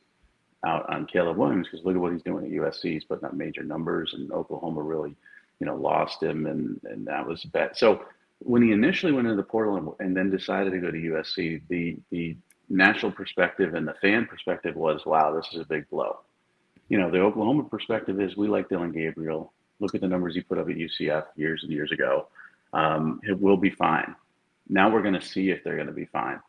out 0.67 0.85
on 0.93 1.07
Caleb 1.07 1.39
Williams 1.39 1.69
because 1.71 1.83
look 1.87 1.95
at 1.95 2.01
what 2.01 2.13
he's 2.13 2.23
doing 2.23 2.45
at 2.45 2.51
USC. 2.53 2.93
He's 2.93 3.05
putting 3.05 3.25
up 3.25 3.33
major 3.33 3.63
numbers, 3.63 4.13
and 4.13 4.31
Oklahoma 4.33 4.83
really, 4.83 5.17
you 5.61 5.67
know, 5.67 5.77
lost 5.77 6.23
him, 6.23 6.45
and 6.47 6.79
and 6.85 7.07
that 7.07 7.27
was 7.27 7.43
bad. 7.45 7.77
So 7.77 8.05
when 8.41 8.63
he 8.63 8.73
initially 8.73 9.13
went 9.13 9.27
into 9.29 9.37
the 9.37 9.49
portal 9.49 9.77
and, 9.77 9.89
and 10.07 10.17
then 10.17 10.31
decided 10.31 10.73
to 10.73 10.79
go 10.79 10.91
to 10.91 10.99
USC, 10.99 11.63
the 11.69 11.97
the 12.11 12.37
national 12.69 13.13
perspective 13.13 13.75
and 13.75 13.87
the 13.87 13.95
fan 13.95 14.27
perspective 14.27 14.77
was, 14.77 15.05
wow, 15.07 15.35
this 15.35 15.49
is 15.53 15.61
a 15.61 15.65
big 15.65 15.89
blow. 15.91 16.21
You 16.89 16.99
know, 16.99 17.11
the 17.11 17.21
Oklahoma 17.21 17.65
perspective 17.65 18.21
is 18.21 18.37
we 18.37 18.49
like 18.49 18.69
Dillon 18.69 18.93
Gabriel. 18.93 19.53
Look 19.81 19.95
at 19.95 20.01
the 20.01 20.09
numbers 20.09 20.35
he 20.35 20.41
put 20.41 20.59
up 20.59 20.69
at 20.69 20.77
UCF 20.77 21.25
years 21.37 21.63
and 21.63 21.73
years 21.73 21.93
ago. 21.93 22.29
Um, 22.73 23.21
it 23.25 23.39
will 23.41 23.57
be 23.57 23.71
fine. 23.71 24.15
Now 24.69 24.91
we're 24.91 25.03
going 25.03 25.15
to 25.15 25.23
see 25.23 25.51
if 25.51 25.63
they're 25.63 25.77
going 25.77 25.87
to 25.87 25.93
be 25.93 26.07
fine 26.07 26.41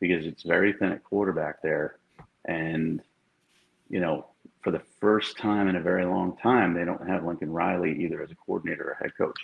because 0.00 0.26
it's 0.26 0.42
very 0.42 0.72
thin 0.72 0.92
at 0.92 1.04
quarterback 1.04 1.62
there. 1.62 1.96
And, 2.44 3.02
you 3.88 4.00
know, 4.00 4.26
for 4.62 4.70
the 4.70 4.82
first 5.00 5.38
time 5.38 5.68
in 5.68 5.76
a 5.76 5.80
very 5.80 6.04
long 6.04 6.36
time, 6.38 6.74
they 6.74 6.84
don't 6.84 7.06
have 7.08 7.24
Lincoln 7.24 7.52
Riley 7.52 8.02
either 8.04 8.22
as 8.22 8.30
a 8.30 8.34
coordinator 8.34 8.90
or 8.90 8.94
head 9.00 9.12
coach. 9.16 9.38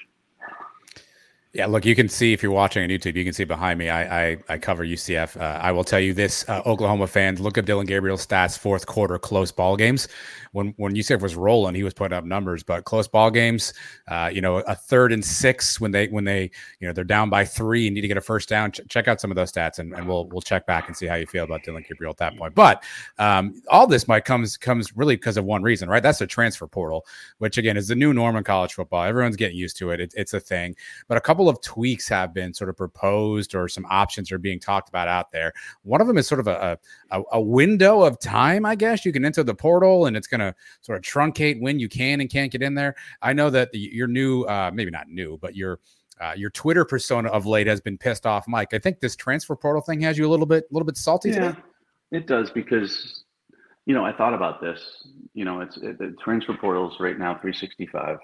Yeah, 1.55 1.67
look, 1.67 1.85
you 1.85 1.95
can 1.95 2.09
see 2.09 2.33
if 2.33 2.43
you're 2.43 2.51
watching 2.51 2.83
on 2.83 2.88
YouTube, 2.88 3.15
you 3.15 3.25
can 3.25 3.35
see 3.35 3.45
behind 3.45 3.79
me. 3.79 3.91
I 3.91 4.31
I, 4.31 4.37
I 4.49 4.57
cover 4.57 4.87
UCF. 4.87 5.38
Uh, 5.38 5.59
I 5.61 5.71
will 5.71 5.85
tell 5.85 6.01
you 6.01 6.15
this: 6.15 6.49
uh, 6.49 6.62
Oklahoma 6.65 7.07
fans, 7.07 7.41
look 7.41 7.59
at 7.59 7.67
Dillon 7.67 7.85
Gabriel's 7.85 8.27
stats, 8.27 8.59
fourth 8.59 8.87
quarter 8.87 9.19
close 9.19 9.53
ball 9.53 9.77
games. 9.77 10.09
When 10.53 10.73
when 10.79 10.95
UCF 10.95 11.21
was 11.21 11.37
rolling, 11.37 11.75
he 11.75 11.83
was 11.83 11.93
putting 11.93 12.17
up 12.17 12.25
numbers, 12.25 12.62
but 12.62 12.85
close 12.85 13.07
ball 13.07 13.31
games, 13.31 13.75
uh, 14.09 14.31
you 14.33 14.41
know, 14.41 14.59
a 14.61 14.75
third 14.75 15.12
and 15.12 15.23
six 15.23 15.79
when 15.79 15.91
they 15.91 16.09
when 16.09 16.25
they 16.25 16.51
you 16.81 16.87
know 16.87 16.95
they're 16.95 17.05
down 17.05 17.29
by 17.29 17.45
three 17.45 17.87
and 17.87 17.95
need 17.95 18.01
to 18.01 18.09
get 18.09 18.17
a 18.17 18.23
first 18.23 18.49
down. 18.49 18.73
Ch- 18.73 18.81
check 18.88 19.07
out 19.07 19.21
some 19.21 19.31
of 19.31 19.35
those 19.35 19.53
stats, 19.53 19.79
and, 19.79 19.93
and 19.93 20.09
we'll 20.09 20.29
we'll 20.29 20.41
check 20.41 20.65
back 20.65 20.88
and 20.88 20.97
see 20.97 21.07
how 21.07 21.17
you 21.17 21.27
feel 21.27 21.45
about 21.45 21.65
Dillon 21.65 21.85
Gabriel 21.87 22.12
at 22.12 22.17
that 22.17 22.35
point. 22.38 22.55
But 22.55 22.83
um, 23.19 23.61
all 23.69 23.87
this 23.87 24.09
might 24.09 24.25
comes 24.25 24.57
comes 24.57 24.97
really 24.97 25.17
because 25.17 25.37
of 25.37 25.45
one 25.45 25.62
reason, 25.62 25.87
right? 25.87 26.03
That's 26.03 26.21
the 26.21 26.27
transfer 26.27 26.67
portal, 26.67 27.05
which 27.38 27.59
again 27.59 27.77
is 27.77 27.88
the 27.88 27.95
new 27.95 28.15
norm 28.15 28.37
in 28.37 28.45
college 28.45 28.73
football. 28.73 29.05
Everyone's 29.05 29.37
getting 29.37 29.59
used 29.59 29.77
to 29.77 29.91
it. 29.91 30.01
it 30.01 30.15
it's 30.17 30.33
a 30.33 30.41
thing, 30.41 30.75
but 31.09 31.19
a 31.19 31.21
couple 31.21 31.42
couple 31.43 31.51
of 31.51 31.61
tweaks 31.61 32.09
have 32.09 32.33
been 32.33 32.55
sort 32.55 32.71
of 32.71 32.77
proposed 32.77 33.55
or 33.55 33.69
some 33.69 33.85
options 33.91 34.31
are 34.31 34.39
being 34.39 34.61
talked 34.61 34.89
about 34.89 35.09
out 35.09 35.33
there. 35.33 35.53
One 35.83 36.01
of 36.01 36.07
them 36.07 36.17
is 36.19 36.29
sort 36.29 36.39
of 36.39 36.47
a, 36.47 36.79
a, 37.11 37.23
a 37.33 37.41
window 37.41 38.03
of 38.03 38.21
time, 38.21 38.65
I 38.65 38.77
guess. 38.77 39.05
You 39.05 39.13
can 39.13 39.25
enter 39.25 39.43
the 39.43 39.55
portal 39.55 40.07
and 40.07 40.17
it's 40.17 40.29
going 40.29 40.41
to 40.41 40.55
sort 40.83 40.99
of 40.99 41.05
truncate 41.05 41.61
when 41.61 41.81
you 41.81 41.89
can 41.89 42.21
and 42.21 42.31
can't 42.31 42.53
get 42.53 42.63
in 42.63 42.75
there. 42.75 42.95
I 43.23 43.33
know 43.33 43.51
that 43.51 43.73
the, 43.73 43.81
your 43.81 44.07
new, 44.07 44.43
uh, 44.43 44.71
maybe 44.73 44.93
not 44.93 45.09
new, 45.09 45.37
but 45.41 45.57
your 45.57 45.81
uh, 46.21 46.35
your 46.37 46.51
Twitter 46.51 46.85
persona 46.85 47.29
of 47.31 47.47
late 47.47 47.67
has 47.67 47.81
been 47.81 47.99
pissed 47.99 48.27
off, 48.27 48.47
Mike. 48.47 48.73
I 48.73 48.79
think 48.79 49.01
this 49.01 49.17
transfer 49.17 49.57
portal 49.57 49.83
thing 49.83 50.01
has 50.03 50.17
you 50.17 50.25
a 50.25 50.31
little 50.31 50.47
bit, 50.47 50.65
a 50.71 50.73
little 50.73 50.87
bit 50.87 50.97
salty 50.97 51.31
yeah, 51.31 51.35
today. 51.35 51.61
It 52.13 52.27
does 52.29 52.49
because, 52.51 53.25
you 53.87 53.95
know, 53.95 54.05
I 54.05 54.13
thought 54.13 54.33
about 54.33 54.61
this. 54.61 55.09
You 55.35 55.45
know, 55.45 55.63
it's 55.63 55.79
it, 55.79 55.99
the 55.99 56.15
transfer 56.23 56.57
portals 56.57 56.95
right 57.01 57.19
now 57.19 57.33
365 57.41 58.19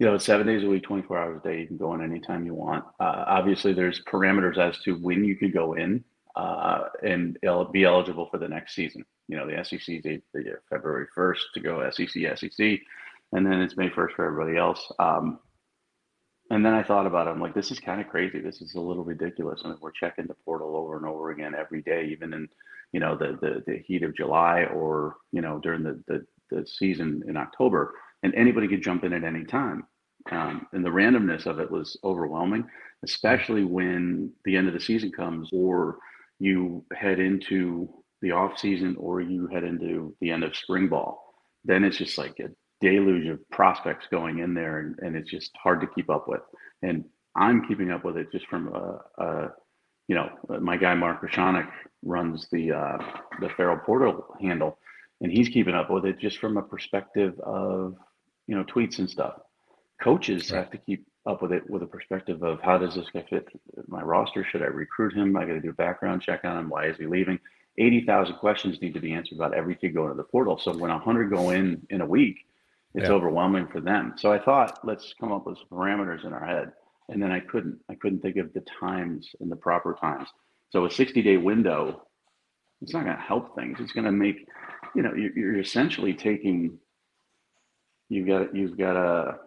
you 0.00 0.06
know, 0.06 0.16
seven 0.16 0.46
days 0.46 0.64
a 0.64 0.66
week, 0.66 0.82
24 0.82 1.18
hours 1.18 1.40
a 1.44 1.46
day. 1.46 1.60
You 1.60 1.66
can 1.66 1.76
go 1.76 1.92
in 1.92 2.00
anytime 2.00 2.46
you 2.46 2.54
want. 2.54 2.86
Uh, 2.98 3.24
obviously, 3.26 3.74
there's 3.74 4.02
parameters 4.10 4.56
as 4.56 4.78
to 4.78 4.94
when 4.94 5.22
you 5.22 5.36
could 5.36 5.52
go 5.52 5.74
in 5.74 6.02
uh, 6.36 6.84
and 7.02 7.38
be 7.70 7.84
eligible 7.84 8.26
for 8.30 8.38
the 8.38 8.48
next 8.48 8.74
season. 8.74 9.04
You 9.28 9.36
know, 9.36 9.46
the 9.46 9.62
SEC 9.62 10.02
date, 10.02 10.22
the 10.32 10.54
February 10.70 11.06
1st 11.14 11.40
to 11.52 11.60
go 11.60 11.90
SEC, 11.90 12.08
SEC, 12.08 12.80
and 13.32 13.46
then 13.46 13.60
it's 13.60 13.76
May 13.76 13.90
1st 13.90 14.12
for 14.16 14.24
everybody 14.24 14.56
else. 14.56 14.90
Um, 14.98 15.38
and 16.50 16.64
then 16.64 16.72
I 16.72 16.82
thought 16.82 17.06
about 17.06 17.26
it. 17.26 17.30
I'm 17.30 17.40
like, 17.40 17.54
this 17.54 17.70
is 17.70 17.78
kind 17.78 18.00
of 18.00 18.08
crazy. 18.08 18.40
This 18.40 18.62
is 18.62 18.76
a 18.76 18.80
little 18.80 19.04
ridiculous. 19.04 19.60
I 19.64 19.68
mean, 19.68 19.76
we're 19.82 19.90
checking 19.90 20.26
the 20.26 20.34
portal 20.46 20.76
over 20.76 20.96
and 20.96 21.04
over 21.04 21.30
again 21.30 21.54
every 21.54 21.82
day, 21.82 22.06
even 22.06 22.32
in, 22.32 22.48
you 22.92 23.00
know, 23.00 23.18
the 23.18 23.38
the, 23.42 23.62
the 23.66 23.78
heat 23.86 24.02
of 24.02 24.16
July 24.16 24.64
or 24.64 25.16
you 25.30 25.42
know 25.42 25.60
during 25.60 25.82
the, 25.82 26.02
the 26.08 26.26
the 26.50 26.66
season 26.66 27.22
in 27.28 27.36
October 27.36 27.92
and 28.22 28.34
anybody 28.34 28.68
could 28.68 28.82
jump 28.82 29.04
in 29.04 29.12
at 29.12 29.24
any 29.24 29.44
time. 29.44 29.84
Um, 30.30 30.66
and 30.72 30.84
the 30.84 30.90
randomness 30.90 31.46
of 31.46 31.60
it 31.60 31.70
was 31.70 31.98
overwhelming, 32.04 32.64
especially 33.04 33.64
when 33.64 34.32
the 34.44 34.56
end 34.56 34.68
of 34.68 34.74
the 34.74 34.80
season 34.80 35.10
comes 35.10 35.48
or 35.52 35.98
you 36.38 36.84
head 36.94 37.18
into 37.18 37.88
the 38.22 38.32
off 38.32 38.58
season 38.58 38.96
or 38.98 39.20
you 39.20 39.46
head 39.46 39.64
into 39.64 40.14
the 40.20 40.30
end 40.30 40.44
of 40.44 40.56
spring 40.56 40.88
ball. 40.88 41.34
Then 41.64 41.84
it's 41.84 41.96
just 41.96 42.18
like 42.18 42.38
a 42.38 42.50
deluge 42.80 43.26
of 43.28 43.48
prospects 43.50 44.06
going 44.10 44.38
in 44.38 44.54
there, 44.54 44.80
and, 44.80 44.98
and 45.00 45.16
it's 45.16 45.30
just 45.30 45.50
hard 45.62 45.80
to 45.80 45.86
keep 45.86 46.10
up 46.10 46.28
with. 46.28 46.40
And 46.82 47.04
I'm 47.36 47.66
keeping 47.66 47.90
up 47.90 48.04
with 48.04 48.16
it 48.16 48.32
just 48.32 48.46
from 48.46 48.68
a, 48.74 49.22
a 49.22 49.48
you 50.08 50.16
know, 50.16 50.30
my 50.60 50.76
guy 50.76 50.94
Mark 50.94 51.22
Rashanek 51.22 51.68
runs 52.02 52.48
the 52.50 52.72
uh, 52.72 52.98
the 53.40 53.48
Farrell 53.56 53.80
Portal 53.84 54.24
handle, 54.40 54.78
and 55.20 55.30
he's 55.30 55.48
keeping 55.48 55.74
up 55.74 55.90
with 55.90 56.04
it 56.04 56.18
just 56.18 56.38
from 56.38 56.56
a 56.56 56.62
perspective 56.62 57.38
of 57.40 57.94
you 58.50 58.56
know 58.56 58.64
tweets 58.64 58.98
and 58.98 59.08
stuff. 59.08 59.34
Coaches 60.02 60.50
right. 60.50 60.58
have 60.58 60.70
to 60.72 60.78
keep 60.78 61.06
up 61.24 61.40
with 61.42 61.52
it 61.52 61.68
with 61.70 61.82
a 61.82 61.86
perspective 61.86 62.42
of 62.42 62.60
how 62.60 62.76
does 62.78 62.94
this 62.96 63.06
guy 63.14 63.24
fit 63.30 63.46
my 63.86 64.02
roster? 64.02 64.42
Should 64.44 64.62
I 64.62 64.66
recruit 64.66 65.12
him? 65.14 65.36
I 65.36 65.44
got 65.44 65.52
to 65.52 65.60
do 65.60 65.70
a 65.70 65.84
background 65.84 66.22
check 66.22 66.40
on 66.44 66.58
him. 66.58 66.68
Why 66.68 66.86
is 66.86 66.96
he 66.96 67.06
leaving? 67.06 67.38
Eighty 67.78 68.04
thousand 68.04 68.36
questions 68.36 68.80
need 68.82 68.94
to 68.94 69.00
be 69.00 69.12
answered 69.12 69.36
about 69.36 69.54
every 69.54 69.76
kid 69.76 69.94
going 69.94 70.10
to 70.10 70.16
the 70.16 70.24
portal. 70.24 70.58
So 70.58 70.76
when 70.76 70.90
hundred 70.90 71.30
go 71.30 71.50
in 71.50 71.86
in 71.90 72.00
a 72.00 72.06
week, 72.06 72.38
it's 72.96 73.08
yeah. 73.08 73.14
overwhelming 73.14 73.68
for 73.68 73.80
them. 73.80 74.14
So 74.16 74.32
I 74.32 74.40
thought 74.46 74.80
let's 74.82 75.14
come 75.20 75.32
up 75.32 75.46
with 75.46 75.58
some 75.58 75.68
parameters 75.70 76.24
in 76.26 76.32
our 76.32 76.44
head, 76.44 76.72
and 77.08 77.22
then 77.22 77.30
I 77.30 77.40
couldn't. 77.40 77.78
I 77.88 77.94
couldn't 77.94 78.20
think 78.20 78.36
of 78.36 78.52
the 78.52 78.64
times 78.80 79.28
and 79.40 79.50
the 79.52 79.56
proper 79.56 79.94
times. 80.00 80.28
So 80.70 80.86
a 80.86 80.90
sixty 80.90 81.22
day 81.22 81.36
window, 81.36 82.02
it's 82.82 82.92
not 82.92 83.04
going 83.04 83.16
to 83.16 83.22
help 83.22 83.54
things. 83.54 83.78
It's 83.80 83.92
going 83.92 84.06
to 84.06 84.12
make, 84.12 84.38
you 84.96 85.02
know, 85.02 85.14
you're, 85.14 85.34
you're 85.38 85.60
essentially 85.60 86.14
taking 86.14 86.78
you've 88.10 88.26
got 88.26 88.54
you've 88.54 88.76
got 88.76 88.96
a 88.96 89.38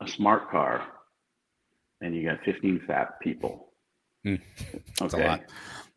a 0.00 0.08
smart 0.08 0.50
car 0.50 0.86
and 2.00 2.16
you 2.16 2.28
got 2.28 2.42
15 2.44 2.82
fat 2.86 3.20
people. 3.20 3.72
Mm, 4.26 4.40
that's 4.98 5.14
okay. 5.14 5.24
a 5.24 5.28
lot. 5.28 5.42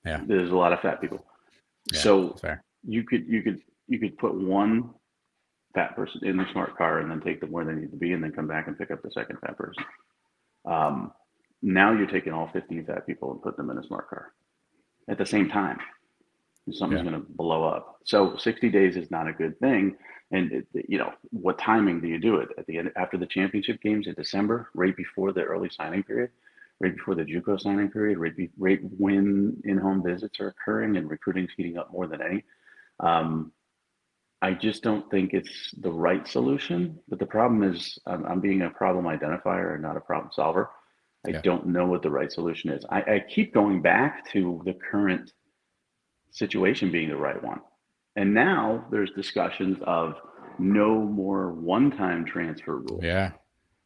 Yeah. 0.05 0.21
There's 0.27 0.51
a 0.51 0.55
lot 0.55 0.73
of 0.73 0.81
fat 0.81 0.99
people. 0.99 1.25
Yeah, 1.91 1.99
so 1.99 2.35
you 2.83 3.03
could 3.03 3.25
you 3.27 3.41
could 3.41 3.61
you 3.87 3.99
could 3.99 4.17
put 4.17 4.33
one 4.35 4.91
fat 5.73 5.95
person 5.95 6.21
in 6.23 6.37
the 6.37 6.45
smart 6.51 6.77
car 6.77 6.99
and 6.99 7.11
then 7.11 7.21
take 7.21 7.39
them 7.39 7.51
where 7.51 7.65
they 7.65 7.73
need 7.73 7.91
to 7.91 7.97
be 7.97 8.13
and 8.13 8.23
then 8.23 8.31
come 8.31 8.47
back 8.47 8.67
and 8.67 8.77
pick 8.77 8.91
up 8.91 9.01
the 9.03 9.11
second 9.11 9.37
fat 9.39 9.57
person. 9.57 9.83
Um, 10.65 11.11
now 11.61 11.91
you're 11.91 12.07
taking 12.07 12.33
all 12.33 12.49
15 12.53 12.85
fat 12.85 13.05
people 13.05 13.31
and 13.31 13.41
put 13.41 13.57
them 13.57 13.69
in 13.69 13.77
a 13.77 13.83
smart 13.83 14.09
car 14.09 14.31
at 15.09 15.17
the 15.17 15.25
same 15.25 15.49
time. 15.49 15.77
Something's 16.71 17.03
yeah. 17.03 17.11
going 17.11 17.21
to 17.21 17.27
blow 17.29 17.63
up. 17.63 17.99
So 18.05 18.37
60 18.37 18.69
days 18.69 18.97
is 18.97 19.11
not 19.11 19.27
a 19.27 19.33
good 19.33 19.59
thing. 19.59 19.95
And 20.31 20.51
it, 20.51 20.67
you 20.87 20.97
know, 20.97 21.13
what 21.29 21.59
timing 21.59 22.01
do 22.01 22.07
you 22.07 22.19
do 22.19 22.37
it 22.37 22.49
at 22.57 22.65
the 22.65 22.77
end 22.79 22.91
after 22.95 23.17
the 23.17 23.27
championship 23.27 23.81
games 23.81 24.07
in 24.07 24.15
December, 24.15 24.69
right 24.73 24.95
before 24.95 25.31
the 25.31 25.43
early 25.43 25.69
signing 25.69 26.01
period, 26.01 26.31
right 26.79 26.95
before 26.95 27.13
the 27.13 27.23
JUCO 27.23 27.61
signing 27.61 27.91
period, 27.91 28.17
right, 28.17 28.35
be, 28.35 28.49
right 28.57 28.79
when 28.97 29.61
in-home 29.63 30.03
visits 30.03 30.39
are 30.39 30.47
occurring 30.47 30.97
and 30.97 31.09
recruiting's 31.09 31.51
heating 31.55 31.77
up 31.77 31.91
more 31.91 32.07
than 32.07 32.21
any. 32.21 32.43
Um, 32.99 33.51
I 34.41 34.53
just 34.53 34.83
don't 34.83 35.09
think 35.09 35.33
it's 35.33 35.71
the 35.79 35.91
right 35.91 36.27
solution. 36.27 36.99
But 37.07 37.19
the 37.19 37.25
problem 37.25 37.63
is, 37.63 37.97
I'm, 38.05 38.25
I'm 38.25 38.39
being 38.39 38.63
a 38.63 38.69
problem 38.69 39.05
identifier 39.05 39.73
and 39.73 39.83
not 39.83 39.97
a 39.97 40.01
problem 40.01 40.31
solver. 40.33 40.71
I 41.25 41.31
yeah. 41.31 41.41
don't 41.41 41.67
know 41.67 41.85
what 41.87 42.01
the 42.01 42.11
right 42.11 42.31
solution 42.31 42.71
is. 42.71 42.85
I, 42.89 43.01
I 43.01 43.25
keep 43.27 43.53
going 43.53 43.81
back 43.81 44.29
to 44.31 44.61
the 44.65 44.73
current 44.73 45.31
situation 46.35 46.91
being 46.91 47.09
the 47.09 47.17
right 47.17 47.41
one. 47.41 47.61
And 48.15 48.33
now 48.33 48.85
there's 48.91 49.11
discussions 49.11 49.77
of 49.83 50.15
no 50.59 50.99
more 50.99 51.51
one-time 51.51 52.25
transfer 52.25 52.77
rule. 52.77 52.99
Yeah. 53.01 53.31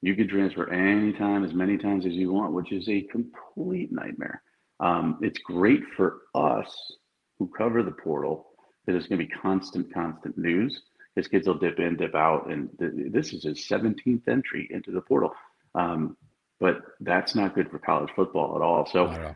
You 0.01 0.15
can 0.15 0.27
transfer 0.27 0.71
anytime, 0.71 1.43
as 1.43 1.53
many 1.53 1.77
times 1.77 2.05
as 2.05 2.13
you 2.13 2.31
want, 2.31 2.53
which 2.53 2.71
is 2.71 2.87
a 2.89 3.01
complete 3.03 3.91
nightmare. 3.91 4.41
Um, 4.79 5.19
it's 5.21 5.39
great 5.39 5.81
for 5.95 6.21
us 6.35 6.93
who 7.37 7.51
cover 7.57 7.83
the 7.83 7.91
portal 7.91 8.47
that 8.85 8.95
it's 8.95 9.07
going 9.07 9.19
to 9.19 9.25
be 9.25 9.31
constant, 9.31 9.93
constant 9.93 10.37
news. 10.37 10.81
His 11.15 11.27
kids 11.27 11.47
will 11.47 11.57
dip 11.57 11.79
in, 11.79 11.97
dip 11.97 12.15
out, 12.15 12.49
and 12.49 12.69
th- 12.79 13.11
this 13.11 13.33
is 13.33 13.43
his 13.43 13.59
17th 13.67 14.27
entry 14.27 14.67
into 14.71 14.91
the 14.91 15.01
portal. 15.01 15.33
Um, 15.75 16.15
but 16.59 16.81
that's 17.01 17.35
not 17.35 17.55
good 17.55 17.69
for 17.69 17.79
college 17.79 18.09
football 18.15 18.55
at 18.55 18.61
all. 18.61 18.85
So, 18.85 19.35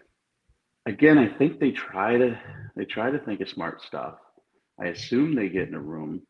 again, 0.85 1.17
I 1.17 1.27
think 1.37 1.59
they 1.59 1.71
try 1.71 2.17
to 2.17 2.39
they 2.75 2.85
try 2.85 3.11
to 3.11 3.19
think 3.19 3.41
of 3.41 3.49
smart 3.49 3.81
stuff. 3.83 4.15
I 4.79 4.87
assume 4.87 5.35
they 5.35 5.49
get 5.49 5.67
in 5.67 5.75
a 5.75 5.79
room 5.79 6.21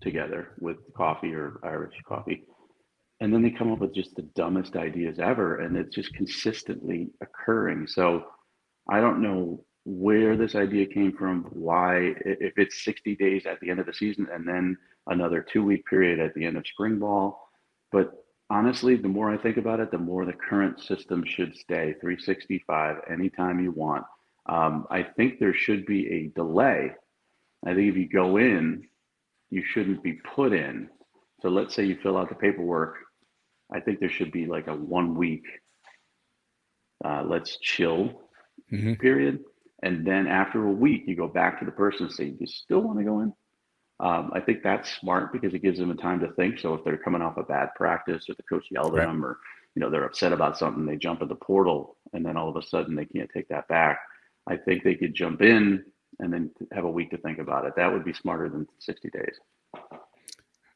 together 0.00 0.48
with 0.60 0.76
coffee 0.94 1.34
or 1.34 1.58
Irish 1.64 1.94
coffee, 2.06 2.44
and 3.20 3.32
then 3.32 3.42
they 3.42 3.50
come 3.50 3.72
up 3.72 3.78
with 3.78 3.94
just 3.94 4.14
the 4.14 4.28
dumbest 4.34 4.76
ideas 4.76 5.18
ever, 5.18 5.60
and 5.60 5.76
it's 5.76 5.94
just 5.94 6.14
consistently 6.14 7.08
occurring. 7.22 7.86
So 7.86 8.24
I 8.88 9.00
don't 9.00 9.22
know 9.22 9.64
where 9.84 10.36
this 10.36 10.54
idea 10.56 10.84
came 10.84 11.16
from, 11.16 11.44
why, 11.52 12.12
if 12.24 12.54
it's 12.58 12.84
60 12.84 13.14
days 13.16 13.46
at 13.46 13.60
the 13.60 13.70
end 13.70 13.78
of 13.78 13.86
the 13.86 13.94
season 13.94 14.26
and 14.32 14.46
then 14.46 14.76
another 15.06 15.46
two 15.52 15.64
week 15.64 15.86
period 15.86 16.18
at 16.18 16.34
the 16.34 16.44
end 16.44 16.56
of 16.56 16.66
spring 16.66 16.98
ball. 16.98 17.48
But 17.92 18.12
honestly, 18.50 18.96
the 18.96 19.08
more 19.08 19.30
I 19.30 19.38
think 19.38 19.56
about 19.56 19.80
it, 19.80 19.90
the 19.90 19.98
more 19.98 20.24
the 20.24 20.32
current 20.32 20.80
system 20.80 21.24
should 21.26 21.54
stay 21.56 21.94
365 22.00 22.96
anytime 23.10 23.60
you 23.60 23.72
want. 23.72 24.04
Um, 24.48 24.86
I 24.90 25.02
think 25.02 25.38
there 25.38 25.54
should 25.54 25.86
be 25.86 26.08
a 26.12 26.40
delay 26.40 26.92
I 27.66 27.74
think 27.74 27.88
if 27.88 27.96
you 27.96 28.08
go 28.08 28.36
in, 28.36 28.86
you 29.50 29.62
shouldn't 29.64 30.02
be 30.02 30.14
put 30.34 30.52
in. 30.52 30.88
So 31.42 31.48
let's 31.48 31.74
say 31.74 31.84
you 31.84 31.96
fill 32.02 32.16
out 32.16 32.28
the 32.28 32.34
paperwork. 32.36 32.96
I 33.72 33.80
think 33.80 33.98
there 33.98 34.08
should 34.08 34.30
be 34.30 34.46
like 34.46 34.68
a 34.68 34.74
one 34.74 35.16
week, 35.16 35.44
uh, 37.04 37.24
let's 37.26 37.58
chill 37.58 38.22
mm-hmm. 38.72 38.94
period. 38.94 39.40
And 39.82 40.06
then 40.06 40.28
after 40.28 40.64
a 40.64 40.70
week, 40.70 41.04
you 41.06 41.16
go 41.16 41.28
back 41.28 41.58
to 41.58 41.64
the 41.64 41.72
person 41.72 42.06
and 42.06 42.14
say, 42.14 42.30
Do 42.30 42.36
you 42.40 42.46
still 42.46 42.80
want 42.80 42.98
to 42.98 43.04
go 43.04 43.20
in? 43.20 43.32
Um, 43.98 44.30
I 44.34 44.40
think 44.40 44.62
that's 44.62 44.98
smart 44.98 45.32
because 45.32 45.54
it 45.54 45.62
gives 45.62 45.78
them 45.78 45.90
a 45.90 45.94
time 45.94 46.20
to 46.20 46.32
think. 46.32 46.58
So 46.58 46.74
if 46.74 46.84
they're 46.84 46.98
coming 46.98 47.22
off 47.22 47.38
a 47.38 47.42
bad 47.42 47.70
practice 47.74 48.28
or 48.28 48.34
the 48.34 48.42
coach 48.42 48.66
yelled 48.70 48.94
right. 48.94 49.02
at 49.02 49.06
them 49.06 49.24
or 49.24 49.38
you 49.74 49.80
know 49.80 49.90
they're 49.90 50.04
upset 50.04 50.32
about 50.32 50.58
something, 50.58 50.84
they 50.84 50.96
jump 50.96 51.22
in 51.22 51.28
the 51.28 51.34
portal 51.34 51.96
and 52.12 52.24
then 52.24 52.36
all 52.36 52.48
of 52.48 52.56
a 52.56 52.66
sudden 52.66 52.94
they 52.94 53.06
can't 53.06 53.30
take 53.32 53.48
that 53.48 53.68
back. 53.68 54.00
I 54.46 54.56
think 54.56 54.84
they 54.84 54.94
could 54.94 55.14
jump 55.14 55.42
in 55.42 55.84
and 56.18 56.32
then 56.32 56.50
have 56.72 56.84
a 56.84 56.90
week 56.90 57.10
to 57.10 57.18
think 57.18 57.38
about 57.38 57.66
it. 57.66 57.74
That 57.76 57.92
would 57.92 58.04
be 58.04 58.12
smarter 58.12 58.48
than 58.48 58.66
60 58.78 59.10
days. 59.10 59.38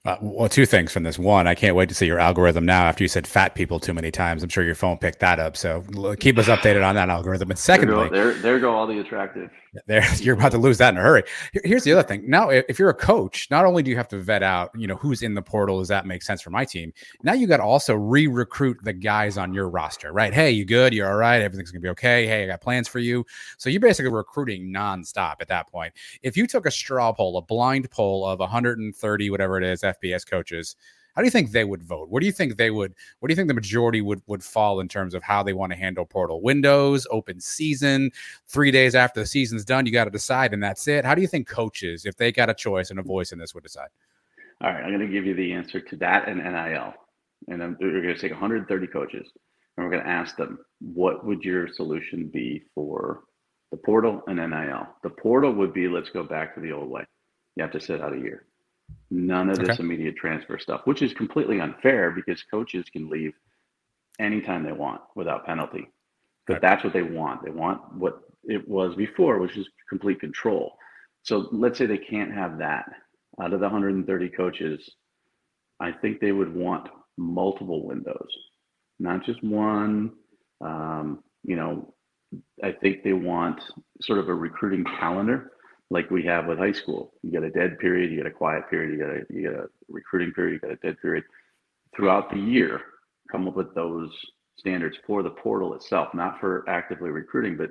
Uh, 0.06 0.16
well, 0.22 0.48
two 0.48 0.64
things 0.64 0.90
from 0.90 1.02
this. 1.02 1.18
One, 1.18 1.46
I 1.46 1.54
can't 1.54 1.76
wait 1.76 1.90
to 1.90 1.94
see 1.94 2.06
your 2.06 2.18
algorithm 2.18 2.64
now 2.64 2.84
after 2.84 3.04
you 3.04 3.08
said 3.08 3.26
fat 3.26 3.54
people 3.54 3.78
too 3.78 3.92
many 3.92 4.10
times. 4.10 4.42
I'm 4.42 4.48
sure 4.48 4.64
your 4.64 4.74
phone 4.74 4.96
picked 4.96 5.20
that 5.20 5.38
up. 5.38 5.58
So 5.58 5.82
keep 6.18 6.38
us 6.38 6.46
updated 6.46 6.86
on 6.86 6.94
that 6.94 7.10
algorithm. 7.10 7.50
And 7.50 7.58
secondly, 7.58 8.08
there, 8.08 8.08
go, 8.08 8.32
there, 8.32 8.42
there 8.42 8.60
go 8.60 8.74
all 8.74 8.86
the 8.86 8.98
attractive. 8.98 9.50
There, 9.86 10.04
you're 10.16 10.34
about 10.34 10.50
to 10.50 10.58
lose 10.58 10.78
that 10.78 10.94
in 10.94 10.98
a 10.98 11.00
hurry. 11.00 11.22
Here's 11.62 11.84
the 11.84 11.92
other 11.92 12.02
thing. 12.02 12.28
Now, 12.28 12.48
if 12.50 12.76
you're 12.76 12.90
a 12.90 12.94
coach, 12.94 13.46
not 13.52 13.64
only 13.64 13.84
do 13.84 13.90
you 13.90 13.96
have 13.96 14.08
to 14.08 14.18
vet 14.18 14.42
out, 14.42 14.72
you 14.76 14.88
know, 14.88 14.96
who's 14.96 15.22
in 15.22 15.34
the 15.34 15.42
portal, 15.42 15.78
does 15.78 15.86
that 15.86 16.06
make 16.06 16.22
sense 16.22 16.42
for 16.42 16.50
my 16.50 16.64
team? 16.64 16.92
Now 17.22 17.34
you 17.34 17.46
got 17.46 17.58
to 17.58 17.62
also 17.62 17.94
re-recruit 17.94 18.78
the 18.82 18.92
guys 18.92 19.38
on 19.38 19.54
your 19.54 19.68
roster, 19.68 20.12
right? 20.12 20.34
Hey, 20.34 20.50
you 20.50 20.64
good? 20.64 20.92
You're 20.92 21.08
all 21.08 21.16
right. 21.16 21.40
Everything's 21.40 21.70
gonna 21.70 21.82
be 21.82 21.88
okay. 21.90 22.26
Hey, 22.26 22.42
I 22.42 22.46
got 22.48 22.60
plans 22.60 22.88
for 22.88 22.98
you. 22.98 23.24
So 23.58 23.70
you're 23.70 23.80
basically 23.80 24.10
recruiting 24.10 24.72
nonstop 24.74 25.36
at 25.40 25.46
that 25.46 25.68
point. 25.68 25.94
If 26.24 26.36
you 26.36 26.48
took 26.48 26.66
a 26.66 26.70
straw 26.72 27.12
poll, 27.12 27.38
a 27.38 27.42
blind 27.42 27.88
poll 27.92 28.26
of 28.26 28.40
130, 28.40 29.30
whatever 29.30 29.56
it 29.56 29.62
is, 29.62 29.84
FBS 29.94 30.28
coaches 30.28 30.76
how 31.14 31.22
do 31.22 31.26
you 31.26 31.30
think 31.30 31.50
they 31.50 31.64
would 31.64 31.82
vote? 31.82 32.08
What 32.08 32.20
do 32.20 32.26
you 32.26 32.32
think 32.32 32.56
they 32.56 32.70
would? 32.70 32.94
What 33.18 33.28
do 33.28 33.32
you 33.32 33.36
think 33.36 33.48
the 33.48 33.54
majority 33.54 34.00
would 34.00 34.22
would 34.26 34.44
fall 34.44 34.80
in 34.80 34.88
terms 34.88 35.14
of 35.14 35.22
how 35.22 35.42
they 35.42 35.52
want 35.52 35.72
to 35.72 35.78
handle 35.78 36.04
portal 36.04 36.40
windows, 36.40 37.06
open 37.10 37.40
season, 37.40 38.12
three 38.46 38.70
days 38.70 38.94
after 38.94 39.20
the 39.20 39.26
season's 39.26 39.64
done? 39.64 39.86
You 39.86 39.92
got 39.92 40.04
to 40.04 40.10
decide, 40.10 40.54
and 40.54 40.62
that's 40.62 40.86
it. 40.88 41.04
How 41.04 41.14
do 41.14 41.20
you 41.20 41.28
think 41.28 41.48
coaches, 41.48 42.06
if 42.06 42.16
they 42.16 42.30
got 42.32 42.50
a 42.50 42.54
choice 42.54 42.90
and 42.90 42.98
a 42.98 43.02
voice 43.02 43.32
in 43.32 43.38
this, 43.38 43.54
would 43.54 43.64
decide? 43.64 43.88
All 44.62 44.70
right, 44.70 44.82
I'm 44.84 44.90
going 44.90 45.06
to 45.06 45.12
give 45.12 45.26
you 45.26 45.34
the 45.34 45.52
answer 45.52 45.80
to 45.80 45.96
that 45.96 46.28
and 46.28 46.38
NIL, 46.38 46.94
and 47.48 47.62
I'm, 47.62 47.76
we're 47.80 48.02
going 48.02 48.14
to 48.14 48.20
take 48.20 48.30
130 48.30 48.86
coaches, 48.88 49.30
and 49.76 49.84
we're 49.84 49.90
going 49.90 50.04
to 50.04 50.08
ask 50.10 50.36
them, 50.36 50.58
what 50.80 51.24
would 51.24 51.42
your 51.42 51.66
solution 51.72 52.28
be 52.32 52.62
for 52.74 53.24
the 53.70 53.78
portal 53.78 54.22
and 54.26 54.36
NIL? 54.36 54.86
The 55.02 55.10
portal 55.10 55.52
would 55.54 55.72
be, 55.72 55.88
let's 55.88 56.10
go 56.10 56.22
back 56.22 56.54
to 56.54 56.60
the 56.60 56.72
old 56.72 56.90
way. 56.90 57.04
You 57.56 57.62
have 57.62 57.72
to 57.72 57.80
sit 57.80 58.02
out 58.02 58.14
a 58.14 58.18
year. 58.18 58.46
None 59.10 59.50
of 59.50 59.58
okay. 59.58 59.66
this 59.66 59.80
immediate 59.80 60.16
transfer 60.16 60.58
stuff, 60.58 60.82
which 60.84 61.02
is 61.02 61.12
completely 61.12 61.60
unfair 61.60 62.12
because 62.12 62.42
coaches 62.44 62.84
can 62.92 63.08
leave 63.08 63.32
anytime 64.20 64.62
they 64.62 64.72
want 64.72 65.00
without 65.16 65.44
penalty. 65.46 65.88
But 66.46 66.54
right. 66.54 66.62
that's 66.62 66.84
what 66.84 66.92
they 66.92 67.02
want. 67.02 67.44
They 67.44 67.50
want 67.50 67.80
what 67.94 68.20
it 68.44 68.66
was 68.68 68.94
before, 68.94 69.38
which 69.38 69.56
is 69.56 69.68
complete 69.88 70.20
control. 70.20 70.76
So 71.22 71.48
let's 71.52 71.78
say 71.78 71.86
they 71.86 71.98
can't 71.98 72.32
have 72.32 72.58
that. 72.58 72.84
Out 73.40 73.52
of 73.52 73.60
the 73.60 73.66
130 73.66 74.28
coaches, 74.30 74.90
I 75.80 75.92
think 75.92 76.20
they 76.20 76.32
would 76.32 76.54
want 76.54 76.88
multiple 77.16 77.86
windows, 77.86 78.28
not 78.98 79.24
just 79.24 79.42
one. 79.42 80.12
Um, 80.60 81.22
you 81.42 81.56
know, 81.56 81.94
I 82.62 82.72
think 82.72 83.02
they 83.02 83.12
want 83.12 83.60
sort 84.02 84.18
of 84.18 84.28
a 84.28 84.34
recruiting 84.34 84.84
calendar 84.84 85.52
like 85.90 86.10
we 86.10 86.22
have 86.24 86.46
with 86.46 86.58
high 86.58 86.72
school. 86.72 87.12
You 87.22 87.32
get 87.32 87.42
a 87.42 87.50
dead 87.50 87.78
period, 87.78 88.10
you 88.10 88.16
get 88.16 88.26
a 88.26 88.30
quiet 88.30 88.70
period, 88.70 88.92
you 88.92 88.98
get 88.98 89.08
a 89.08 89.34
you 89.34 89.42
get 89.42 89.60
a 89.60 89.66
recruiting 89.88 90.32
period, 90.32 90.54
you 90.54 90.68
get 90.68 90.78
a 90.78 90.86
dead 90.86 90.96
period. 91.02 91.24
Throughout 91.94 92.30
the 92.30 92.38
year, 92.38 92.80
come 93.30 93.48
up 93.48 93.56
with 93.56 93.74
those 93.74 94.10
standards 94.56 94.96
for 95.06 95.22
the 95.22 95.30
portal 95.30 95.74
itself, 95.74 96.14
not 96.14 96.38
for 96.38 96.64
actively 96.68 97.10
recruiting, 97.10 97.56
but 97.56 97.70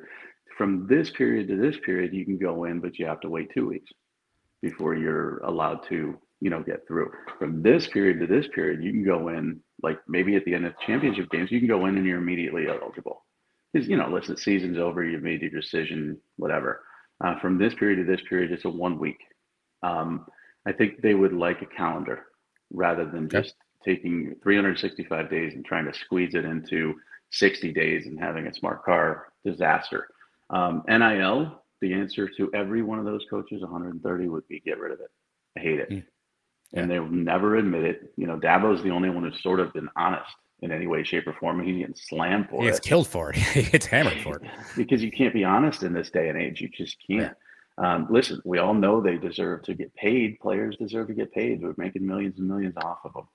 from 0.57 0.87
this 0.87 1.09
period 1.11 1.47
to 1.47 1.55
this 1.55 1.77
period, 1.85 2.13
you 2.13 2.25
can 2.25 2.37
go 2.37 2.65
in, 2.65 2.81
but 2.81 2.99
you 2.99 3.05
have 3.05 3.21
to 3.21 3.29
wait 3.29 3.49
two 3.53 3.67
weeks 3.67 3.89
before 4.61 4.93
you're 4.93 5.37
allowed 5.39 5.87
to, 5.87 6.17
you 6.41 6.49
know, 6.49 6.61
get 6.61 6.85
through. 6.85 7.09
From 7.37 7.61
this 7.61 7.87
period 7.87 8.19
to 8.19 8.27
this 8.27 8.47
period, 8.53 8.83
you 8.83 8.91
can 8.91 9.05
go 9.05 9.29
in, 9.29 9.61
like 9.81 9.99
maybe 10.09 10.35
at 10.35 10.43
the 10.43 10.53
end 10.53 10.65
of 10.65 10.73
championship 10.85 11.29
games, 11.29 11.49
you 11.49 11.59
can 11.59 11.69
go 11.69 11.85
in 11.85 11.95
and 11.95 12.05
you're 12.05 12.17
immediately 12.17 12.67
eligible. 12.67 13.23
Because 13.71 13.87
you 13.87 13.95
know, 13.95 14.09
listen, 14.09 14.35
season's 14.35 14.77
over, 14.77 15.05
you've 15.05 15.23
made 15.23 15.41
your 15.41 15.51
decision, 15.51 16.19
whatever 16.35 16.81
uh, 17.23 17.39
from 17.39 17.57
this 17.57 17.73
period 17.73 17.97
to 17.97 18.11
this 18.11 18.25
period, 18.27 18.51
it's 18.51 18.65
a 18.65 18.69
one 18.69 18.99
week. 18.99 19.19
Um, 19.83 20.25
I 20.65 20.71
think 20.71 21.01
they 21.01 21.13
would 21.13 21.33
like 21.33 21.61
a 21.61 21.65
calendar 21.65 22.25
rather 22.71 23.05
than 23.05 23.29
just 23.29 23.55
taking 23.83 24.35
365 24.43 25.29
days 25.29 25.53
and 25.53 25.65
trying 25.65 25.85
to 25.85 25.97
squeeze 25.97 26.35
it 26.35 26.45
into 26.45 26.95
60 27.31 27.71
days 27.73 28.05
and 28.05 28.19
having 28.19 28.47
a 28.47 28.53
smart 28.53 28.83
car 28.83 29.31
disaster. 29.45 30.07
Um, 30.49 30.83
NIL, 30.87 31.61
the 31.81 31.93
answer 31.93 32.27
to 32.37 32.51
every 32.53 32.81
one 32.81 32.99
of 32.99 33.05
those 33.05 33.25
coaches, 33.29 33.61
130, 33.61 34.27
would 34.27 34.47
be 34.47 34.59
get 34.59 34.79
rid 34.79 34.91
of 34.91 34.99
it. 34.99 35.11
I 35.57 35.61
hate 35.61 35.79
it. 35.79 35.89
Mm. 35.89 36.03
Yeah. 36.71 36.81
And 36.81 36.91
they 36.91 36.99
will 36.99 37.09
never 37.09 37.55
admit 37.55 37.83
it. 37.83 38.13
You 38.15 38.27
know, 38.27 38.37
Dabo's 38.37 38.83
the 38.83 38.91
only 38.91 39.09
one 39.09 39.23
who's 39.23 39.41
sort 39.41 39.59
of 39.59 39.73
been 39.73 39.89
honest 39.95 40.29
in 40.61 40.71
any 40.71 40.87
way, 40.87 41.03
shape, 41.03 41.27
or 41.27 41.33
form. 41.33 41.63
He's 41.63 41.77
getting 41.77 41.95
slammed 41.95 42.49
for 42.49 42.61
he 42.61 42.67
it. 42.67 42.71
He's 42.71 42.79
killed 42.79 43.07
for 43.07 43.31
it. 43.31 43.35
he 43.53 43.63
gets 43.63 43.85
hammered 43.85 44.21
for 44.21 44.37
it. 44.37 44.43
because 44.75 45.03
you 45.03 45.11
can't 45.11 45.33
be 45.33 45.43
honest 45.43 45.83
in 45.83 45.93
this 45.93 46.09
day 46.09 46.29
and 46.29 46.39
age. 46.39 46.61
You 46.61 46.69
just 46.69 46.97
can't. 47.07 47.35
Um, 47.77 48.07
listen, 48.09 48.41
we 48.43 48.57
all 48.57 48.73
know 48.73 48.99
they 48.99 49.17
deserve 49.17 49.63
to 49.63 49.73
get 49.73 49.95
paid. 49.95 50.39
Players 50.41 50.75
deserve 50.77 51.07
to 51.07 51.13
get 51.13 51.31
paid. 51.31 51.61
We're 51.61 51.73
making 51.77 52.05
millions 52.05 52.37
and 52.37 52.47
millions 52.47 52.75
off 52.77 52.99
of 53.05 53.13
them. 53.13 53.27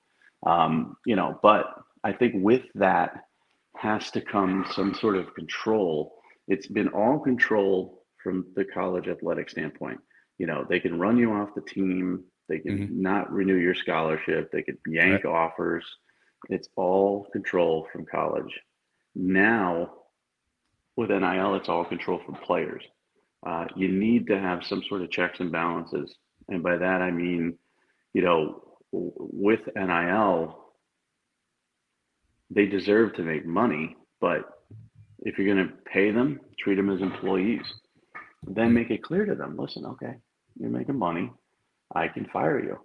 Um, 0.45 0.97
you 1.05 1.15
know, 1.15 1.39
but 1.41 1.73
I 2.03 2.13
think 2.13 2.35
with 2.37 2.63
that 2.75 3.25
has 3.75 4.11
to 4.11 4.21
come 4.21 4.65
some 4.71 4.93
sort 4.93 5.17
of 5.17 5.33
control. 5.33 6.13
It's 6.47 6.67
been 6.67 6.89
all 6.89 7.19
control 7.19 8.03
from 8.23 8.45
the 8.55 8.65
college 8.65 9.07
athletic 9.07 9.49
standpoint. 9.49 9.99
You 10.37 10.45
know, 10.45 10.65
they 10.67 10.79
can 10.79 10.99
run 10.99 11.17
you 11.17 11.31
off 11.31 11.55
the 11.55 11.61
team. 11.61 12.23
They 12.47 12.59
can 12.59 12.77
mm-hmm. 12.77 13.01
not 13.01 13.31
renew 13.31 13.55
your 13.55 13.73
scholarship. 13.73 14.51
They 14.51 14.61
could 14.61 14.77
yank 14.85 15.23
right. 15.23 15.33
offers 15.33 15.83
it's 16.49 16.69
all 16.75 17.27
control 17.31 17.87
from 17.91 18.05
college. 18.05 18.53
Now, 19.15 19.91
with 20.97 21.09
NIL, 21.09 21.55
it's 21.55 21.69
all 21.69 21.85
control 21.85 22.21
from 22.25 22.35
players. 22.35 22.83
uh, 23.45 23.65
you 23.75 23.87
need 23.87 24.27
to 24.27 24.39
have 24.39 24.63
some 24.63 24.83
sort 24.89 25.01
of 25.01 25.11
checks 25.11 25.39
and 25.39 25.51
balances. 25.51 26.15
And 26.49 26.63
by 26.63 26.77
that, 26.77 27.01
I 27.01 27.11
mean, 27.11 27.57
you 28.13 28.21
know, 28.21 28.63
with 28.91 29.61
NIL, 29.75 30.57
they 32.49 32.65
deserve 32.65 33.13
to 33.15 33.23
make 33.23 33.45
money, 33.45 33.95
but 34.19 34.41
if 35.19 35.37
you're 35.37 35.53
going 35.53 35.67
to 35.67 35.73
pay 35.85 36.11
them, 36.11 36.39
treat 36.59 36.75
them 36.75 36.89
as 36.89 37.01
employees. 37.01 37.61
Then 38.47 38.73
make 38.73 38.91
it 38.91 39.03
clear 39.03 39.25
to 39.25 39.35
them 39.35 39.57
listen, 39.57 39.85
okay, 39.85 40.15
you're 40.59 40.69
making 40.69 40.97
money. 40.99 41.31
I 41.93 42.07
can 42.07 42.25
fire 42.31 42.63
you. 42.63 42.77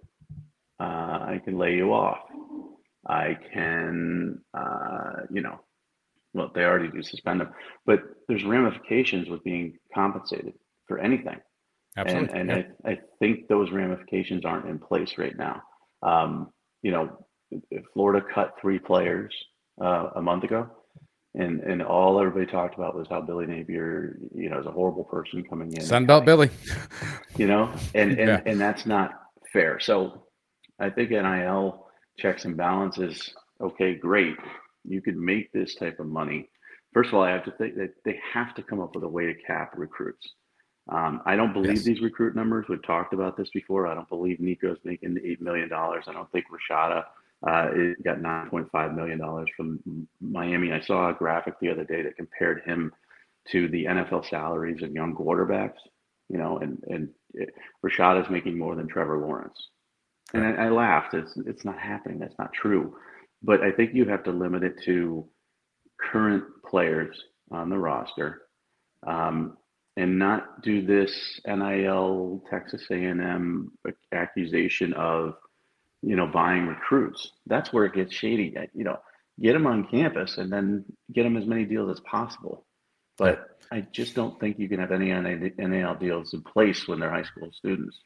Uh, 0.79 0.83
I 0.83 1.41
can 1.43 1.57
lay 1.57 1.75
you 1.75 1.93
off. 1.93 2.17
I 3.07 3.37
can, 3.53 4.41
uh, 4.53 5.25
you 5.31 5.41
know, 5.41 5.59
well, 6.33 6.51
they 6.53 6.63
already 6.63 6.89
do 6.89 7.03
suspend 7.03 7.41
them, 7.41 7.49
but 7.85 8.01
there's 8.27 8.43
ramifications 8.43 9.29
with 9.29 9.43
being 9.43 9.77
compensated 9.93 10.53
for 10.87 10.99
anything. 10.99 11.39
Absolutely. 11.97 12.39
And, 12.39 12.51
and 12.51 12.65
yeah. 12.85 12.89
I, 12.89 12.93
I 12.93 12.99
think 13.19 13.47
those 13.47 13.71
ramifications 13.71 14.45
aren't 14.45 14.67
in 14.67 14.79
place 14.79 15.17
right 15.17 15.37
now. 15.37 15.61
Um, 16.03 16.49
you 16.81 16.91
know, 16.91 17.25
Florida 17.93 18.25
cut 18.33 18.55
three 18.61 18.79
players 18.79 19.33
uh, 19.81 20.09
a 20.15 20.21
month 20.21 20.45
ago, 20.45 20.69
and 21.35 21.59
and 21.61 21.81
all 21.81 22.19
everybody 22.19 22.45
talked 22.45 22.75
about 22.75 22.95
was 22.95 23.07
how 23.09 23.21
Billy 23.21 23.45
Napier, 23.45 24.17
you 24.33 24.49
know, 24.49 24.59
is 24.59 24.65
a 24.65 24.71
horrible 24.71 25.03
person 25.03 25.43
coming 25.43 25.71
in. 25.73 25.81
Sunbelt 25.81 26.25
Billy. 26.25 26.49
You 27.37 27.47
know, 27.47 27.73
and 27.93 28.11
and 28.11 28.19
yeah. 28.29 28.41
and 28.45 28.59
that's 28.59 28.85
not 28.85 29.11
fair. 29.51 29.79
So 29.79 30.27
I 30.79 30.89
think 30.89 31.11
NIL 31.11 31.80
checks 32.17 32.45
and 32.45 32.57
balances. 32.57 33.33
Okay, 33.59 33.95
great. 33.95 34.35
You 34.83 35.01
could 35.01 35.17
make 35.17 35.51
this 35.51 35.75
type 35.75 35.99
of 35.99 36.07
money. 36.07 36.49
First 36.93 37.09
of 37.09 37.15
all, 37.15 37.23
I 37.23 37.31
have 37.31 37.45
to 37.45 37.51
think 37.51 37.75
that 37.75 37.93
they 38.03 38.19
have 38.33 38.53
to 38.55 38.63
come 38.63 38.81
up 38.81 38.95
with 38.95 39.03
a 39.03 39.09
way 39.09 39.25
to 39.25 39.33
cap 39.33 39.73
recruits. 39.77 40.27
Um, 40.89 41.21
I 41.25 41.35
don't 41.35 41.53
believe 41.53 41.75
yes. 41.75 41.83
these 41.83 42.01
recruit 42.01 42.35
numbers. 42.35 42.65
We've 42.67 42.83
talked 42.83 43.13
about 43.13 43.37
this 43.37 43.49
before. 43.51 43.87
I 43.87 43.93
don't 43.93 44.09
believe 44.09 44.39
Nico's 44.39 44.79
making 44.83 45.17
eight 45.23 45.41
million 45.41 45.69
dollars. 45.69 46.05
I 46.07 46.13
don't 46.13 46.29
think 46.31 46.45
Rashada 46.49 47.03
uh, 47.47 47.69
got 48.03 48.21
nine 48.21 48.49
point 48.49 48.69
five 48.71 48.93
million 48.93 49.19
dollars 49.19 49.47
from 49.55 49.79
Miami. 50.19 50.73
I 50.73 50.81
saw 50.81 51.09
a 51.09 51.13
graphic 51.13 51.55
the 51.59 51.69
other 51.69 51.85
day 51.85 52.01
that 52.01 52.17
compared 52.17 52.63
him 52.63 52.91
to 53.51 53.67
the 53.69 53.85
NFL 53.85 54.29
salaries 54.29 54.81
of 54.81 54.91
young 54.91 55.15
quarterbacks. 55.15 55.79
You 56.29 56.39
know, 56.39 56.57
and 56.57 56.83
and 56.87 57.09
it, 57.35 57.53
Rashada 57.85 58.23
is 58.23 58.29
making 58.29 58.57
more 58.57 58.75
than 58.75 58.87
Trevor 58.87 59.19
Lawrence. 59.19 59.69
And 60.33 60.45
I, 60.45 60.65
I 60.65 60.69
laughed. 60.69 61.13
It's 61.13 61.35
it's 61.45 61.65
not 61.65 61.77
happening. 61.77 62.19
That's 62.19 62.37
not 62.39 62.53
true. 62.53 62.95
But 63.43 63.61
I 63.61 63.71
think 63.71 63.93
you 63.93 64.05
have 64.05 64.23
to 64.23 64.31
limit 64.31 64.63
it 64.63 64.81
to 64.85 65.27
current 65.99 66.43
players 66.65 67.23
on 67.51 67.69
the 67.69 67.77
roster. 67.77 68.41
Um, 69.05 69.57
and 69.97 70.17
not 70.17 70.61
do 70.61 70.85
this 70.85 71.41
NIL 71.45 72.43
Texas 72.49 72.85
A&M 72.89 73.71
accusation 74.13 74.93
of, 74.93 75.35
you 76.01 76.15
know, 76.15 76.27
buying 76.27 76.65
recruits. 76.67 77.31
That's 77.45 77.73
where 77.73 77.85
it 77.85 77.93
gets 77.93 78.13
shady. 78.13 78.55
You 78.73 78.85
know, 78.85 78.99
get 79.39 79.53
them 79.53 79.67
on 79.67 79.87
campus 79.87 80.37
and 80.37 80.51
then 80.51 80.85
get 81.11 81.23
them 81.23 81.35
as 81.35 81.45
many 81.45 81.65
deals 81.65 81.91
as 81.91 81.99
possible. 82.01 82.65
But 83.17 83.57
I 83.71 83.81
just 83.81 84.15
don't 84.15 84.39
think 84.39 84.59
you 84.59 84.69
can 84.69 84.79
have 84.79 84.91
any 84.91 85.11
NIL 85.13 85.95
deals 85.95 86.33
in 86.33 86.41
place 86.41 86.87
when 86.87 86.99
they're 86.99 87.11
high 87.11 87.23
school 87.23 87.49
students. 87.51 87.99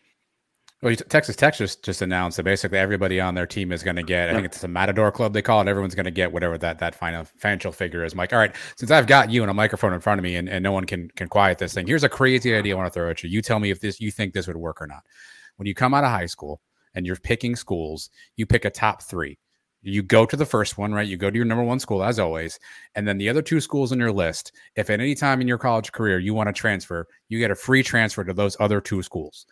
Well, 0.81 0.93
Texas 0.95 1.35
Tech 1.35 1.55
just, 1.55 1.83
just 1.83 2.01
announced 2.01 2.37
that 2.37 2.43
basically 2.43 2.77
everybody 2.77 3.19
on 3.19 3.33
their 3.33 3.47
team 3.47 3.71
is 3.71 3.81
going 3.81 3.95
to 3.95 4.03
get. 4.03 4.29
I 4.29 4.33
think 4.33 4.45
it's 4.45 4.63
a 4.63 4.67
Matador 4.67 5.09
Club 5.11 5.33
they 5.33 5.41
call 5.41 5.61
it. 5.61 5.67
Everyone's 5.67 5.95
going 5.95 6.05
to 6.05 6.11
get 6.11 6.31
whatever 6.31 6.57
that 6.57 6.79
that 6.79 6.93
final 6.93 7.23
financial 7.37 7.71
figure 7.71 8.03
is. 8.03 8.13
Mike, 8.13 8.33
all 8.33 8.39
right, 8.39 8.53
since 8.75 8.91
I've 8.91 9.07
got 9.07 9.31
you 9.31 9.41
and 9.41 9.49
a 9.49 9.53
microphone 9.53 9.93
in 9.93 10.01
front 10.01 10.19
of 10.19 10.23
me, 10.23 10.35
and, 10.35 10.49
and 10.49 10.61
no 10.61 10.73
one 10.73 10.83
can 10.83 11.09
can 11.15 11.29
quiet 11.29 11.59
this 11.59 11.73
thing. 11.73 11.87
Here's 11.87 12.03
a 12.03 12.09
crazy 12.09 12.53
idea 12.53 12.75
I 12.75 12.77
want 12.77 12.87
to 12.87 12.93
throw 12.93 13.09
at 13.09 13.23
you. 13.23 13.29
You 13.29 13.41
tell 13.41 13.59
me 13.59 13.71
if 13.71 13.79
this 13.79 14.01
you 14.01 14.11
think 14.11 14.33
this 14.33 14.47
would 14.47 14.57
work 14.57 14.81
or 14.81 14.87
not. 14.87 15.03
When 15.55 15.65
you 15.65 15.73
come 15.73 15.93
out 15.93 16.03
of 16.03 16.11
high 16.11 16.25
school 16.25 16.59
and 16.93 17.05
you're 17.05 17.15
picking 17.15 17.55
schools, 17.55 18.09
you 18.35 18.45
pick 18.45 18.65
a 18.65 18.69
top 18.69 19.01
three. 19.01 19.39
You 19.81 20.03
go 20.03 20.25
to 20.25 20.35
the 20.35 20.45
first 20.45 20.77
one, 20.77 20.93
right? 20.93 21.07
You 21.07 21.15
go 21.15 21.29
to 21.29 21.35
your 21.35 21.45
number 21.45 21.63
one 21.63 21.79
school 21.79 22.03
as 22.03 22.19
always, 22.19 22.59
and 22.95 23.07
then 23.07 23.17
the 23.17 23.29
other 23.29 23.41
two 23.41 23.61
schools 23.61 23.93
on 23.93 23.99
your 23.99 24.11
list. 24.11 24.51
If 24.75 24.89
at 24.89 24.99
any 24.99 25.15
time 25.15 25.39
in 25.39 25.47
your 25.47 25.57
college 25.57 25.93
career 25.93 26.19
you 26.19 26.33
want 26.33 26.47
to 26.47 26.53
transfer, 26.53 27.07
you 27.29 27.39
get 27.39 27.51
a 27.51 27.55
free 27.55 27.81
transfer 27.81 28.25
to 28.25 28.33
those 28.33 28.57
other 28.59 28.81
two 28.81 29.01
schools 29.01 29.45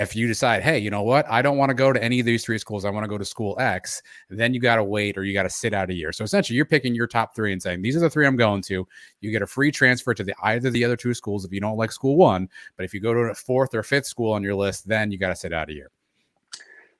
if 0.00 0.16
you 0.16 0.26
decide, 0.26 0.62
hey, 0.62 0.78
you 0.78 0.90
know 0.90 1.02
what, 1.02 1.30
I 1.30 1.42
don't 1.42 1.58
want 1.58 1.68
to 1.68 1.74
go 1.74 1.92
to 1.92 2.02
any 2.02 2.20
of 2.20 2.26
these 2.26 2.42
three 2.42 2.56
schools, 2.56 2.86
I 2.86 2.90
want 2.90 3.04
to 3.04 3.08
go 3.08 3.18
to 3.18 3.24
school 3.24 3.54
X, 3.60 4.02
then 4.30 4.54
you 4.54 4.60
got 4.60 4.76
to 4.76 4.84
wait 4.84 5.18
or 5.18 5.24
you 5.24 5.34
got 5.34 5.42
to 5.42 5.50
sit 5.50 5.74
out 5.74 5.90
a 5.90 5.94
year. 5.94 6.10
So 6.10 6.24
essentially, 6.24 6.56
you're 6.56 6.64
picking 6.64 6.94
your 6.94 7.06
top 7.06 7.36
three 7.36 7.52
and 7.52 7.62
saying, 7.62 7.82
these 7.82 7.96
are 7.96 8.00
the 8.00 8.08
three 8.08 8.26
I'm 8.26 8.36
going 8.36 8.62
to. 8.62 8.88
You 9.20 9.30
get 9.30 9.42
a 9.42 9.46
free 9.46 9.70
transfer 9.70 10.14
to 10.14 10.24
the 10.24 10.34
either 10.42 10.70
the 10.70 10.84
other 10.84 10.96
two 10.96 11.12
schools 11.12 11.44
if 11.44 11.52
you 11.52 11.60
don't 11.60 11.76
like 11.76 11.92
school 11.92 12.16
one. 12.16 12.48
But 12.78 12.84
if 12.84 12.94
you 12.94 13.00
go 13.00 13.12
to 13.12 13.20
a 13.20 13.34
fourth 13.34 13.74
or 13.74 13.82
fifth 13.82 14.06
school 14.06 14.32
on 14.32 14.42
your 14.42 14.54
list, 14.54 14.88
then 14.88 15.12
you 15.12 15.18
got 15.18 15.28
to 15.28 15.36
sit 15.36 15.52
out 15.52 15.68
a 15.68 15.74
year. 15.74 15.90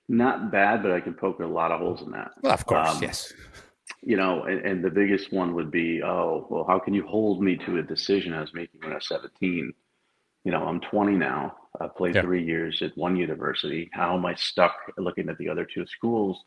Not 0.09 0.53
bad, 0.53 0.83
but 0.83 0.93
I 0.93 1.01
can 1.01 1.15
poke 1.15 1.41
a 1.41 1.47
lot 1.47 1.71
of 1.71 1.81
holes 1.81 2.03
in 2.03 2.11
that. 2.11 2.33
Well, 2.43 2.53
of 2.53 2.67
course, 2.67 2.89
um, 2.89 3.03
yes. 3.03 3.33
You 4.03 4.17
know, 4.17 4.43
and, 4.45 4.61
and 4.61 4.85
the 4.85 4.91
biggest 4.91 5.33
one 5.33 5.55
would 5.55 5.71
be, 5.71 6.03
oh, 6.03 6.47
well, 6.51 6.65
how 6.69 6.79
can 6.79 6.93
you 6.93 7.07
hold 7.07 7.43
me 7.43 7.57
to 7.65 7.79
a 7.79 7.83
decision 7.83 8.35
I 8.35 8.41
was 8.41 8.53
making 8.53 8.81
when 8.83 8.93
I 8.93 8.97
was 8.97 9.09
17? 9.09 9.73
You 10.45 10.53
know, 10.53 10.65
I'm 10.65 10.81
20 10.81 11.13
now 11.13 11.55
I 11.81 11.87
played 11.87 12.15
yeah. 12.15 12.23
three 12.23 12.45
years 12.45 12.83
at 12.83 12.97
one 12.97 13.17
university. 13.17 13.91
How 13.93 14.17
am 14.17 14.27
I 14.27 14.35
stuck 14.35 14.75
looking 14.99 15.29
at 15.29 15.39
the 15.39 15.49
other 15.49 15.65
two 15.65 15.87
schools 15.87 16.43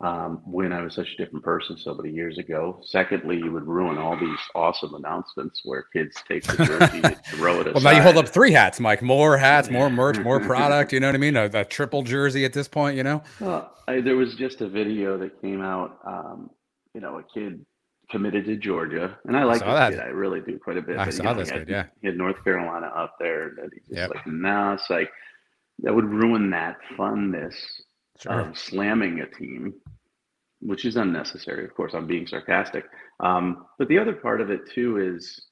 um, 0.00 0.42
when 0.44 0.72
I 0.72 0.82
was 0.82 0.94
such 0.94 1.08
a 1.14 1.16
different 1.16 1.44
person 1.44 1.78
so 1.78 1.94
many 1.94 2.10
years 2.10 2.38
ago? 2.38 2.80
Secondly, 2.84 3.38
you 3.38 3.50
would 3.52 3.66
ruin 3.66 3.96
all 3.96 4.18
these 4.18 4.38
awesome 4.54 4.94
announcements 4.94 5.62
where 5.64 5.86
kids 5.92 6.16
take 6.28 6.44
the 6.44 6.64
jersey 6.64 7.00
and 7.02 7.16
throw 7.26 7.60
it. 7.60 7.72
well, 7.72 7.82
now 7.82 7.90
you 7.92 8.02
hold 8.02 8.18
up 8.18 8.28
three 8.28 8.52
hats, 8.52 8.78
Mike. 8.78 9.02
More 9.02 9.36
hats, 9.38 9.70
more 9.70 9.88
merch, 9.88 10.18
more 10.18 10.40
product. 10.46 10.92
You 10.92 11.00
know 11.00 11.08
what 11.08 11.14
I 11.14 11.18
mean? 11.18 11.36
A, 11.36 11.46
a 11.52 11.64
triple 11.64 12.02
jersey 12.02 12.44
at 12.44 12.52
this 12.52 12.68
point. 12.68 12.96
You 12.96 13.02
know. 13.02 13.22
Well, 13.40 13.72
I, 13.88 14.00
there 14.00 14.16
was 14.16 14.34
just 14.34 14.60
a 14.60 14.68
video 14.68 15.16
that 15.18 15.40
came 15.40 15.62
out. 15.62 15.98
Um, 16.04 16.50
you 16.94 17.00
know, 17.00 17.18
a 17.18 17.22
kid 17.22 17.64
committed 18.10 18.44
to 18.46 18.56
Georgia, 18.56 19.18
and 19.24 19.36
I 19.36 19.44
like 19.44 19.62
I 19.62 19.90
this 19.90 19.98
kid. 19.98 20.06
I 20.06 20.10
really 20.10 20.40
do 20.40 20.58
quite 20.58 20.76
a 20.76 20.82
bit. 20.82 20.98
I 20.98 21.06
but, 21.06 21.14
saw 21.14 21.24
know, 21.24 21.34
this 21.34 21.50
kid. 21.50 21.68
Yeah, 21.68 21.86
he 22.00 22.08
had 22.08 22.16
North 22.16 22.42
Carolina 22.44 22.86
up 22.86 23.14
there. 23.18 23.52
That 23.56 23.70
he's 23.72 23.82
just 23.88 23.98
yep. 23.98 24.10
like, 24.10 24.26
now 24.26 24.74
it's 24.74 24.88
like 24.88 25.10
that 25.80 25.94
would 25.94 26.04
ruin 26.04 26.50
that 26.50 26.76
funness 26.96 27.56
sure. 28.20 28.40
of 28.40 28.58
slamming 28.58 29.20
a 29.20 29.26
team, 29.26 29.74
which 30.60 30.84
is 30.84 30.96
unnecessary. 30.96 31.64
Of 31.64 31.74
course, 31.74 31.94
I'm 31.94 32.06
being 32.06 32.26
sarcastic. 32.26 32.84
Um, 33.20 33.66
but 33.78 33.88
the 33.88 33.98
other 33.98 34.14
part 34.14 34.40
of 34.40 34.50
it 34.50 34.70
too 34.72 34.98
is, 34.98 35.46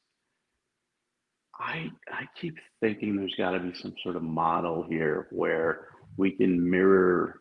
I 1.58 1.90
I 2.08 2.26
keep 2.40 2.56
thinking 2.80 3.16
there's 3.16 3.34
got 3.36 3.52
to 3.52 3.60
be 3.60 3.74
some 3.74 3.94
sort 4.02 4.16
of 4.16 4.22
model 4.22 4.86
here 4.88 5.28
where 5.30 5.88
we 6.16 6.30
can 6.30 6.70
mirror 6.70 7.40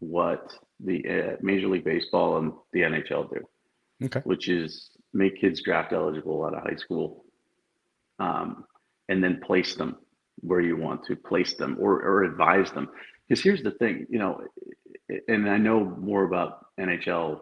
what 0.00 0.52
the 0.80 1.02
uh, 1.08 1.36
Major 1.40 1.68
League 1.68 1.84
Baseball 1.84 2.38
and 2.38 2.52
the 2.72 2.80
NHL 2.80 3.30
do 3.30 3.40
okay. 4.04 4.20
which 4.24 4.48
is 4.48 4.90
make 5.12 5.40
kids 5.40 5.62
draft 5.62 5.92
eligible 5.92 6.44
out 6.44 6.54
of 6.54 6.62
high 6.62 6.76
school, 6.76 7.24
um, 8.18 8.64
and 9.08 9.22
then 9.22 9.40
place 9.40 9.74
them 9.74 9.96
where 10.40 10.60
you 10.60 10.76
want 10.76 11.04
to 11.04 11.16
place 11.16 11.54
them 11.54 11.76
or, 11.80 12.02
or 12.02 12.24
advise 12.24 12.70
them. 12.72 12.88
Because 13.28 13.42
here's 13.42 13.62
the 13.62 13.70
thing, 13.72 14.06
you 14.10 14.18
know, 14.18 14.40
and 15.28 15.48
I 15.48 15.56
know 15.56 15.84
more 15.84 16.24
about 16.24 16.66
NHL 16.78 17.40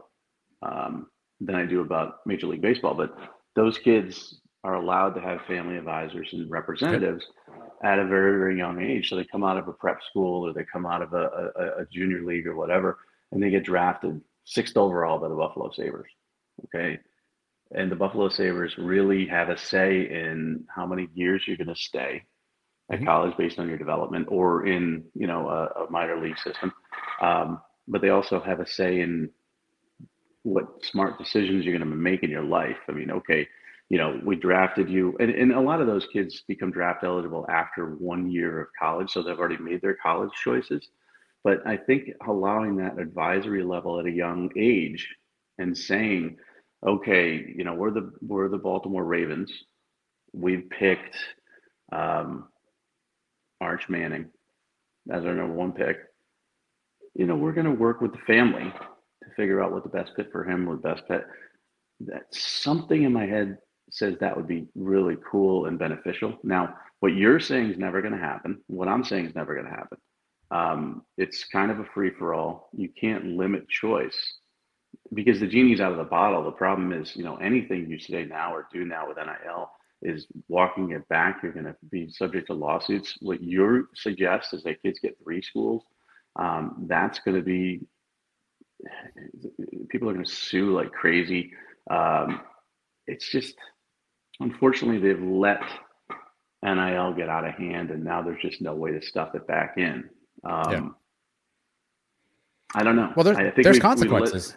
um, 0.63 1.07
than 1.41 1.55
I 1.55 1.65
do 1.65 1.81
about 1.81 2.19
Major 2.27 2.47
League 2.47 2.63
Baseball, 2.63 2.95
but 2.95 3.15
those 3.57 3.79
kids 3.79 4.41
are 4.65 4.75
allowed 4.75 5.11
to 5.11 5.21
have 5.21 5.41
family 5.49 5.77
advisors 5.77 6.29
and 6.33 6.49
representatives 6.51 7.25
at 7.83 7.99
a 7.99 8.07
very, 8.07 8.39
very 8.39 8.57
young 8.57 8.81
age. 8.81 9.09
So 9.09 9.17
they 9.17 9.25
come 9.25 9.43
out 9.43 9.59
of 9.59 9.67
a 9.67 9.73
prep 9.73 9.99
school 10.09 10.47
or 10.47 10.53
they 10.53 10.65
come 10.73 10.87
out 10.87 11.03
of 11.03 11.15
a, 11.15 11.51
a, 11.57 11.83
a 11.83 11.87
junior 11.93 12.23
league 12.23 12.47
or 12.47 12.55
whatever, 12.55 12.99
and 13.33 13.43
they 13.43 13.51
get 13.51 13.65
drafted 13.65 14.21
sixth 14.45 14.77
overall 14.77 15.19
by 15.19 15.29
the 15.29 15.35
Buffalo 15.35 15.71
Sabres. 15.73 16.11
Okay. 16.67 16.99
And 17.75 17.91
the 17.91 17.97
Buffalo 17.97 18.29
Sabres 18.29 18.77
really 18.79 19.27
have 19.27 19.49
a 19.49 19.57
say 19.57 20.03
in 20.11 20.65
how 20.75 20.87
many 20.87 21.09
years 21.15 21.45
you're 21.47 21.57
going 21.57 21.69
to 21.69 21.75
stay 21.75 22.23
at 22.91 22.97
mm-hmm. 22.97 23.07
college 23.07 23.37
based 23.37 23.59
on 23.59 23.69
your 23.69 23.79
development 23.79 24.29
or 24.31 24.67
in, 24.67 25.05
you 25.15 25.27
know, 25.27 25.49
a, 25.49 25.85
a 25.85 25.91
minor 25.91 26.21
league 26.21 26.39
system. 26.39 26.73
Um, 27.21 27.61
but 27.89 28.03
they 28.03 28.11
also 28.11 28.41
have 28.41 28.61
a 28.61 28.67
say 28.67 29.01
in 29.01 29.31
what 30.43 30.85
smart 30.85 31.19
decisions 31.19 31.65
you're 31.65 31.77
going 31.77 31.89
to 31.89 31.97
make 31.97 32.23
in 32.23 32.31
your 32.31 32.45
life. 32.45 32.77
I 32.89 32.93
mean, 32.93 33.11
okay, 33.11 33.47
you 33.89 33.99
know, 33.99 34.21
we 34.25 34.37
drafted 34.37 34.89
you, 34.89 35.17
and, 35.21 35.31
and 35.31 35.53
a 35.53 35.61
lot 35.61 35.81
of 35.81 35.87
those 35.87 36.07
kids 36.07 36.43
become 36.49 36.71
draft 36.71 37.05
eligible 37.05 37.47
after 37.51 37.95
one 37.97 38.31
year 38.31 38.63
of 38.63 38.69
college, 38.79 39.11
so 39.11 39.23
they've 39.23 39.39
already 39.39 39.59
made 39.59 39.83
their 39.83 39.97
college 40.03 40.31
choices. 40.43 40.89
But 41.45 41.67
I 41.67 41.77
think 41.77 42.11
allowing 42.27 42.77
that 42.77 42.99
advisory 42.99 43.63
level 43.63 44.01
at 44.01 44.07
a 44.07 44.11
young 44.11 44.51
age 44.57 45.09
and 45.63 45.79
saying, 45.79 46.37
okay, 46.87 47.53
you 47.57 47.65
know, 47.65 47.75
we're 47.75 47.93
the 47.93 48.13
we're 48.21 48.49
the 48.49 48.59
Baltimore 48.59 49.05
Ravens. 49.05 49.51
We've 50.33 50.69
picked 50.71 51.17
um, 51.93 52.49
Arch 53.61 53.89
Manning 53.89 54.27
as 55.11 55.25
our 55.25 55.35
number 55.35 55.55
one 55.55 55.73
pick. 55.73 55.99
You 57.15 57.27
know, 57.27 57.37
we're 57.37 57.53
going 57.53 57.67
to 57.67 57.73
work 57.73 58.01
with 58.01 58.13
the 58.13 58.19
family 58.27 58.65
to 58.65 59.31
figure 59.37 59.63
out 59.63 59.73
what 59.73 59.85
the 59.85 59.89
best 59.89 60.13
fit 60.17 60.33
for 60.33 60.45
him, 60.45 60.65
the 60.67 60.77
best 60.77 61.03
fit. 61.07 61.25
That 62.01 62.23
something 62.33 63.05
in 63.05 63.13
my 63.13 63.27
head 63.27 63.59
says 63.91 64.17
that 64.21 64.37
would 64.37 64.49
be 64.49 64.67
really 64.75 65.17
cool 65.31 65.67
and 65.67 65.79
beneficial. 65.79 66.39
Now, 66.43 66.75
what 67.01 67.15
you're 67.15 67.41
saying 67.41 67.71
is 67.71 67.79
never 67.79 68.01
going 68.01 68.15
to 68.15 68.19
happen. 68.19 68.61
What 68.67 68.89
I'm 68.89 69.05
saying 69.05 69.27
is 69.27 69.35
never 69.35 69.55
going 69.55 69.67
to 69.67 69.71
happen. 69.71 69.99
Um, 70.51 71.03
it's 71.19 71.45
kind 71.45 71.71
of 71.71 71.79
a 71.79 71.85
free 71.95 72.11
for 72.19 72.35
all. 72.35 72.69
You 72.73 72.89
can't 72.99 73.37
limit 73.37 73.69
choice 73.69 74.17
because 75.15 75.41
the 75.41 75.47
genie's 75.47 75.81
out 75.81 75.93
of 75.93 75.99
the 75.99 76.05
bottle. 76.05 76.43
The 76.45 76.51
problem 76.51 76.93
is, 76.93 77.15
you 77.17 77.25
know, 77.25 77.37
anything 77.37 77.89
you 77.89 77.99
say 77.99 78.25
now 78.25 78.55
or 78.55 78.69
do 78.73 78.85
now 78.85 79.09
with 79.09 79.19
NIL 79.19 79.71
is 80.03 80.27
walking 80.49 80.91
it 80.93 81.07
back. 81.09 81.41
You're 81.43 81.53
going 81.53 81.67
to 81.67 81.77
be 81.91 82.11
subject 82.11 82.49
to 82.49 82.55
lawsuits. 82.55 83.19
What 83.21 83.43
you 83.43 83.89
suggest 83.95 84.55
is 84.55 84.63
that 84.65 84.83
kids 84.83 84.99
get 85.01 85.19
three 85.23 85.43
schools. 85.43 85.85
Um, 86.37 86.87
that's 86.89 87.19
going 87.21 87.37
to 87.37 87.43
be 87.43 87.81
people 89.91 90.09
are 90.09 90.15
going 90.15 90.25
to 90.25 90.31
sue 90.31 90.75
like 90.75 90.91
crazy. 90.93 91.53
Um, 91.91 92.41
it's 93.07 93.31
just 93.31 93.55
unfortunately 94.41 94.99
they've 94.99 95.23
let 95.23 95.63
NIL 96.63 97.13
get 97.13 97.29
out 97.29 97.47
of 97.47 97.55
hand, 97.55 97.91
and 97.91 98.03
now 98.03 98.23
there's 98.23 98.41
just 98.41 98.63
no 98.63 98.75
way 98.75 98.93
to 98.93 99.03
stuff 99.03 99.35
it 99.35 99.47
back 99.47 99.75
in. 99.77 100.09
Um, 100.45 100.73
yeah. 100.73 100.89
I 102.75 102.83
don't 102.83 102.97
know. 102.97 103.13
Well, 103.15 103.25
there's, 103.25 103.53
there's 103.57 103.79
consequences 103.79 104.57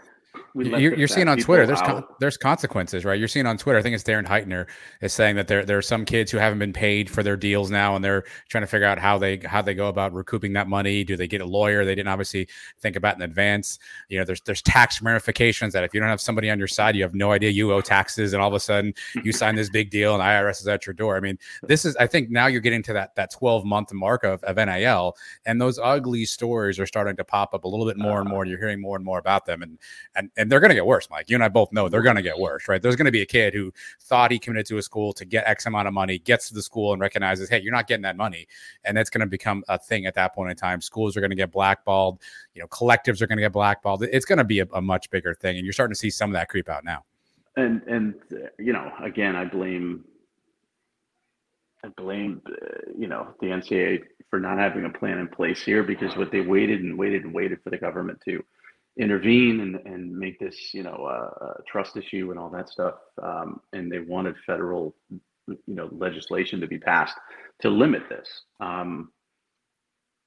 you're, 0.56 0.96
you're 0.96 1.08
seeing 1.08 1.28
on 1.28 1.38
Twitter. 1.38 1.66
There's 1.66 1.82
con- 1.82 2.06
there's 2.20 2.38
consequences, 2.38 3.04
right? 3.04 3.20
You're 3.20 3.28
seeing 3.28 3.46
on 3.46 3.58
Twitter. 3.58 3.78
I 3.78 3.82
think 3.82 3.94
it's 3.94 4.04
Darren 4.04 4.26
Heitner 4.26 4.68
is 5.02 5.12
saying 5.12 5.36
that 5.36 5.48
there 5.50 5.66
there 5.66 5.78
are 5.78 5.82
some 5.82 6.06
kids 6.06 6.32
who 6.32 6.38
haven't 6.38 6.60
been 6.60 6.72
paid 6.72 7.10
for 7.10 7.24
their 7.24 7.36
deals 7.36 7.70
now, 7.70 7.96
and 7.96 8.04
they're 8.04 8.24
trying 8.48 8.64
to 8.64 8.68
figure 8.68 8.88
out 8.88 8.98
how 8.98 9.18
they 9.18 9.38
how 9.38 9.62
they 9.62 9.74
go 9.74 9.90
about 9.90 10.14
recouping 10.14 10.54
that 10.54 10.70
money. 10.70 11.04
Do 11.04 11.18
they 11.18 11.28
get 11.28 11.42
a 11.42 11.46
lawyer? 11.46 11.84
They 11.84 11.94
didn't 11.94 12.08
obviously 12.08 12.48
think 12.80 12.96
about 12.96 13.18
in 13.18 13.22
advance. 13.22 13.80
You 14.08 14.20
know, 14.20 14.24
there's 14.24 14.42
there's 14.42 14.62
tax 14.62 15.02
ramifications 15.02 15.74
that 15.74 15.84
if 15.84 15.94
you 15.94 16.00
don't 16.00 16.10
have 16.10 16.22
somebody 16.22 16.50
on 16.50 16.58
your 16.58 16.70
side, 16.70 16.96
you 16.96 17.04
have 17.04 17.16
no 17.16 17.34
idea 17.34 17.50
you 17.50 17.74
owe 17.74 17.82
taxes, 17.82 18.32
and 18.32 18.42
all 18.42 18.48
of 18.48 18.54
a 18.54 18.60
sudden 18.60 18.94
you 19.24 19.32
sign 19.34 19.56
this 19.56 19.70
big 19.70 19.90
deal, 19.90 20.14
and 20.14 20.24
IRS 20.24 20.62
is 20.62 20.68
at 20.68 20.86
your 20.86 20.94
door. 20.94 21.18
I 21.18 21.20
mean, 21.20 21.38
this 21.64 21.84
is 21.84 21.98
I 21.98 22.08
think 22.08 22.30
now 22.30 22.48
you're 22.48 22.62
getting 22.62 22.84
to 22.84 22.94
that 22.94 23.16
that 23.16 23.30
12 23.32 23.66
month 23.66 23.92
mark 23.92 24.24
of, 24.24 24.42
of 24.46 24.56
NIL, 24.56 25.18
and 25.46 25.60
those 25.60 25.80
ugly 25.80 26.24
stories 26.24 26.80
are 26.80 26.86
starting 26.86 27.18
to 27.18 27.26
pop 27.26 27.54
up 27.54 27.66
a 27.66 27.68
little 27.68 27.86
bit 27.86 27.98
more 27.98 28.22
and 28.22 28.30
more. 28.30 28.44
And 28.44 28.50
you're 28.50 28.60
hearing 28.60 28.80
more 28.80 28.96
and 28.96 29.04
more 29.04 29.20
about 29.20 29.46
them, 29.46 29.62
and 29.62 29.78
and 30.16 30.32
and 30.38 30.45
they're 30.50 30.60
going 30.60 30.70
to 30.70 30.76
get 30.76 30.86
worse, 30.86 31.10
Mike. 31.10 31.30
You 31.30 31.36
and 31.36 31.44
I 31.44 31.50
both 31.50 31.72
know 31.72 31.90
they're 31.90 32.02
going 32.02 32.16
to 32.16 32.22
get 32.22 32.38
worse, 32.38 32.68
right? 32.68 32.82
There's 32.82 32.96
going 32.96 33.06
to 33.06 33.12
be 33.12 33.22
a 33.22 33.26
kid 33.26 33.54
who 33.54 33.72
thought 34.02 34.32
he 34.32 34.40
committed 34.40 34.66
to 34.68 34.78
a 34.78 34.82
school 34.82 35.14
to 35.14 35.26
get 35.26 35.48
X 35.48 35.66
amount 35.66 35.88
of 35.88 35.94
money, 35.94 36.20
gets 36.20 36.48
to 36.50 36.54
the 36.54 36.62
school 36.62 36.94
and 36.94 37.02
recognizes, 37.02 37.50
hey, 37.50 37.62
you're 37.62 37.74
not 37.74 37.88
getting 37.88 38.04
that 38.04 38.18
money. 38.18 38.48
And 38.84 38.96
that's 38.96 39.10
going 39.10 39.22
to 39.22 39.28
become 39.28 39.64
a 39.68 39.78
thing 39.78 40.06
at 40.06 40.14
that 40.16 40.36
point 40.36 40.52
in 40.52 40.58
time. 40.58 40.82
Schools 40.82 41.16
are 41.16 41.22
going 41.22 41.32
to 41.32 41.36
get 41.36 41.52
blackballed. 41.52 42.20
You 42.54 42.62
know, 42.62 42.68
collectives 42.68 43.22
are 43.22 43.28
going 43.28 43.38
to 43.38 43.44
get 43.44 43.54
blackballed. 43.54 44.04
It's 44.04 44.26
going 44.26 44.38
to 44.38 44.44
be 44.44 44.60
a, 44.60 44.68
a 44.74 44.82
much 44.82 45.10
bigger 45.10 45.34
thing. 45.34 45.58
And 45.58 45.66
you're 45.66 45.74
starting 45.74 45.94
to 45.94 46.00
see 46.00 46.10
some 46.10 46.30
of 46.30 46.34
that 46.34 46.50
creep 46.50 46.70
out 46.70 46.84
now. 46.84 47.04
And, 47.58 47.82
and, 47.84 48.16
you 48.60 48.74
know, 48.74 48.92
again, 49.02 49.36
I 49.36 49.46
blame 49.46 50.04
I 51.86 51.90
blame, 52.02 52.42
uh, 52.48 52.92
you 52.98 53.08
know, 53.08 53.28
the 53.40 53.48
NCAA 53.48 54.04
for 54.30 54.40
not 54.40 54.58
having 54.58 54.86
a 54.86 54.90
plan 54.90 55.20
in 55.20 55.28
place 55.28 55.64
here 55.64 55.84
because 55.84 56.16
what 56.18 56.32
they 56.32 56.42
waited 56.42 56.82
and 56.82 56.98
waited 56.98 57.24
and 57.24 57.34
waited 57.34 57.60
for 57.64 57.70
the 57.70 57.78
government 57.78 58.20
to 58.26 58.44
intervene 58.98 59.60
and, 59.60 59.76
and 59.86 60.12
make 60.18 60.40
this, 60.40 60.74
you 60.74 60.84
know, 60.84 61.06
uh, 61.06 61.54
trust 61.68 61.98
issue 61.98 62.32
and 62.32 62.40
all 62.40 62.50
that 62.50 62.70
stuff. 62.70 62.96
Um, 63.22 63.60
and 63.74 63.92
they 63.92 64.00
wanted 64.00 64.36
federal, 64.46 64.96
you 65.48 65.58
know, 65.68 65.90
legislation 65.92 66.62
to 66.62 66.68
be 66.68 66.78
passed 66.78 67.18
to 67.62 67.70
limit 67.70 68.04
this. 68.10 68.44
Um, 68.60 69.12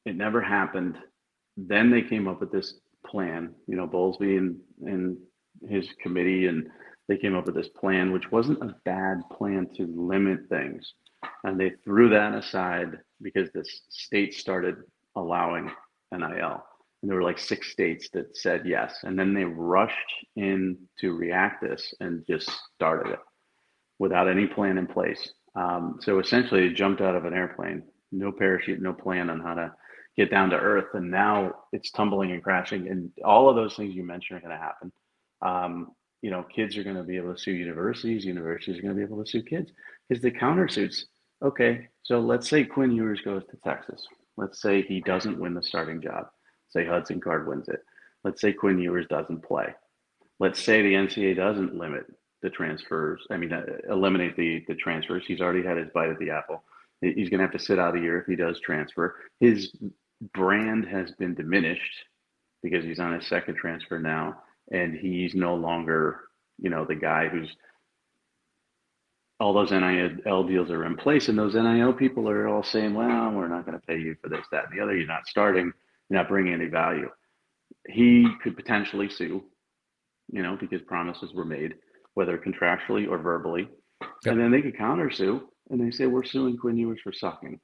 it 0.05 0.17
never 0.17 0.41
happened. 0.41 0.99
Then 1.57 1.91
they 1.91 2.03
came 2.03 2.29
up 2.29 2.41
with 2.41 2.53
this 2.53 2.75
plan, 3.07 3.55
you 3.67 3.77
know, 3.77 3.87
Bowlesby 3.87 4.39
and, 4.39 4.57
and 4.85 5.17
his 5.69 5.89
committee, 6.03 6.47
and 6.47 6.69
they 7.09 7.17
came 7.17 7.35
up 7.35 7.47
with 7.47 7.55
this 7.55 7.69
plan, 7.69 8.13
which 8.13 8.31
wasn't 8.31 8.63
a 8.63 8.77
bad 8.85 9.23
plan 9.33 9.67
to 9.77 9.87
limit 9.97 10.41
things. 10.49 10.93
And 11.45 11.59
they 11.59 11.73
threw 11.85 12.11
that 12.11 12.35
aside 12.35 12.99
because 13.21 13.51
the 13.53 13.65
state 13.89 14.35
started 14.35 14.77
allowing 15.17 15.71
NIL 16.13 16.63
and 17.03 17.11
there 17.11 17.17
were 17.17 17.25
like 17.25 17.39
six 17.39 17.71
states 17.71 18.09
that 18.13 18.37
said 18.37 18.63
yes. 18.67 18.99
And 19.05 19.19
then 19.19 19.33
they 19.33 19.45
rushed 19.45 19.95
in 20.37 20.77
to 21.01 21.13
react 21.13 21.63
this 21.63 21.95
and 22.01 22.27
just 22.27 22.51
started 22.75 23.13
it 23.13 23.21
without 23.99 24.29
any 24.29 24.47
plan 24.47 24.79
in 24.79 24.87
place. 24.87 25.33
Um, 25.55 25.99
so 26.01 26.19
essentially 26.19 26.69
they 26.69 26.75
jumped 26.75 27.01
out 27.01 27.15
of 27.15 27.25
an 27.25 27.35
airplane. 27.35 27.85
No 28.11 28.33
parachute 28.33 28.81
no 28.81 28.93
plan 28.93 29.31
on 29.31 29.41
how 29.41 29.55
to 29.55 29.73
get 30.17 30.31
down 30.31 30.51
to 30.51 30.57
earth. 30.57 30.95
And 30.95 31.11
now 31.11 31.53
it's 31.73 31.91
tumbling 31.93 32.33
and 32.33 32.43
crashing. 32.43 32.89
And 32.89 33.11
all 33.25 33.49
of 33.49 33.55
those 33.55 33.77
things 33.77 33.95
you 33.95 34.05
mentioned 34.05 34.39
are 34.39 34.41
going 34.41 34.59
to 34.59 34.63
happen. 34.63 34.93
Um, 35.41 35.93
you 36.21 36.33
know 36.33 36.43
kids 36.43 36.77
are 36.77 36.83
going 36.83 36.97
to 36.97 37.05
be 37.05 37.17
able 37.17 37.33
to 37.33 37.41
sue 37.41 37.53
universities. 37.53 38.25
Universities 38.25 38.79
are 38.79 38.83
going 38.83 38.95
to 38.95 38.99
be 38.99 39.05
able 39.05 39.23
to 39.23 39.31
sue 39.31 39.43
kids. 39.43 39.71
Because 40.09 40.21
the 40.21 40.33
countersuits 40.33 41.05
okay 41.41 41.87
so 42.03 42.19
let's 42.19 42.49
say 42.49 42.65
quinn 42.65 42.91
ewers 42.91 43.21
goes 43.21 43.45
to 43.51 43.57
texas. 43.63 44.05
Let's 44.37 44.61
say 44.61 44.83
he 44.83 45.01
doesn't 45.01 45.39
win 45.39 45.55
the 45.55 45.63
starting 45.63 46.03
job 46.03 46.27
Say 46.71 46.85
Hudson 46.85 47.21
Card 47.21 47.47
wins 47.47 47.69
it. 47.69 47.81
Let's 48.25 48.41
say 48.41 48.53
Quinn 48.53 48.79
Ewers 48.79 49.07
doesn't 49.09 49.43
play. 49.43 49.75
Let's 50.41 50.63
say 50.63 50.83
the 50.83 50.95
NCAA 50.95 51.37
doesn't 51.37 51.75
limit 51.75 52.07
the 52.43 52.51
transfers. 52.51 53.27
I 53.31 53.37
mean, 53.37 53.53
uh, 53.53 53.65
eliminate 53.91 54.37
the 54.37 54.65
the 54.69 54.75
transfers. 54.75 55.25
He's 55.27 55.41
already 55.41 55.63
had 55.63 55.77
his 55.77 55.89
bite 55.95 56.11
at 56.11 56.19
the 56.19 56.31
apple. 56.31 56.63
He's 57.01 57.29
going 57.29 57.39
to 57.39 57.45
have 57.45 57.53
to 57.53 57.59
sit 57.59 57.79
out 57.79 57.97
a 57.97 58.01
year 58.01 58.21
if 58.21 58.27
he 58.27 58.35
does 58.35 58.61
transfer. 58.61 59.17
His 59.39 59.73
brand 60.35 60.85
has 60.87 61.13
been 61.13 61.35
diminished 61.35 62.05
because 62.63 62.85
he's 62.85 62.99
on 62.99 63.13
his 63.13 63.27
second 63.29 63.57
transfer 63.57 64.01
now, 64.01 64.43
and 64.73 64.95
he's 64.99 65.35
no 65.35 65.55
longer, 65.55 66.23
you 66.59 66.71
know, 66.71 66.85
the 66.85 66.97
guy 66.97 67.29
who's 67.29 67.55
all 69.41 69.53
those 69.53 69.71
NIL 69.71 70.45
deals 70.45 70.71
are 70.71 70.85
in 70.85 70.97
place, 70.97 71.29
and 71.29 71.39
those 71.39 71.55
NIL 71.55 71.93
people 71.93 72.29
are 72.29 72.49
all 72.49 72.65
saying, 72.65 72.95
"Well, 72.95 73.31
we're 73.31 73.47
not 73.47 73.65
going 73.65 73.79
to 73.79 73.87
pay 73.87 73.99
you 73.99 74.17
for 74.21 74.29
this, 74.29 74.45
that, 74.51 74.65
and 74.69 74.77
the 74.77 74.83
other. 74.83 74.97
You're 74.97 75.07
not 75.07 75.29
starting." 75.29 75.73
Not 76.11 76.29
bringing 76.29 76.55
any 76.55 76.67
value. 76.67 77.09
He 77.89 78.27
could 78.43 78.57
potentially 78.57 79.09
sue, 79.09 79.45
you 80.31 80.43
know, 80.43 80.57
because 80.59 80.83
promises 80.83 81.33
were 81.35 81.45
made, 81.45 81.75
whether 82.15 82.39
contractually 82.39 83.09
or 83.09 83.19
verbally. 83.19 83.69
Yep. 84.25 84.33
And 84.33 84.41
then 84.41 84.51
they 84.51 84.63
could 84.63 84.77
counter 84.77 85.11
sue 85.11 85.49
and 85.71 85.81
they 85.81 85.91
say, 85.91 86.07
We're 86.07 86.25
suing 86.25 86.57
Quinn 86.57 86.77
Ewers 86.77 87.01
for 87.03 87.13
sucking. 87.13 87.61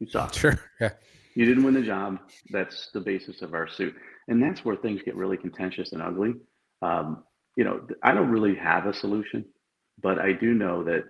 You 0.00 0.08
suck. 0.08 0.34
Sure. 0.34 0.58
Yeah. 0.80 0.90
You 1.34 1.44
didn't 1.44 1.64
win 1.64 1.74
the 1.74 1.82
job. 1.82 2.18
That's 2.50 2.90
the 2.92 3.00
basis 3.00 3.42
of 3.42 3.54
our 3.54 3.68
suit. 3.68 3.94
And 4.28 4.42
that's 4.42 4.64
where 4.64 4.76
things 4.76 5.02
get 5.04 5.16
really 5.16 5.36
contentious 5.36 5.92
and 5.92 6.02
ugly. 6.02 6.34
Um, 6.82 7.24
you 7.56 7.64
know, 7.64 7.86
I 8.02 8.12
don't 8.12 8.30
really 8.30 8.54
have 8.56 8.86
a 8.86 8.94
solution, 8.94 9.44
but 10.00 10.18
I 10.18 10.32
do 10.32 10.54
know 10.54 10.84
that 10.84 11.04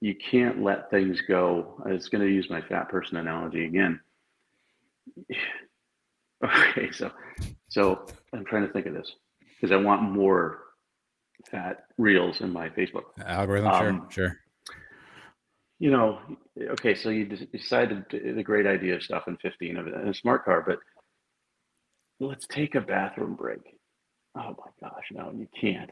you 0.00 0.14
can't 0.14 0.62
let 0.62 0.90
things 0.90 1.20
go. 1.28 1.82
I 1.84 1.92
was 1.92 2.08
going 2.08 2.26
to 2.26 2.32
use 2.32 2.48
my 2.50 2.60
fat 2.62 2.88
person 2.88 3.16
analogy 3.16 3.64
again. 3.64 4.00
Okay, 6.70 6.90
so 6.90 7.10
so 7.68 8.04
I'm 8.32 8.44
trying 8.44 8.66
to 8.66 8.72
think 8.72 8.86
of 8.86 8.94
this 8.94 9.12
because 9.54 9.72
I 9.72 9.76
want 9.76 10.02
more 10.02 10.58
fat 11.50 11.84
reels 11.98 12.40
in 12.40 12.52
my 12.52 12.68
Facebook 12.68 13.04
algorithm. 13.24 13.70
Um, 13.70 14.08
sure, 14.10 14.10
sure. 14.10 14.36
You 15.78 15.90
know, 15.90 16.18
okay, 16.60 16.94
so 16.94 17.10
you 17.10 17.26
decided 17.26 18.04
the 18.10 18.42
great 18.42 18.66
idea 18.66 18.96
of 18.96 19.02
stuff 19.02 19.24
in 19.26 19.36
15 19.36 19.76
of 19.76 19.86
it 19.86 19.94
in 19.94 20.08
a 20.08 20.14
smart 20.14 20.44
car, 20.44 20.64
but 20.66 20.78
let's 22.20 22.46
take 22.46 22.74
a 22.74 22.80
bathroom 22.80 23.34
break. 23.34 23.60
Oh 24.36 24.56
my 24.58 24.88
gosh, 24.88 25.04
no, 25.12 25.32
you 25.36 25.48
can't 25.60 25.90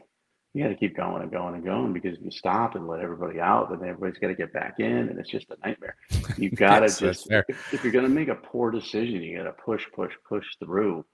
you 0.53 0.63
got 0.63 0.69
to 0.69 0.75
keep 0.75 0.97
going 0.97 1.21
and 1.21 1.31
going 1.31 1.55
and 1.55 1.63
going 1.63 1.93
because 1.93 2.17
if 2.17 2.23
you 2.23 2.31
stop 2.31 2.75
and 2.75 2.87
let 2.87 2.99
everybody 2.99 3.39
out, 3.39 3.69
then 3.69 3.87
everybody's 3.87 4.19
got 4.19 4.27
to 4.27 4.35
get 4.35 4.51
back 4.51 4.79
in, 4.79 5.09
and 5.09 5.17
it's 5.17 5.29
just 5.29 5.49
a 5.49 5.57
nightmare. 5.65 5.95
You 6.37 6.49
got 6.55 6.79
to 6.81 6.87
just 6.87 7.31
if, 7.31 7.73
if, 7.73 7.83
you're 7.83 7.93
going 7.93 8.05
to 8.05 8.09
make 8.09 8.27
a 8.27 8.35
poor 8.35 8.69
decision, 8.69 9.21
you 9.21 9.37
got 9.37 9.43
to 9.43 9.53
push, 9.53 9.85
push, 9.95 10.13
push 10.27 10.45
through. 10.59 11.05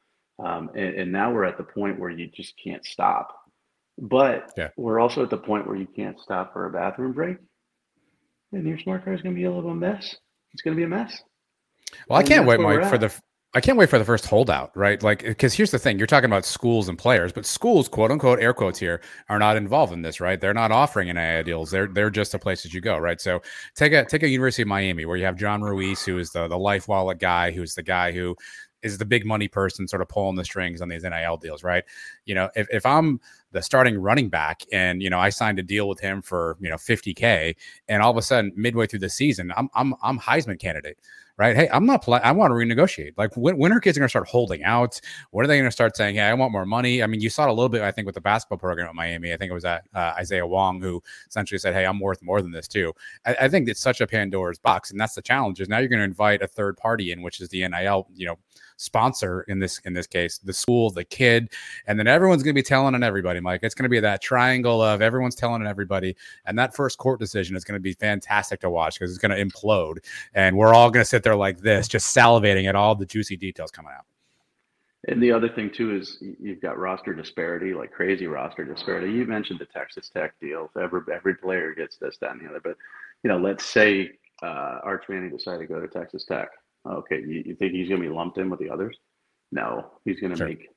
Um, 0.43 0.69
and, 0.75 0.95
and, 0.95 1.11
now 1.11 1.31
we're 1.31 1.45
at 1.45 1.57
the 1.57 1.63
point 1.63 1.99
where 1.99 2.11
you 2.11 2.27
just 2.27 2.53
can't 2.63 2.85
stop. 2.85 3.35
But 3.97 4.51
yeah. 4.55 4.69
we're 4.77 4.99
also 4.99 5.23
at 5.23 5.31
the 5.31 5.37
point 5.37 5.67
where 5.67 5.75
you 5.75 5.87
can't 5.87 6.19
stop 6.19 6.53
for 6.53 6.67
a 6.67 6.71
bathroom 6.71 7.13
break, 7.13 7.37
and 8.51 8.67
your 8.67 8.79
smart 8.79 9.03
car 9.03 9.13
is 9.13 9.21
going 9.21 9.33
to 9.33 9.39
be 9.39 9.45
a 9.45 9.51
little 9.51 9.73
mess. 9.73 10.15
It's 10.53 10.61
going 10.61 10.75
to 10.75 10.79
be 10.79 10.83
a 10.83 10.87
mess. 10.87 11.21
Well, 12.07 12.19
and 12.19 12.27
I 12.27 12.29
can't 12.29 12.45
wait, 12.45 12.59
Mike, 12.59 12.87
for 12.89 12.97
the 12.97 13.13
I 13.57 13.59
can't 13.59 13.75
wait 13.75 13.89
for 13.89 13.97
the 13.97 14.05
first 14.05 14.27
holdout, 14.27 14.69
right? 14.77 15.01
Like, 15.01 15.23
because 15.23 15.51
here's 15.51 15.71
the 15.71 15.79
thing: 15.79 15.97
you're 15.97 16.05
talking 16.05 16.29
about 16.29 16.45
schools 16.45 16.89
and 16.89 16.95
players, 16.95 17.31
but 17.31 17.43
schools, 17.43 17.87
quote 17.87 18.11
unquote, 18.11 18.39
air 18.39 18.53
quotes 18.53 18.77
here, 18.77 19.01
are 19.29 19.39
not 19.39 19.57
involved 19.57 19.91
in 19.93 20.03
this, 20.03 20.21
right? 20.21 20.39
They're 20.39 20.53
not 20.53 20.71
offering 20.71 21.11
NIL 21.11 21.41
deals. 21.41 21.71
They're 21.71 21.87
they're 21.87 22.11
just 22.11 22.33
the 22.33 22.37
places 22.37 22.71
you 22.71 22.81
go, 22.81 22.99
right? 22.99 23.19
So 23.19 23.41
take 23.73 23.93
a 23.93 24.05
take 24.05 24.21
a 24.21 24.27
University 24.27 24.61
of 24.61 24.67
Miami 24.67 25.05
where 25.05 25.17
you 25.17 25.25
have 25.25 25.37
John 25.37 25.63
Ruiz, 25.63 26.05
who 26.05 26.19
is 26.19 26.29
the 26.29 26.47
the 26.47 26.57
life 26.59 26.87
wallet 26.87 27.17
guy, 27.17 27.49
who's 27.49 27.73
the 27.73 27.81
guy 27.81 28.11
who 28.11 28.35
is 28.83 28.99
the 28.99 29.05
big 29.05 29.25
money 29.25 29.47
person, 29.47 29.87
sort 29.87 30.03
of 30.03 30.07
pulling 30.07 30.35
the 30.35 30.45
strings 30.45 30.79
on 30.79 30.87
these 30.87 31.01
NIL 31.01 31.37
deals, 31.37 31.63
right? 31.63 31.83
You 32.25 32.35
know, 32.35 32.51
if 32.55 32.67
if 32.69 32.85
I'm 32.85 33.19
the 33.53 33.63
starting 33.63 33.97
running 33.97 34.29
back 34.29 34.61
and 34.71 35.01
you 35.01 35.09
know 35.09 35.17
I 35.19 35.29
signed 35.29 35.57
a 35.57 35.63
deal 35.63 35.89
with 35.89 35.99
him 35.99 36.21
for 36.21 36.57
you 36.59 36.69
know 36.69 36.75
50k, 36.75 37.55
and 37.87 38.03
all 38.03 38.11
of 38.11 38.17
a 38.17 38.21
sudden 38.21 38.53
midway 38.55 38.85
through 38.85 38.99
the 38.99 39.09
season, 39.09 39.51
I'm 39.57 39.67
I'm 39.73 39.95
I'm 40.03 40.19
Heisman 40.19 40.59
candidate 40.59 40.99
right? 41.37 41.55
Hey, 41.55 41.69
I'm 41.71 41.85
not. 41.85 42.07
I 42.09 42.31
want 42.31 42.51
to 42.51 42.55
renegotiate. 42.55 43.13
Like 43.17 43.35
when, 43.37 43.57
when 43.57 43.71
are 43.71 43.79
kids 43.79 43.97
going 43.97 44.05
to 44.05 44.09
start 44.09 44.27
holding 44.27 44.63
out? 44.63 44.99
When 45.31 45.43
are 45.43 45.47
they 45.47 45.57
going 45.57 45.67
to 45.67 45.71
start 45.71 45.95
saying, 45.95 46.15
"Hey, 46.15 46.21
I 46.21 46.33
want 46.33 46.51
more 46.51 46.65
money"? 46.65 47.03
I 47.03 47.07
mean, 47.07 47.21
you 47.21 47.29
saw 47.29 47.43
it 47.43 47.49
a 47.49 47.53
little 47.53 47.69
bit, 47.69 47.81
I 47.81 47.91
think, 47.91 48.05
with 48.05 48.15
the 48.15 48.21
basketball 48.21 48.57
program 48.57 48.87
at 48.87 48.95
Miami. 48.95 49.33
I 49.33 49.37
think 49.37 49.51
it 49.51 49.53
was 49.53 49.65
at 49.65 49.85
uh, 49.93 50.13
Isaiah 50.17 50.47
Wong 50.47 50.81
who 50.81 51.01
essentially 51.27 51.59
said, 51.59 51.73
"Hey, 51.73 51.85
I'm 51.85 51.99
worth 51.99 52.21
more 52.21 52.41
than 52.41 52.51
this 52.51 52.67
too." 52.67 52.93
I, 53.25 53.35
I 53.41 53.49
think 53.49 53.69
it's 53.69 53.81
such 53.81 54.01
a 54.01 54.07
Pandora's 54.07 54.59
box, 54.59 54.91
and 54.91 54.99
that's 54.99 55.15
the 55.15 55.21
challenge. 55.21 55.61
Is 55.61 55.69
now 55.69 55.77
you're 55.77 55.89
going 55.89 55.99
to 55.99 56.05
invite 56.05 56.41
a 56.41 56.47
third 56.47 56.77
party 56.77 57.11
in, 57.11 57.21
which 57.21 57.39
is 57.39 57.49
the 57.49 57.67
NIL, 57.67 58.07
you 58.15 58.25
know, 58.25 58.37
sponsor 58.77 59.41
in 59.47 59.59
this 59.59 59.79
in 59.79 59.93
this 59.93 60.07
case, 60.07 60.37
the 60.37 60.53
school, 60.53 60.89
the 60.89 61.03
kid, 61.03 61.51
and 61.87 61.99
then 61.99 62.07
everyone's 62.07 62.43
going 62.43 62.55
to 62.55 62.59
be 62.59 62.63
telling 62.63 62.95
on 62.95 63.03
everybody. 63.03 63.39
Mike, 63.39 63.59
it's 63.63 63.75
going 63.75 63.83
to 63.83 63.89
be 63.89 63.99
that 63.99 64.21
triangle 64.21 64.81
of 64.81 65.01
everyone's 65.01 65.35
telling 65.35 65.61
on 65.61 65.67
everybody, 65.67 66.15
and 66.45 66.57
that 66.57 66.75
first 66.75 66.97
court 66.97 67.19
decision 67.19 67.55
is 67.55 67.63
going 67.63 67.77
to 67.77 67.81
be 67.81 67.93
fantastic 67.93 68.61
to 68.61 68.69
watch 68.69 68.97
because 68.97 69.11
it's 69.11 69.19
going 69.19 69.35
to 69.35 69.43
implode, 69.43 69.97
and 70.33 70.55
we're 70.55 70.73
all 70.73 70.89
going 70.89 71.03
to 71.03 71.09
sit 71.09 71.23
there 71.23 71.35
like 71.35 71.59
this, 71.59 71.87
just 71.87 72.15
salivating 72.15 72.67
at 72.67 72.75
all 72.75 72.95
the 72.95 73.05
juicy 73.05 73.35
details 73.35 73.71
coming 73.71 73.91
out. 73.95 74.05
And 75.07 75.21
the 75.21 75.31
other 75.31 75.47
thing 75.47 75.71
too 75.71 75.95
is 75.95 76.21
you've 76.39 76.61
got 76.61 76.77
roster 76.77 77.13
disparity, 77.13 77.73
like 77.73 77.91
crazy 77.91 78.27
roster 78.27 78.65
disparity. 78.65 79.11
You 79.11 79.25
mentioned 79.25 79.59
the 79.59 79.65
Texas 79.65 80.09
Tech 80.09 80.33
deal. 80.41 80.69
Every 80.79 81.01
every 81.13 81.35
player 81.35 81.73
gets 81.73 81.97
this, 81.97 82.17
that, 82.19 82.31
and 82.31 82.41
the 82.41 82.49
other. 82.49 82.59
But 82.61 82.75
you 83.23 83.29
know, 83.29 83.37
let's 83.37 83.63
say 83.63 84.11
uh, 84.43 84.79
Arch 84.83 85.05
Manning 85.07 85.29
decided 85.29 85.67
to 85.67 85.73
go 85.73 85.79
to 85.79 85.87
Texas 85.87 86.25
Tech. 86.25 86.49
Okay, 86.91 87.21
you, 87.21 87.43
you 87.45 87.55
think 87.55 87.73
he's 87.73 87.89
going 87.89 88.01
to 88.01 88.07
be 88.07 88.13
lumped 88.13 88.37
in 88.37 88.49
with 88.49 88.59
the 88.59 88.69
others? 88.69 88.97
No, 89.51 89.91
he's 90.05 90.19
going 90.19 90.31
to 90.31 90.37
sure. 90.37 90.47
make 90.47 90.67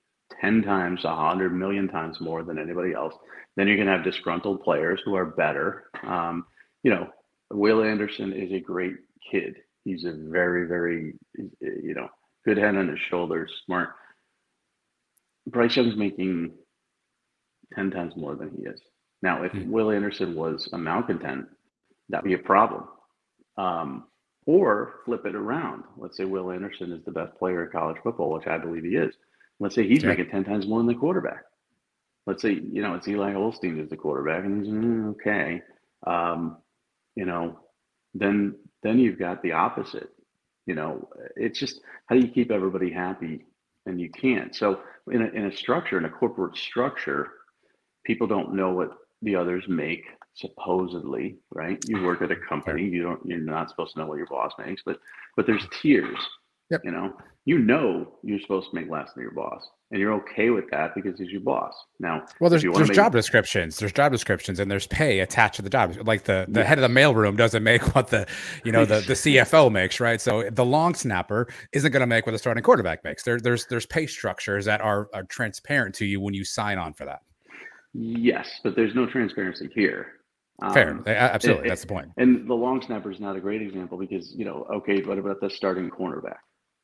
10 0.41 0.63
times, 0.63 1.05
100 1.05 1.51
million 1.51 1.89
times 1.89 2.21
more 2.21 2.43
than 2.43 2.59
anybody 2.59 2.93
else. 2.93 3.15
Then 3.57 3.67
you're 3.67 3.77
going 3.77 3.89
to 3.89 3.93
have 3.93 4.05
disgruntled 4.05 4.63
players 4.63 5.01
who 5.05 5.15
are 5.15 5.27
better. 5.27 5.85
Um, 6.07 6.47
you 6.83 6.91
know, 6.91 7.09
Will 7.51 7.83
Anderson 7.83 8.33
is 8.33 8.53
a 8.53 8.61
great 8.61 8.95
kid. 9.31 9.57
He's 9.85 10.05
a 10.05 10.13
very, 10.13 10.67
very, 10.67 11.15
you 11.61 11.95
know, 11.95 12.09
good 12.45 12.59
head 12.59 12.77
on 12.77 12.89
his 12.89 12.99
shoulders, 13.09 13.51
smart. 13.67 13.91
Bryce 15.47 15.77
Young's 15.77 15.97
making 15.97 16.53
10 17.75 17.91
times 17.91 18.15
more 18.17 18.37
than 18.37 18.51
he 18.57 18.63
is. 18.65 18.81
Now, 19.23 19.43
if 19.43 19.53
mm-hmm. 19.53 19.71
Will 19.71 19.91
Anderson 19.91 20.35
was 20.35 20.69
a 20.73 20.79
malcontent, 20.79 21.47
that'd 22.09 22.25
be 22.25 22.35
a 22.35 22.39
problem. 22.39 22.85
Um, 23.57 24.05
or 24.51 24.97
flip 25.05 25.25
it 25.27 25.37
around. 25.37 25.85
Let's 25.97 26.17
say 26.17 26.25
Will 26.25 26.51
Anderson 26.51 26.91
is 26.91 27.05
the 27.05 27.13
best 27.13 27.39
player 27.39 27.65
in 27.65 27.71
college 27.71 27.99
football, 28.03 28.33
which 28.33 28.49
I 28.49 28.59
believe 28.59 28.83
he 28.83 28.97
is. 28.97 29.15
Let's 29.61 29.77
say 29.77 29.87
he's 29.87 30.03
yeah. 30.03 30.09
making 30.09 30.29
10 30.29 30.43
times 30.43 30.67
more 30.67 30.81
than 30.81 30.89
the 30.89 30.95
quarterback. 30.97 31.45
Let's 32.27 32.43
say, 32.43 32.55
you 32.55 32.83
know, 32.83 32.95
it's 32.95 33.07
Eli 33.07 33.33
Holstein 33.33 33.79
is 33.79 33.89
the 33.89 33.97
quarterback 33.97 34.45
and 34.45 34.65
he's 34.65 34.75
mm, 34.75 35.11
okay. 35.11 35.63
Um, 36.05 36.57
you 37.15 37.27
know, 37.27 37.61
then 38.13 38.57
then 38.83 38.99
you've 38.99 39.21
got 39.21 39.41
the 39.45 39.53
opposite. 39.53 40.11
You 40.67 40.75
know, 40.75 41.09
it's 41.37 41.61
just 41.61 41.81
how 42.07 42.17
do 42.17 42.21
you 42.21 42.33
keep 42.33 42.51
everybody 42.51 42.91
happy? 42.91 43.47
And 43.87 44.01
you 44.01 44.11
can't. 44.11 44.55
So 44.57 44.81
in 45.13 45.23
a, 45.23 45.27
in 45.27 45.45
a 45.47 45.57
structure, 45.57 45.97
in 45.97 46.07
a 46.07 46.11
corporate 46.11 46.57
structure, 46.57 47.29
people 48.05 48.27
don't 48.27 48.55
know 48.55 48.73
what 48.73 48.91
the 49.23 49.37
others 49.37 49.65
make 49.69 50.07
supposedly, 50.41 51.37
right? 51.53 51.79
You 51.87 51.97
uh-huh. 51.97 52.07
work 52.07 52.23
at 52.23 52.31
a 52.31 52.37
company, 52.37 52.85
you 52.85 53.03
don't 53.03 53.21
you're 53.25 53.39
not 53.39 53.71
supposed 53.71 53.95
to 53.95 54.01
know 54.01 54.07
what 54.07 54.19
your 54.19 54.27
boss 54.27 54.53
makes, 54.59 54.83
but 54.85 54.99
but 55.37 55.47
there's 55.47 55.67
tiers. 55.81 56.19
Yep. 56.71 56.83
You 56.85 56.93
know, 56.93 57.13
you 57.47 57.59
know 57.59 58.19
you're 58.23 58.39
supposed 58.39 58.71
to 58.71 58.77
make 58.77 58.89
less 58.89 59.13
than 59.13 59.23
your 59.23 59.33
boss, 59.33 59.61
and 59.91 59.99
you're 59.99 60.13
okay 60.13 60.51
with 60.51 60.71
that 60.71 60.95
because 60.95 61.19
he's 61.19 61.31
your 61.31 61.41
boss. 61.41 61.75
Now, 61.99 62.25
well, 62.39 62.49
there's 62.49 62.63
there's 62.63 62.89
make... 62.89 62.93
job 62.93 63.11
descriptions, 63.11 63.77
there's 63.77 63.93
job 63.93 64.13
descriptions, 64.13 64.61
and 64.61 64.71
there's 64.71 64.87
pay 64.87 65.19
attached 65.19 65.57
to 65.57 65.63
the 65.63 65.71
job. 65.71 65.97
Like 66.07 66.25
the 66.25 66.47
the 66.49 66.61
yeah. 66.61 66.67
head 66.67 66.79
of 66.79 66.83
the 66.83 67.01
mailroom 67.01 67.37
doesn't 67.37 67.65
make 67.65 67.83
what 67.95 68.09
the 68.09 68.27
you 68.65 68.71
know 68.71 68.85
the 68.85 69.01
the 69.01 69.15
CFO 69.15 69.71
makes, 69.73 69.99
right? 69.99 70.21
So 70.21 70.49
the 70.49 70.65
long 70.65 70.95
snapper 70.95 71.49
isn't 71.73 71.91
going 71.91 72.03
to 72.03 72.07
make 72.07 72.25
what 72.25 72.33
the 72.33 72.39
starting 72.39 72.63
quarterback 72.63 73.03
makes. 73.03 73.25
There 73.25 73.41
there's 73.41 73.67
there's 73.67 73.87
pay 73.87 74.07
structures 74.07 74.65
that 74.67 74.81
are 74.81 75.09
are 75.13 75.25
transparent 75.25 75.97
to 75.97 76.07
you 76.07 76.21
when 76.21 76.35
you 76.35 76.45
sign 76.45 76.79
on 76.79 76.93
for 76.95 77.05
that. 77.07 77.23
Yes, 77.93 78.49
but 78.63 78.77
there's 78.77 78.95
no 78.95 79.07
transparency 79.07 79.69
here. 79.75 80.20
Fair, 80.73 80.91
um, 80.91 81.05
absolutely. 81.07 81.69
That's 81.69 81.81
the 81.83 81.87
point. 81.87 82.11
And 82.19 82.49
the 82.49 82.55
long 82.55 82.83
snapper 82.83 83.11
is 83.11 83.21
not 83.21 83.37
a 83.37 83.41
great 83.41 83.63
example 83.63 83.97
because 83.97 84.35
you 84.35 84.45
know, 84.45 84.67
okay, 84.73 85.03
what 85.03 85.19
about 85.19 85.41
the 85.41 85.49
starting 85.49 85.91
cornerback? 85.91 86.39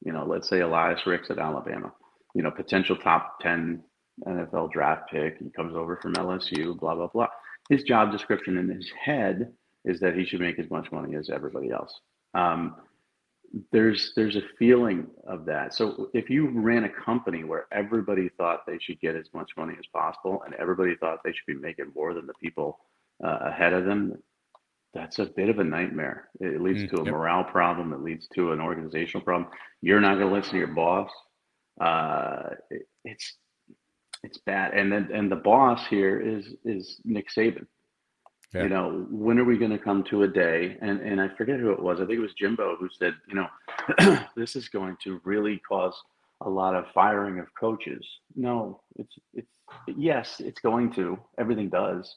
You 0.05 0.13
know, 0.13 0.25
let's 0.25 0.49
say 0.49 0.61
Eli 0.61 0.95
Ricks 1.05 1.31
at 1.31 1.39
Alabama. 1.39 1.93
You 2.35 2.43
know, 2.43 2.51
potential 2.51 2.97
top 2.97 3.41
ten 3.41 3.83
NFL 4.27 4.73
draft 4.73 5.11
pick. 5.11 5.39
He 5.39 5.51
comes 5.51 5.75
over 5.75 5.97
from 5.97 6.15
LSU. 6.15 6.79
Blah 6.79 6.95
blah 6.95 7.09
blah. 7.09 7.29
His 7.69 7.83
job 7.83 8.13
description 8.13 8.57
in 8.57 8.69
his 8.69 8.91
head 8.99 9.53
is 9.85 10.01
that 10.01 10.15
he 10.15 10.25
should 10.25 10.41
make 10.41 10.59
as 10.59 10.71
much 10.71 10.91
money 10.91 11.17
as 11.17 11.29
everybody 11.31 11.71
else. 11.71 11.93
Um, 12.35 12.77
there's 13.73 14.13
there's 14.17 14.37
a 14.37 14.43
feeling 14.59 15.07
of 15.27 15.45
that. 15.47 15.75
So 15.75 16.11
if 16.15 16.31
you 16.31 16.49
ran 16.49 16.85
a 16.85 16.89
company 16.89 17.45
where 17.45 17.67
everybody 17.73 18.29
thought 18.37 18.67
they 18.67 18.79
should 18.81 19.01
get 19.01 19.17
as 19.17 19.27
much 19.35 19.51
money 19.57 19.75
as 19.79 19.87
possible, 19.93 20.43
and 20.45 20.55
everybody 20.55 20.95
thought 20.97 21.19
they 21.25 21.33
should 21.33 21.47
be 21.47 21.55
making 21.55 21.93
more 21.95 22.15
than 22.15 22.27
the 22.27 22.35
people 22.43 22.79
uh, 23.25 23.39
ahead 23.43 23.73
of 23.73 23.85
them, 23.85 24.17
that's 24.97 25.19
a 25.19 25.27
bit 25.27 25.49
of 25.49 25.59
a 25.59 25.65
nightmare. 25.65 26.29
It 26.41 26.61
leads 26.61 26.83
mm, 26.83 26.91
to 26.91 27.03
a 27.03 27.05
yep. 27.05 27.13
morale 27.13 27.45
problem. 27.45 27.93
It 27.93 28.01
leads 28.01 28.27
to 28.35 28.53
an 28.53 28.61
organizational 28.61 29.25
problem. 29.25 29.51
You're 29.83 30.01
not 30.01 30.15
going 30.15 30.29
to 30.29 30.35
listen 30.35 30.53
to 30.53 30.59
your 30.59 30.69
boss. 30.69 31.11
Uh, 31.81 32.55
it, 32.71 32.89
it's 33.05 33.35
it's 34.23 34.39
bad. 34.39 34.73
And 34.73 34.91
then 34.91 35.11
and 35.13 35.31
the 35.31 35.37
boss 35.37 35.87
here 35.87 36.19
is 36.21 36.47
is 36.65 37.01
Nick 37.05 37.29
Saban. 37.31 37.67
Yeah. 38.55 38.63
You 38.63 38.69
know, 38.71 39.07
when 39.11 39.39
are 39.39 39.45
we 39.45 39.59
going 39.59 39.73
to 39.73 39.79
come 39.79 40.03
to 40.05 40.23
a 40.23 40.29
day? 40.29 40.79
And 40.81 41.01
and 41.01 41.21
I 41.21 41.29
forget 41.37 41.61
who 41.61 41.73
it 41.73 41.83
was. 41.83 42.01
I 42.01 42.07
think 42.07 42.19
it 42.19 42.23
was 42.23 42.35
Jimbo 42.35 42.77
who 42.77 42.89
said, 42.91 43.15
you 43.29 43.35
know, 43.35 44.19
this 44.37 44.57
is 44.57 44.69
going 44.69 44.97
to 45.05 45.21
really 45.25 45.61
cause 45.69 45.95
a 46.43 46.49
lot 46.49 46.75
of 46.75 46.87
firing 46.95 47.39
of 47.39 47.47
coaches. 47.59 48.07
No, 48.35 48.81
it's 48.97 49.15
it's 49.35 49.53
yes, 49.89 50.41
it's 50.41 50.61
going 50.61 50.93
to. 50.95 51.19
Everything 51.39 51.69
does 51.69 52.17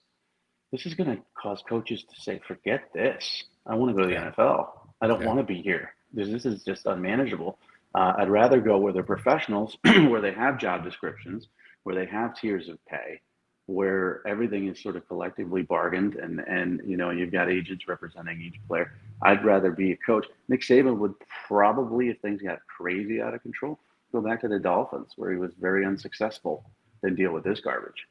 this 0.71 0.85
is 0.85 0.93
going 0.93 1.15
to 1.15 1.21
cause 1.33 1.63
coaches 1.67 2.03
to 2.03 2.21
say, 2.21 2.39
forget 2.47 2.89
this. 2.93 3.43
I 3.65 3.75
want 3.75 3.95
to 3.95 4.01
go 4.01 4.07
to 4.07 4.13
the. 4.13 4.19
NFL. 4.19 4.69
I 5.01 5.07
don't 5.07 5.21
yeah. 5.21 5.27
want 5.27 5.39
to 5.39 5.45
be 5.45 5.61
here. 5.61 5.93
This, 6.13 6.29
this 6.29 6.45
is 6.45 6.63
just 6.63 6.85
unmanageable. 6.85 7.57
Uh, 7.95 8.13
I'd 8.17 8.29
rather 8.29 8.59
go 8.59 8.77
where 8.77 8.93
they're 8.93 9.03
professionals, 9.03 9.77
where 9.83 10.21
they 10.21 10.31
have 10.31 10.59
job 10.59 10.83
descriptions, 10.83 11.47
where 11.83 11.95
they 11.95 12.05
have 12.05 12.35
tiers 12.35 12.69
of 12.69 12.77
pay, 12.85 13.21
where 13.65 14.21
everything 14.27 14.67
is 14.67 14.81
sort 14.81 14.95
of 14.95 15.07
collectively 15.07 15.63
bargained, 15.63 16.15
and 16.15 16.39
and 16.41 16.81
you 16.85 16.97
know 16.97 17.09
you've 17.09 17.31
got 17.31 17.49
agents 17.49 17.87
representing 17.87 18.41
each 18.41 18.59
player. 18.67 18.91
I'd 19.23 19.43
rather 19.43 19.71
be 19.71 19.91
a 19.91 19.97
coach. 19.97 20.27
Nick 20.49 20.61
Saban 20.61 20.97
would 20.97 21.15
probably, 21.47 22.09
if 22.09 22.19
things 22.19 22.41
got 22.41 22.59
crazy 22.67 23.21
out 23.21 23.33
of 23.33 23.41
control, 23.41 23.79
go 24.11 24.21
back 24.21 24.41
to 24.41 24.47
the 24.47 24.59
Dolphins, 24.59 25.13
where 25.15 25.31
he 25.31 25.37
was 25.37 25.51
very 25.59 25.85
unsuccessful, 25.85 26.69
than 27.01 27.15
deal 27.15 27.31
with 27.31 27.43
this 27.43 27.59
garbage. 27.59 28.05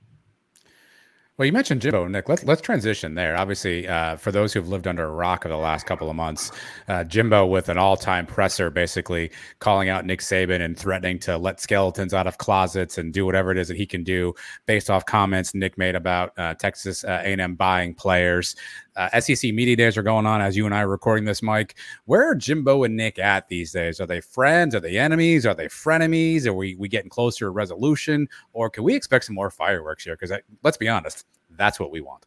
Well, 1.38 1.46
you 1.46 1.52
mentioned 1.52 1.82
Jimbo, 1.82 2.08
Nick. 2.08 2.28
Let's 2.28 2.42
let's 2.42 2.60
transition 2.60 3.14
there. 3.14 3.36
Obviously, 3.36 3.86
uh, 3.86 4.16
for 4.16 4.32
those 4.32 4.52
who've 4.52 4.68
lived 4.68 4.88
under 4.88 5.04
a 5.04 5.12
rock 5.12 5.46
over 5.46 5.54
the 5.54 5.60
last 5.60 5.86
couple 5.86 6.10
of 6.10 6.16
months, 6.16 6.50
uh, 6.88 7.04
Jimbo 7.04 7.46
with 7.46 7.68
an 7.68 7.78
all-time 7.78 8.26
presser, 8.26 8.70
basically 8.70 9.30
calling 9.60 9.88
out 9.88 10.04
Nick 10.04 10.18
Saban 10.18 10.60
and 10.60 10.76
threatening 10.76 11.20
to 11.20 11.38
let 11.38 11.60
skeletons 11.60 12.12
out 12.12 12.26
of 12.26 12.38
closets 12.38 12.98
and 12.98 13.12
do 13.12 13.24
whatever 13.24 13.52
it 13.52 13.58
is 13.58 13.68
that 13.68 13.76
he 13.76 13.86
can 13.86 14.02
do 14.02 14.34
based 14.66 14.90
off 14.90 15.06
comments 15.06 15.54
Nick 15.54 15.78
made 15.78 15.94
about 15.94 16.32
uh, 16.38 16.54
Texas 16.54 17.04
uh, 17.04 17.22
A&M 17.24 17.54
buying 17.54 17.94
players. 17.94 18.56
Uh, 18.98 19.20
SEC 19.20 19.54
media 19.54 19.76
days 19.76 19.96
are 19.96 20.02
going 20.02 20.26
on 20.26 20.40
as 20.40 20.56
you 20.56 20.66
and 20.66 20.74
I 20.74 20.80
are 20.80 20.88
recording 20.88 21.24
this, 21.24 21.40
Mike. 21.40 21.76
Where 22.06 22.28
are 22.28 22.34
Jimbo 22.34 22.82
and 22.82 22.96
Nick 22.96 23.20
at 23.20 23.48
these 23.48 23.70
days? 23.70 24.00
Are 24.00 24.06
they 24.06 24.20
friends? 24.20 24.74
Are 24.74 24.80
they 24.80 24.98
enemies? 24.98 25.46
Are 25.46 25.54
they 25.54 25.66
frenemies? 25.66 26.46
Are 26.46 26.52
we 26.52 26.74
we 26.74 26.88
getting 26.88 27.08
closer 27.08 27.44
to 27.44 27.50
resolution? 27.50 28.28
Or 28.52 28.68
can 28.68 28.82
we 28.82 28.96
expect 28.96 29.26
some 29.26 29.36
more 29.36 29.50
fireworks 29.50 30.02
here? 30.02 30.16
Because 30.16 30.36
let's 30.64 30.76
be 30.76 30.88
honest, 30.88 31.26
that's 31.56 31.78
what 31.78 31.92
we 31.92 32.00
want. 32.00 32.26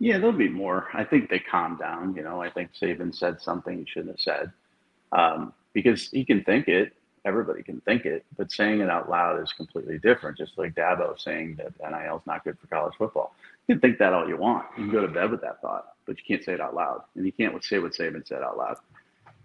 Yeah, 0.00 0.18
there'll 0.18 0.32
be 0.32 0.48
more. 0.48 0.88
I 0.92 1.04
think 1.04 1.30
they 1.30 1.38
calm 1.38 1.76
down. 1.76 2.16
You 2.16 2.24
know, 2.24 2.42
I 2.42 2.50
think 2.50 2.70
Saban 2.74 3.14
said 3.14 3.40
something 3.40 3.78
he 3.78 3.84
shouldn't 3.86 4.10
have 4.10 4.20
said 4.20 4.52
um, 5.12 5.52
because 5.72 6.08
he 6.10 6.24
can 6.24 6.42
think 6.42 6.66
it. 6.66 6.94
Everybody 7.24 7.62
can 7.62 7.80
think 7.82 8.04
it, 8.04 8.24
but 8.36 8.50
saying 8.50 8.80
it 8.80 8.90
out 8.90 9.08
loud 9.08 9.40
is 9.40 9.52
completely 9.52 10.00
different. 10.00 10.36
Just 10.36 10.58
like 10.58 10.74
Dabo 10.74 11.16
saying 11.16 11.54
that 11.58 11.72
NIL 11.78 12.16
is 12.16 12.26
not 12.26 12.42
good 12.42 12.58
for 12.58 12.66
college 12.66 12.94
football. 12.98 13.36
You 13.68 13.76
can 13.76 13.80
think 13.80 13.98
that 13.98 14.12
all 14.12 14.28
you 14.28 14.36
want. 14.36 14.66
You 14.76 14.86
can 14.86 14.92
go 14.92 15.02
to 15.02 15.12
bed 15.12 15.30
with 15.30 15.40
that 15.42 15.60
thought, 15.60 15.91
but 16.06 16.16
you 16.18 16.24
can't 16.26 16.44
say 16.44 16.52
it 16.52 16.60
out 16.60 16.74
loud, 16.74 17.02
and 17.14 17.24
you 17.24 17.32
can't 17.32 17.62
say 17.64 17.78
what 17.78 17.92
Saban 17.92 18.26
said 18.26 18.42
out 18.42 18.56
loud. 18.56 18.76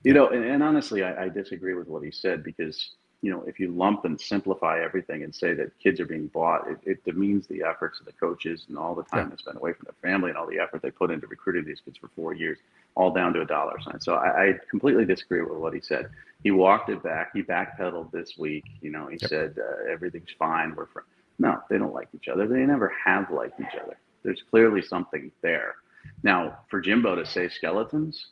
You 0.04 0.14
know, 0.14 0.30
and, 0.30 0.44
and 0.44 0.64
honestly, 0.64 1.04
I, 1.04 1.26
I 1.26 1.30
disagree 1.30 1.74
with 1.74 1.88
what 1.88 2.04
he 2.04 2.12
said 2.12 2.44
because 2.44 2.92
you 3.22 3.32
know, 3.32 3.44
if 3.48 3.60
you 3.60 3.72
lump 3.72 4.06
and 4.06 4.20
simplify 4.20 4.80
everything 4.84 5.24
and 5.24 5.34
say 5.34 5.54
that 5.54 5.78
kids 5.80 6.00
are 6.00 6.06
being 6.06 6.28
bought, 6.28 6.68
it, 6.68 6.78
it 6.84 7.04
demeans 7.04 7.48
the 7.48 7.64
efforts 7.64 8.00
of 8.00 8.06
the 8.06 8.12
coaches 8.12 8.66
and 8.70 8.78
all 8.78 8.94
the 8.94 9.04
time 9.04 9.26
yeah. 9.26 9.30
they 9.32 9.38
spend 9.38 9.58
away 9.58 9.74
from 9.74 9.86
their 9.86 10.12
family 10.12 10.30
and 10.30 10.38
all 10.38 10.48
the 10.48 10.60
effort 10.60 10.84
they 10.84 10.92
put 10.92 11.10
into 11.10 11.26
recruiting 11.26 11.66
these 11.66 11.82
kids 11.84 11.98
for 11.98 12.10
four 12.10 12.34
years, 12.34 12.60
all 12.96 13.12
down 13.12 13.34
to 13.34 13.42
a 13.42 13.46
dollar 13.46 13.80
sign. 13.82 14.00
So 14.00 14.14
I, 14.14 14.50
I 14.50 14.54
completely 14.70 15.06
disagree 15.06 15.42
with 15.42 15.58
what 15.58 15.74
he 15.74 15.82
said. 15.82 16.10
He 16.44 16.52
walked 16.52 16.90
it 16.90 17.02
back. 17.02 17.32
He 17.34 17.42
backpedaled 17.42 18.12
this 18.12 18.38
week. 18.38 18.66
You 18.82 18.92
know, 18.92 19.08
he 19.08 19.18
yep. 19.20 19.30
said 19.30 19.56
uh, 19.58 19.92
everything's 19.92 20.32
fine. 20.38 20.76
We're 20.76 20.86
from. 20.86 21.04
No, 21.40 21.60
they 21.70 21.78
don't 21.78 21.94
like 21.94 22.10
each 22.16 22.28
other. 22.28 22.48
They 22.48 22.66
never 22.66 22.94
have 23.04 23.32
liked 23.32 23.60
each 23.60 23.80
other. 23.82 23.98
There's 24.24 24.44
clearly 24.50 24.82
something 24.82 25.32
there. 25.42 25.76
Now, 26.24 26.60
for 26.70 26.82
Jimbo 26.82 27.16
to 27.16 27.26
say 27.26 27.48
skeletons, 27.48 28.28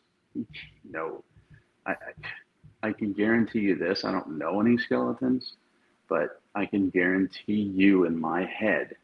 no, 0.89 1.23
I, 1.85 1.91
I 1.91 1.95
I 2.85 2.93
can 2.93 3.13
guarantee 3.13 3.61
you 3.61 3.75
this. 3.75 4.05
I 4.05 4.11
don't 4.11 4.37
know 4.37 4.61
any 4.61 4.77
skeletons, 4.77 5.53
but 6.07 6.41
I 6.53 6.67
can 6.67 6.91
guarantee 6.91 7.61
you 7.61 8.05
in 8.05 8.19
my 8.19 8.45
head, 8.45 8.95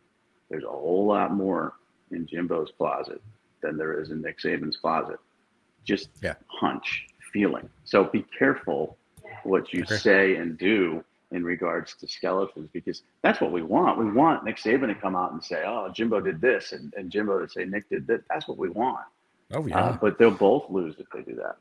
there's 0.50 0.64
a 0.64 0.70
whole 0.70 1.08
lot 1.08 1.34
more 1.34 1.74
in 2.12 2.28
Jimbo's 2.28 2.72
closet 2.78 3.22
than 3.62 3.78
there 3.78 4.00
is 4.00 4.12
in 4.12 4.22
Nick 4.22 4.40
Saban's 4.40 4.78
closet. 4.78 5.20
Just 5.84 6.10
yeah. 6.22 6.36
hunch, 6.46 7.08
feeling. 7.34 7.68
So 7.84 8.04
be 8.04 8.24
careful 8.38 8.98
what 9.44 9.74
you 9.74 9.84
say 9.86 10.36
and 10.36 10.60
do 10.60 11.04
in 11.32 11.44
regards 11.44 11.96
to 11.96 12.08
skeletons 12.08 12.70
because 12.74 13.04
that's 13.22 13.42
what 13.42 13.52
we 13.52 13.62
want. 13.62 13.98
We 13.98 14.12
want 14.12 14.44
Nick 14.44 14.58
Saban 14.58 14.88
to 14.88 14.96
come 14.96 15.16
out 15.16 15.32
and 15.32 15.44
say, 15.44 15.64
"Oh, 15.66 15.90
Jimbo 15.94 16.22
did 16.22 16.42
this," 16.42 16.72
and, 16.74 16.94
and 16.96 17.10
Jimbo 17.10 17.40
to 17.40 17.50
say, 17.50 17.66
"Nick 17.66 17.90
did 17.90 18.08
that." 18.08 18.24
That's 18.30 18.48
what 18.48 18.58
we 18.58 18.70
want. 18.70 19.06
Oh 19.54 19.66
yeah. 19.66 19.80
Uh, 19.80 19.98
but 20.00 20.18
they'll 20.18 20.32
both 20.32 20.70
lose 20.70 20.96
if 21.00 21.08
they 21.14 21.22
do 21.22 21.36
that. 21.36 21.58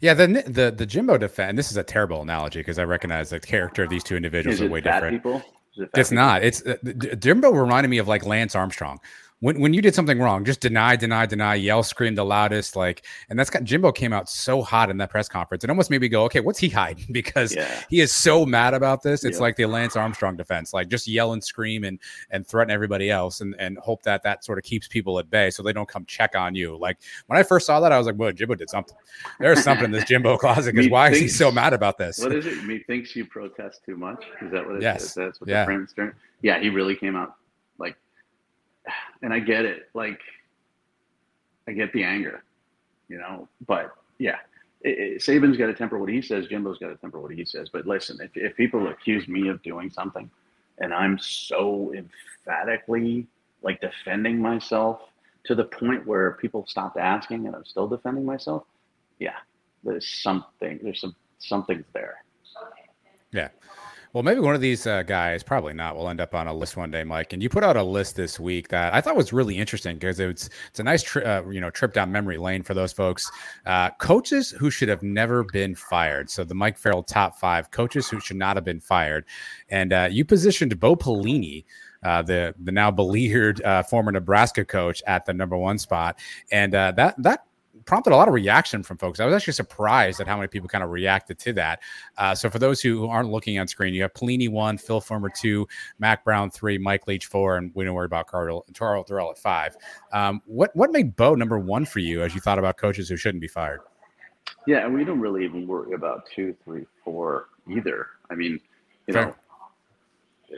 Yeah, 0.00 0.14
the 0.14 0.26
the 0.46 0.74
the 0.76 0.86
Jimbo 0.86 1.18
defense. 1.18 1.56
This 1.56 1.70
is 1.70 1.76
a 1.76 1.82
terrible 1.82 2.22
analogy 2.22 2.60
because 2.60 2.78
I 2.78 2.84
recognize 2.84 3.30
the 3.30 3.40
character 3.40 3.84
of 3.84 3.90
these 3.90 4.04
two 4.04 4.16
individuals 4.16 4.60
are 4.60 4.68
way 4.68 4.80
different. 4.80 5.16
People? 5.16 5.42
It 5.76 5.90
it's 5.94 6.10
people? 6.10 6.24
not. 6.24 6.44
It's 6.44 6.62
uh, 6.66 6.76
Jimbo 7.18 7.50
reminded 7.50 7.88
me 7.88 7.98
of 7.98 8.08
like 8.08 8.26
Lance 8.26 8.54
Armstrong 8.54 9.00
when 9.40 9.60
when 9.60 9.74
you 9.74 9.82
did 9.82 9.94
something 9.94 10.18
wrong, 10.18 10.44
just 10.44 10.60
deny, 10.60 10.96
deny, 10.96 11.26
deny, 11.26 11.54
yell, 11.56 11.82
scream 11.82 12.14
the 12.14 12.24
loudest, 12.24 12.74
like, 12.74 13.04
and 13.28 13.38
that's 13.38 13.50
got 13.50 13.64
Jimbo 13.64 13.92
came 13.92 14.12
out 14.12 14.30
so 14.30 14.62
hot 14.62 14.88
in 14.88 14.96
that 14.96 15.10
press 15.10 15.28
conference. 15.28 15.62
It 15.62 15.68
almost 15.68 15.90
made 15.90 16.00
me 16.00 16.08
go, 16.08 16.24
okay, 16.24 16.40
what's 16.40 16.58
he 16.58 16.68
hiding? 16.68 17.06
Because 17.16 17.54
yeah. 17.54 17.82
he 17.88 18.00
is 18.00 18.12
so 18.12 18.44
mad 18.44 18.74
about 18.74 19.02
this. 19.02 19.24
It's 19.24 19.38
yeah. 19.38 19.42
like 19.42 19.56
the 19.56 19.64
Lance 19.66 19.96
Armstrong 19.96 20.36
defense, 20.36 20.74
like 20.74 20.88
just 20.88 21.08
yell 21.08 21.32
and 21.32 21.42
scream 21.42 21.84
and 21.84 21.98
and 22.30 22.46
threaten 22.46 22.70
everybody 22.70 23.10
else, 23.10 23.40
and 23.40 23.54
and 23.58 23.78
hope 23.78 24.02
that 24.02 24.22
that 24.22 24.44
sort 24.44 24.58
of 24.58 24.64
keeps 24.64 24.86
people 24.86 25.18
at 25.18 25.30
bay 25.30 25.50
so 25.50 25.62
they 25.62 25.72
don't 25.72 25.88
come 25.88 26.04
check 26.06 26.34
on 26.34 26.54
you. 26.54 26.76
Like 26.76 26.98
when 27.26 27.38
I 27.38 27.42
first 27.42 27.66
saw 27.66 27.80
that, 27.80 27.92
I 27.92 27.98
was 27.98 28.06
like, 28.06 28.16
well, 28.18 28.32
Jimbo 28.32 28.54
did 28.54 28.70
something. 28.70 28.96
There's 29.40 29.62
something 29.62 29.86
in 29.86 29.90
this 29.90 30.04
Jimbo 30.04 30.36
closet. 30.38 30.74
Because 30.74 30.90
why 30.90 31.10
thinks, 31.10 31.18
is 31.18 31.22
he 31.22 31.28
so 31.28 31.50
mad 31.50 31.72
about 31.72 31.98
this? 31.98 32.18
What 32.18 32.32
is 32.32 32.46
it? 32.46 32.64
Me 32.64 32.78
thinks 32.78 33.14
you 33.16 33.24
protest 33.24 33.82
too 33.84 33.96
much. 33.96 34.24
Is 34.42 34.52
that 34.52 34.66
what 34.66 34.76
it 34.76 34.82
yes. 34.82 35.04
is? 35.04 35.14
That's 35.14 35.40
what 35.40 35.48
yeah. 35.48 35.60
the 35.60 35.66
friends 35.66 35.92
turn. 35.92 36.14
Yeah, 36.42 36.60
he 36.60 36.68
really 36.68 36.96
came 36.96 37.16
out 37.16 37.36
and 39.22 39.32
I 39.32 39.38
get 39.38 39.64
it. 39.64 39.88
Like, 39.94 40.20
I 41.68 41.72
get 41.72 41.92
the 41.92 42.04
anger, 42.04 42.42
you 43.08 43.18
know. 43.18 43.48
But 43.66 43.94
yeah, 44.18 44.36
it, 44.82 44.98
it, 44.98 45.22
Saban's 45.22 45.56
got 45.56 45.66
to 45.66 45.74
temper 45.74 45.98
what 45.98 46.08
he 46.08 46.22
says. 46.22 46.46
Jimbo's 46.46 46.78
got 46.78 46.88
to 46.88 46.96
temper 46.96 47.20
what 47.20 47.32
he 47.32 47.44
says. 47.44 47.68
But 47.72 47.86
listen, 47.86 48.18
if 48.20 48.30
if 48.36 48.56
people 48.56 48.88
accuse 48.88 49.26
me 49.28 49.48
of 49.48 49.62
doing 49.62 49.90
something, 49.90 50.30
and 50.78 50.94
I'm 50.94 51.18
so 51.18 51.92
emphatically 51.94 53.26
like 53.62 53.80
defending 53.80 54.38
myself 54.38 55.00
to 55.44 55.54
the 55.54 55.64
point 55.64 56.06
where 56.06 56.32
people 56.32 56.66
stopped 56.66 56.98
asking, 56.98 57.46
and 57.46 57.54
I'm 57.54 57.64
still 57.64 57.88
defending 57.88 58.24
myself, 58.24 58.64
yeah, 59.18 59.36
there's 59.84 60.06
something. 60.06 60.78
There's 60.82 61.00
some 61.00 61.14
something's 61.38 61.86
there. 61.92 62.22
Yeah. 63.32 63.48
Well, 64.16 64.22
maybe 64.22 64.40
one 64.40 64.54
of 64.54 64.62
these 64.62 64.86
uh, 64.86 65.02
guys, 65.02 65.42
probably 65.42 65.74
not, 65.74 65.94
will 65.94 66.08
end 66.08 66.22
up 66.22 66.34
on 66.34 66.46
a 66.46 66.54
list 66.54 66.74
one 66.74 66.90
day, 66.90 67.04
Mike. 67.04 67.34
And 67.34 67.42
you 67.42 67.50
put 67.50 67.62
out 67.62 67.76
a 67.76 67.82
list 67.82 68.16
this 68.16 68.40
week 68.40 68.68
that 68.68 68.94
I 68.94 69.02
thought 69.02 69.14
was 69.14 69.30
really 69.30 69.58
interesting 69.58 69.96
because 69.96 70.18
it's 70.18 70.48
it's 70.70 70.80
a 70.80 70.82
nice 70.82 71.02
tri- 71.02 71.22
uh, 71.22 71.46
you 71.50 71.60
know 71.60 71.68
trip 71.68 71.92
down 71.92 72.10
memory 72.10 72.38
lane 72.38 72.62
for 72.62 72.72
those 72.72 72.94
folks. 72.94 73.30
Uh, 73.66 73.90
coaches 74.00 74.52
who 74.52 74.70
should 74.70 74.88
have 74.88 75.02
never 75.02 75.44
been 75.44 75.74
fired. 75.74 76.30
So 76.30 76.44
the 76.44 76.54
Mike 76.54 76.78
Farrell 76.78 77.02
top 77.02 77.38
five 77.38 77.70
coaches 77.72 78.08
who 78.08 78.18
should 78.18 78.38
not 78.38 78.56
have 78.56 78.64
been 78.64 78.80
fired, 78.80 79.26
and 79.68 79.92
uh, 79.92 80.08
you 80.10 80.24
positioned 80.24 80.80
Bo 80.80 80.96
Pelini. 80.96 81.66
Uh, 82.02 82.22
the 82.22 82.54
the 82.58 82.72
now 82.72 82.90
beleaguered 82.90 83.62
uh, 83.64 83.82
former 83.82 84.12
Nebraska 84.12 84.64
coach 84.64 85.02
at 85.06 85.26
the 85.26 85.34
number 85.34 85.58
one 85.58 85.76
spot, 85.76 86.18
and 86.50 86.74
uh, 86.74 86.90
that 86.92 87.22
that 87.22 87.44
prompted 87.86 88.12
a 88.12 88.16
lot 88.16 88.28
of 88.28 88.34
reaction 88.34 88.82
from 88.82 88.98
folks. 88.98 89.20
I 89.20 89.24
was 89.24 89.34
actually 89.34 89.54
surprised 89.54 90.20
at 90.20 90.26
how 90.26 90.36
many 90.36 90.48
people 90.48 90.68
kind 90.68 90.84
of 90.84 90.90
reacted 90.90 91.38
to 91.38 91.52
that. 91.54 91.80
Uh, 92.18 92.34
so 92.34 92.50
for 92.50 92.58
those 92.58 92.80
who 92.80 93.06
aren't 93.06 93.30
looking 93.30 93.58
on 93.58 93.68
screen, 93.68 93.94
you 93.94 94.02
have 94.02 94.12
Pelini 94.12 94.48
one, 94.48 94.76
Phil 94.76 95.00
Fulmer 95.00 95.30
two, 95.30 95.66
Mack 95.98 96.24
Brown 96.24 96.50
three, 96.50 96.76
Mike 96.76 97.06
Leach 97.06 97.26
four, 97.26 97.56
and 97.56 97.70
we 97.74 97.84
don't 97.84 97.94
worry 97.94 98.06
about 98.06 98.26
Carl 98.26 98.66
Charles 98.74 99.06
Durrell 99.06 99.30
at 99.30 99.38
five. 99.38 99.76
Um, 100.12 100.42
what 100.46 100.74
what 100.74 100.90
made 100.90 101.16
Bo 101.16 101.34
number 101.34 101.58
one 101.58 101.86
for 101.86 102.00
you 102.00 102.22
as 102.22 102.34
you 102.34 102.40
thought 102.40 102.58
about 102.58 102.76
coaches 102.76 103.08
who 103.08 103.16
shouldn't 103.16 103.40
be 103.40 103.48
fired? 103.48 103.80
Yeah, 104.66 104.84
and 104.84 104.94
we 104.94 105.04
don't 105.04 105.20
really 105.20 105.44
even 105.44 105.66
worry 105.66 105.92
about 105.92 106.26
two, 106.34 106.56
three, 106.64 106.86
four 107.04 107.48
either. 107.70 108.08
I 108.30 108.34
mean, 108.34 108.60
you 109.06 109.14
Fair. 109.14 109.26
know, 109.26 109.34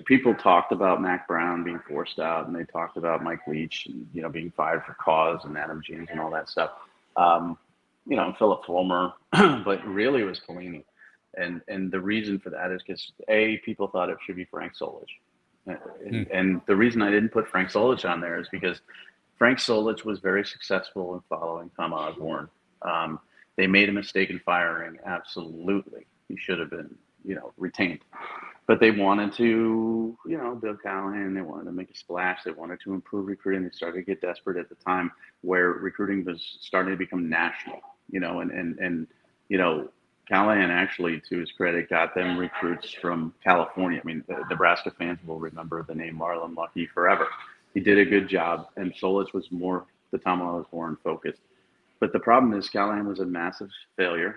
people 0.07 0.35
talked 0.35 0.73
about 0.73 1.03
Mack 1.03 1.29
Brown 1.29 1.63
being 1.63 1.81
forced 1.87 2.19
out, 2.19 2.47
and 2.47 2.57
they 2.57 2.65
talked 2.65 2.97
about 2.97 3.23
Mike 3.23 3.47
Leach, 3.47 3.87
and, 3.87 4.07
you 4.15 4.23
know, 4.23 4.31
being 4.31 4.51
fired 4.51 4.83
for 4.85 4.95
cause, 4.95 5.45
and 5.45 5.57
Adam 5.59 5.83
James, 5.85 6.09
and 6.11 6.21
all 6.21 6.31
that 6.31 6.49
stuff 6.49 6.71
um, 7.19 7.59
you 8.07 8.17
know, 8.17 8.35
Phillip 8.39 8.65
Fulmer, 8.65 9.13
but 9.33 9.85
really 9.87 10.23
it 10.23 10.25
was 10.25 10.41
Pelini. 10.41 10.85
And 11.37 11.61
and 11.69 11.93
the 11.93 12.01
reason 12.01 12.39
for 12.39 12.51
that 12.51 12.71
is 12.71 12.83
because 12.83 13.13
a 13.29 13.59
people 13.59 13.89
thought 13.89 14.09
it 14.09 14.17
should 14.25 14.37
be 14.37 14.45
Frank 14.45 14.73
Solich, 14.75 15.05
and, 15.67 15.79
hmm. 16.09 16.23
and, 16.33 16.61
the 16.67 16.75
reason 16.75 17.03
I 17.03 17.11
didn't 17.11 17.29
put 17.29 17.47
Frank 17.47 17.69
Solich 17.69 18.09
on 18.09 18.21
there 18.21 18.41
is 18.41 18.49
because 18.51 18.81
Frank 19.37 19.59
Solich 19.59 20.05
was 20.05 20.21
very 20.21 20.45
successful 20.45 21.15
in 21.15 21.21
following 21.29 21.71
Tom 21.77 21.93
Osborne. 21.93 22.49
Um, 22.83 23.21
they 23.57 23.67
made 23.67 23.91
a 23.91 23.93
mistake 23.93 24.31
in 24.31 24.41
firing. 24.41 24.99
Absolutely, 25.05 26.07
he 26.29 26.37
should 26.39 26.59
have 26.59 26.71
been 26.71 26.95
you 27.25 27.35
know 27.35 27.53
retained 27.59 28.01
but 28.69 28.81
they 28.81 28.91
wanted 28.91 29.33
to, 29.33 30.17
you 30.27 30.37
know, 30.37 30.55
Bill 30.55 30.77
Callahan, 30.77 31.33
they 31.33 31.41
wanted 31.41 31.65
to 31.65 31.73
make 31.73 31.91
a 31.91 31.97
splash. 31.97 32.41
They 32.45 32.51
wanted 32.51 32.79
to 32.85 32.93
improve 32.93 33.27
recruiting. 33.27 33.65
They 33.65 33.71
started 33.71 34.01
to 34.01 34.05
get 34.05 34.21
desperate 34.21 34.59
at 34.59 34.69
the 34.69 34.75
time 34.75 35.11
where 35.41 35.71
recruiting 35.71 36.23
was 36.23 36.59
starting 36.61 36.93
to 36.93 36.97
become 36.99 37.31
national, 37.31 37.81
you 38.11 38.21
know, 38.21 38.41
and, 38.41 38.51
and, 38.51 38.79
and, 38.79 39.07
you 39.49 39.57
know, 39.57 39.89
Callahan 40.29 40.71
actually, 40.71 41.23
to 41.31 41.39
his 41.39 41.51
credit, 41.51 41.89
got 41.89 42.15
them 42.15 42.37
recruits 42.37 42.93
from 42.93 43.33
California. 43.43 44.03
I 44.05 44.07
mean, 44.07 44.23
the 44.29 44.45
Nebraska 44.51 44.93
fans 44.99 45.19
will 45.27 45.41
remember 45.41 45.83
the 45.83 45.95
name 45.95 46.19
Marlon 46.19 46.55
Lucky 46.55 46.87
forever. 46.87 47.27
He 47.73 47.81
did 47.81 47.97
a 47.97 48.05
good 48.05 48.29
job, 48.29 48.67
and 48.77 48.93
Solich 48.95 49.33
was 49.33 49.51
more 49.51 49.87
the 50.11 50.19
Tom 50.19 50.43
Osborne 50.43 50.99
focused. 51.03 51.41
But 52.01 52.13
the 52.13 52.21
problem 52.21 52.53
is 52.53 52.69
Callahan 52.69 53.09
was 53.09 53.21
a 53.21 53.25
massive 53.25 53.71
failure. 53.97 54.37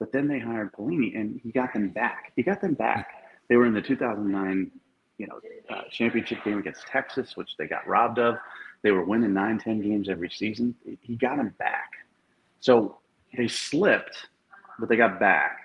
But 0.00 0.10
then 0.10 0.26
they 0.26 0.40
hired 0.40 0.72
Pelini, 0.72 1.16
and 1.16 1.40
he 1.40 1.52
got 1.52 1.72
them 1.72 1.90
back. 1.90 2.32
He 2.34 2.42
got 2.42 2.60
them 2.60 2.74
back 2.74 3.23
they 3.48 3.56
were 3.56 3.66
in 3.66 3.74
the 3.74 3.82
2009, 3.82 4.70
you 5.18 5.26
know, 5.26 5.40
uh, 5.70 5.82
championship 5.90 6.42
game 6.44 6.58
against 6.58 6.86
Texas, 6.86 7.36
which 7.36 7.56
they 7.58 7.66
got 7.66 7.86
robbed 7.86 8.18
of. 8.18 8.36
They 8.82 8.90
were 8.90 9.04
winning 9.04 9.32
nine, 9.32 9.58
10 9.58 9.80
games 9.80 10.08
every 10.08 10.30
season. 10.30 10.74
He 11.00 11.16
got 11.16 11.36
them 11.36 11.54
back. 11.58 11.90
So 12.60 12.98
they 13.36 13.48
slipped, 13.48 14.28
but 14.78 14.88
they 14.88 14.96
got 14.96 15.18
back. 15.18 15.58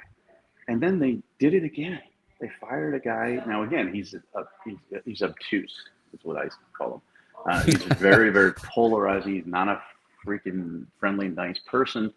And 0.68 0.82
then 0.82 1.00
they 1.00 1.20
did 1.40 1.54
it 1.54 1.64
again. 1.64 2.00
They 2.40 2.50
fired 2.62 2.96
a 2.96 3.00
guy. 3.00 3.44
Now, 3.46 3.64
again, 3.64 3.94
he's, 3.94 4.16
he's, 4.64 4.78
he's 5.04 5.22
obtuse, 5.22 5.74
is 6.14 6.20
what 6.24 6.38
I 6.38 6.48
call 6.78 6.96
him. 6.96 7.02
Uh, 7.46 7.64
he's 7.64 7.84
very, 7.98 8.30
very 8.30 8.54
polarizing. 8.54 9.36
He's 9.36 9.46
not 9.46 9.68
a 9.68 9.82
freaking 10.26 10.86
friendly, 11.00 11.28
nice 11.28 11.60
person. 11.60 12.14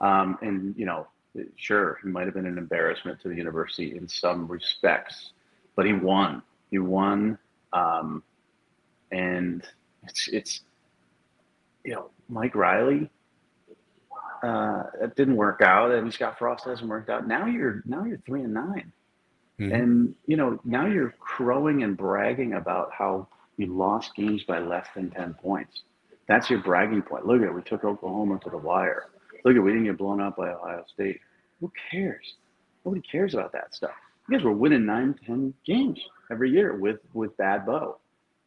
Um, 0.00 0.38
and, 0.40 0.74
you 0.76 0.86
know, 0.86 1.06
sure, 1.56 1.98
he 2.02 2.08
might 2.08 2.24
have 2.24 2.34
been 2.34 2.46
an 2.46 2.58
embarrassment 2.58 3.20
to 3.22 3.28
the 3.28 3.34
university 3.34 3.96
in 3.96 4.08
some 4.08 4.46
respects, 4.46 5.30
but 5.74 5.86
he 5.86 5.92
won. 5.92 6.42
He 6.70 6.78
won, 6.78 7.38
um, 7.72 8.22
and 9.12 9.64
it's 10.04 10.28
it's 10.28 10.60
you 11.84 11.94
know 11.94 12.10
Mike 12.28 12.54
Riley. 12.54 13.10
Uh, 14.42 14.84
it 15.00 15.16
didn't 15.16 15.36
work 15.36 15.60
out, 15.62 15.90
and 15.90 16.12
Scott 16.12 16.38
Frost 16.38 16.64
hasn't 16.64 16.88
worked 16.88 17.10
out. 17.10 17.26
Now 17.26 17.46
you're 17.46 17.82
now 17.86 18.04
you're 18.04 18.18
three 18.26 18.42
and 18.42 18.54
9 18.54 18.92
mm-hmm. 19.60 19.72
and 19.72 20.14
you 20.26 20.36
know 20.36 20.60
now 20.64 20.86
you're 20.86 21.14
crowing 21.18 21.82
and 21.82 21.96
bragging 21.96 22.54
about 22.54 22.92
how 22.92 23.26
you 23.56 23.66
lost 23.66 24.14
games 24.14 24.42
by 24.44 24.58
less 24.58 24.86
than 24.94 25.10
ten 25.10 25.34
points. 25.34 25.82
That's 26.28 26.50
your 26.50 26.60
bragging 26.60 27.02
point. 27.02 27.26
Look 27.26 27.40
at 27.40 27.48
it, 27.48 27.54
we 27.54 27.62
took 27.62 27.84
Oklahoma 27.84 28.40
to 28.44 28.50
the 28.50 28.58
wire. 28.58 29.06
Look 29.44 29.56
at 29.56 29.62
we 29.62 29.70
didn't 29.70 29.86
get 29.86 29.98
blown 29.98 30.20
out 30.20 30.36
by 30.36 30.50
Ohio 30.50 30.84
State. 30.92 31.20
Who 31.60 31.72
cares? 31.90 32.34
Nobody 32.84 33.02
cares 33.02 33.34
about 33.34 33.52
that 33.52 33.74
stuff. 33.74 33.92
You 34.28 34.36
guys 34.36 34.44
were 34.44 34.52
winning 34.52 34.86
nine, 34.86 35.14
ten 35.24 35.54
games 35.64 36.00
every 36.30 36.50
year 36.50 36.76
with 36.76 36.98
with 37.14 37.36
bad 37.36 37.66
Bo. 37.66 37.98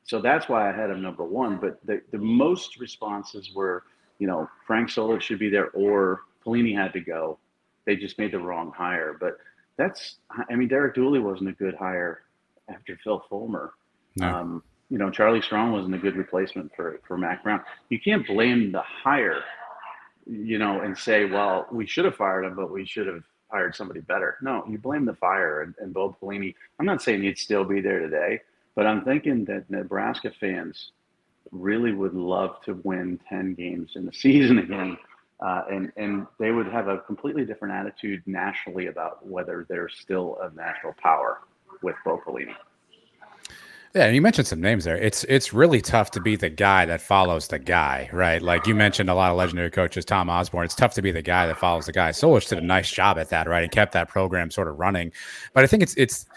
So 0.04 0.20
that's 0.22 0.50
why 0.50 0.70
I 0.70 0.76
had 0.76 0.90
him 0.90 1.02
number 1.02 1.24
one. 1.24 1.58
But 1.58 1.80
the, 1.86 2.02
the 2.12 2.18
most 2.18 2.80
responses 2.80 3.52
were, 3.54 3.84
you 4.18 4.28
know, 4.28 4.50
Frank 4.66 4.90
Solich 4.90 5.22
should 5.22 5.40
be 5.40 5.50
there 5.50 5.70
or 5.72 6.22
Pelini 6.44 6.76
had 6.76 6.94
to 6.94 7.00
go. 7.00 7.38
They 7.86 7.96
just 7.96 8.18
made 8.18 8.32
the 8.32 8.40
wrong 8.40 8.72
hire. 8.76 9.16
But 9.20 9.38
that's, 9.78 10.16
I 10.50 10.56
mean, 10.56 10.68
Derek 10.68 10.96
Dooley 10.96 11.20
wasn't 11.20 11.50
a 11.50 11.54
good 11.54 11.76
hire 11.76 12.24
after 12.70 12.98
Phil 13.04 13.24
Fulmer. 13.30 13.74
No. 14.16 14.28
Um, 14.28 14.64
you 14.90 14.98
know, 14.98 15.12
Charlie 15.12 15.42
Strong 15.42 15.74
wasn't 15.74 15.94
a 15.94 16.00
good 16.00 16.16
replacement 16.16 16.72
for, 16.76 17.00
for 17.08 17.16
Mack 17.16 17.44
Brown. 17.44 17.62
You 17.90 18.00
can't 18.00 18.26
blame 18.26 18.72
the 18.72 18.82
hire 18.82 19.44
you 20.30 20.60
know, 20.60 20.82
and 20.82 20.98
say, 20.98 21.26
well, 21.26 21.68
we 21.72 21.88
should 21.88 22.06
have 22.06 22.16
fired 22.16 22.46
him, 22.46 22.56
but 22.56 22.72
we 22.72 22.86
should 22.86 23.08
have 23.08 23.24
hired 23.52 23.76
somebody 23.76 24.02
better. 24.02 24.38
No, 24.42 24.66
you 24.70 24.80
blame 24.80 25.06
the 25.06 25.16
fire 25.16 25.64
and, 25.64 25.76
and 25.80 25.94
Bo 25.94 26.18
Pelini. 26.22 26.56
I'm 26.80 26.88
not 26.88 27.04
saying 27.04 27.24
he'd 27.24 27.40
still 27.40 27.66
be 27.66 27.82
there 27.82 28.00
today, 28.00 28.42
but 28.76 28.88
I'm 28.88 29.04
thinking 29.06 29.46
that 29.48 29.70
Nebraska 29.72 30.32
fans 30.40 30.94
really 31.52 31.94
would 31.94 32.16
love 32.16 32.62
to 32.66 32.76
win 32.84 33.20
10 33.30 33.56
games 33.56 33.94
in 33.96 34.06
the 34.06 34.14
season 34.26 34.60
again 34.60 34.98
Uh, 35.40 35.64
and 35.72 35.94
and 35.98 36.28
they 36.40 36.52
would 36.52 36.68
have 36.68 36.88
a 36.90 37.00
completely 37.00 37.46
different 37.46 37.74
attitude 37.76 38.24
nationally 38.28 38.88
about 38.88 39.26
whether 39.28 39.66
they're 39.70 39.90
still 39.90 40.38
a 40.42 40.54
national 40.56 40.94
power 41.02 41.40
with 41.84 41.96
Bo 42.06 42.20
Pelini. 42.26 42.56
Yeah, 43.96 44.06
and 44.06 44.14
you 44.14 44.22
mentioned 44.22 44.46
some 44.46 44.62
names 44.62 44.84
there. 44.84 44.98
It's 44.98 45.24
it's 45.24 45.52
really 45.52 45.82
tough 45.82 46.12
to 46.12 46.22
be 46.22 46.36
the 46.36 46.50
guy 46.50 46.86
that 46.86 47.02
follows 47.02 47.48
the 47.48 47.58
guy, 47.58 48.08
right? 48.14 48.40
Like 48.40 48.68
you 48.68 48.76
mentioned 48.76 49.10
a 49.10 49.16
lot 49.16 49.32
of 49.32 49.38
legendary 49.38 49.72
coaches, 49.72 50.06
Tom 50.06 50.30
Osborne. 50.30 50.66
It's 50.66 50.76
tough 50.76 50.94
to 50.94 51.02
be 51.02 51.12
the 51.12 51.24
guy 51.24 51.48
that 51.48 51.58
follows 51.58 51.88
the 51.88 51.92
guy. 51.92 52.12
Solich 52.12 52.48
did 52.48 52.60
a 52.60 52.62
nice 52.62 52.92
job 52.92 53.18
at 53.18 53.30
that, 53.30 53.48
right? 53.48 53.64
And 53.64 53.72
kept 53.72 53.94
that 53.94 54.08
program 54.08 54.52
sort 54.52 54.68
of 54.68 54.78
running. 54.78 55.12
But 55.54 55.64
I 55.64 55.68
think 55.68 55.82
it's 55.82 55.96
it's 55.98 56.28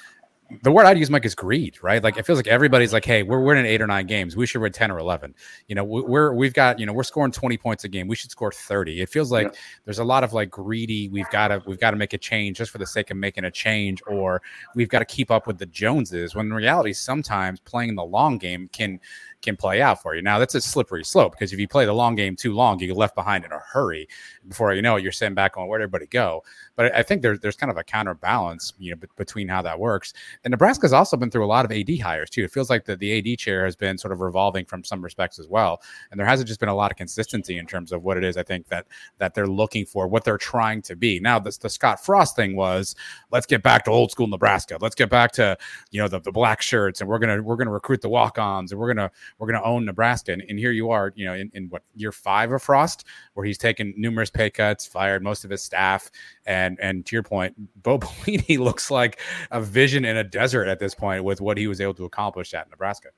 the 0.62 0.72
word 0.72 0.86
I'd 0.86 0.98
use, 0.98 1.10
Mike, 1.10 1.24
is 1.24 1.34
greed, 1.34 1.78
right? 1.82 2.02
Like 2.02 2.16
it 2.16 2.26
feels 2.26 2.38
like 2.38 2.46
everybody's 2.46 2.92
like, 2.92 3.04
"Hey, 3.04 3.22
we're 3.22 3.40
winning 3.40 3.66
eight 3.66 3.80
or 3.80 3.86
nine 3.86 4.06
games. 4.06 4.36
We 4.36 4.46
should 4.46 4.60
win 4.60 4.72
ten 4.72 4.90
or 4.90 4.98
11. 4.98 5.34
You 5.68 5.74
know, 5.74 5.84
we're 5.84 6.32
we've 6.32 6.52
got 6.52 6.78
you 6.78 6.86
know 6.86 6.92
we're 6.92 7.02
scoring 7.02 7.32
twenty 7.32 7.56
points 7.56 7.84
a 7.84 7.88
game. 7.88 8.08
We 8.08 8.16
should 8.16 8.30
score 8.30 8.52
thirty. 8.52 9.00
It 9.00 9.08
feels 9.08 9.30
like 9.32 9.48
yeah. 9.48 9.58
there's 9.84 9.98
a 9.98 10.04
lot 10.04 10.24
of 10.24 10.32
like 10.32 10.50
greedy. 10.50 11.08
We've 11.08 11.30
got 11.30 11.48
to 11.48 11.62
we've 11.66 11.80
got 11.80 11.92
to 11.92 11.96
make 11.96 12.12
a 12.12 12.18
change 12.18 12.58
just 12.58 12.70
for 12.70 12.78
the 12.78 12.86
sake 12.86 13.10
of 13.10 13.16
making 13.16 13.44
a 13.44 13.50
change, 13.50 14.02
or 14.06 14.42
we've 14.74 14.88
got 14.88 15.00
to 15.00 15.04
keep 15.04 15.30
up 15.30 15.46
with 15.46 15.58
the 15.58 15.66
Joneses. 15.66 16.34
When 16.34 16.46
in 16.46 16.52
reality, 16.52 16.92
sometimes 16.92 17.60
playing 17.60 17.90
in 17.90 17.96
the 17.96 18.04
long 18.04 18.38
game 18.38 18.68
can 18.72 19.00
can 19.42 19.56
play 19.56 19.82
out 19.82 20.00
for 20.00 20.14
you. 20.14 20.22
Now 20.22 20.38
that's 20.38 20.54
a 20.54 20.60
slippery 20.60 21.04
slope 21.04 21.32
because 21.32 21.52
if 21.52 21.58
you 21.58 21.68
play 21.68 21.84
the 21.84 21.92
long 21.92 22.14
game 22.14 22.36
too 22.36 22.54
long, 22.54 22.78
you 22.78 22.86
get 22.86 22.96
left 22.96 23.14
behind 23.14 23.44
in 23.44 23.52
a 23.52 23.58
hurry. 23.58 24.08
Before 24.48 24.72
you 24.72 24.82
know 24.82 24.96
it, 24.96 25.02
you're 25.02 25.12
sitting 25.12 25.34
back 25.34 25.56
on 25.56 25.68
where'd 25.68 25.82
everybody 25.82 26.06
go. 26.06 26.42
But 26.76 26.94
I 26.94 27.02
think 27.02 27.22
there's 27.22 27.40
there's 27.40 27.56
kind 27.56 27.70
of 27.70 27.76
a 27.76 27.84
counterbalance, 27.84 28.72
you 28.78 28.92
know, 28.92 28.96
b- 28.96 29.08
between 29.16 29.48
how 29.48 29.62
that 29.62 29.78
works. 29.78 30.14
And 30.44 30.52
Nebraska's 30.52 30.92
also 30.92 31.16
been 31.16 31.30
through 31.30 31.44
a 31.44 31.46
lot 31.46 31.64
of 31.64 31.72
AD 31.72 31.98
hires 32.00 32.30
too. 32.30 32.44
It 32.44 32.50
feels 32.50 32.70
like 32.70 32.84
the, 32.84 32.96
the 32.96 33.18
AD 33.18 33.38
chair 33.38 33.64
has 33.64 33.76
been 33.76 33.98
sort 33.98 34.12
of 34.12 34.20
revolving 34.20 34.64
from 34.64 34.84
some 34.84 35.02
respects 35.02 35.38
as 35.38 35.48
well. 35.48 35.82
And 36.10 36.18
there 36.18 36.26
hasn't 36.26 36.48
just 36.48 36.60
been 36.60 36.68
a 36.68 36.74
lot 36.74 36.90
of 36.90 36.96
consistency 36.96 37.58
in 37.58 37.66
terms 37.66 37.92
of 37.92 38.02
what 38.02 38.16
it 38.16 38.24
is 38.24 38.36
I 38.36 38.42
think 38.42 38.68
that 38.68 38.86
that 39.18 39.34
they're 39.34 39.46
looking 39.46 39.84
for, 39.84 40.06
what 40.06 40.24
they're 40.24 40.38
trying 40.38 40.82
to 40.82 40.96
be. 40.96 41.20
Now 41.20 41.38
this 41.38 41.58
the 41.58 41.68
Scott 41.68 42.04
Frost 42.04 42.36
thing 42.36 42.56
was 42.56 42.94
let's 43.30 43.46
get 43.46 43.62
back 43.62 43.84
to 43.84 43.90
old 43.90 44.10
school 44.10 44.26
Nebraska. 44.26 44.78
Let's 44.80 44.94
get 44.94 45.10
back 45.10 45.32
to, 45.32 45.56
you 45.90 46.00
know, 46.00 46.08
the, 46.08 46.20
the 46.20 46.32
black 46.32 46.62
shirts 46.62 47.00
and 47.00 47.08
we're 47.08 47.18
gonna 47.18 47.42
we're 47.42 47.56
gonna 47.56 47.70
recruit 47.70 48.00
the 48.00 48.08
walk-ons 48.08 48.72
and 48.72 48.80
we're 48.80 48.92
gonna 48.92 49.10
we're 49.38 49.48
going 49.48 49.60
to 49.60 49.66
own 49.66 49.84
Nebraska. 49.84 50.32
And, 50.32 50.42
and, 50.48 50.58
here 50.58 50.72
you 50.72 50.90
are, 50.90 51.12
you 51.14 51.24
know, 51.24 51.34
in, 51.34 51.50
in 51.54 51.68
what 51.68 51.82
year 51.94 52.12
five 52.12 52.52
of 52.52 52.62
Frost, 52.62 53.04
where 53.34 53.44
he's 53.44 53.58
taken 53.58 53.94
numerous 53.96 54.30
pay 54.30 54.50
cuts, 54.50 54.86
fired 54.86 55.22
most 55.22 55.44
of 55.44 55.50
his 55.50 55.62
staff, 55.62 56.10
and 56.46 56.78
and 56.80 57.04
to 57.06 57.16
your 57.16 57.22
point, 57.22 57.54
Bo 57.82 57.98
Pelini 58.00 58.58
looks 58.58 58.90
like 58.90 59.20
a 59.50 59.60
vision 59.60 60.04
in 60.04 60.16
a 60.16 60.24
desert 60.24 60.68
at 60.68 60.78
this 60.78 60.94
point 60.94 61.24
with 61.24 61.40
what 61.40 61.56
he 61.56 61.66
was 61.66 61.80
able 61.80 61.94
to 61.94 62.04
accomplish 62.04 62.54
at 62.54 62.70
Nebraska. 62.70 63.08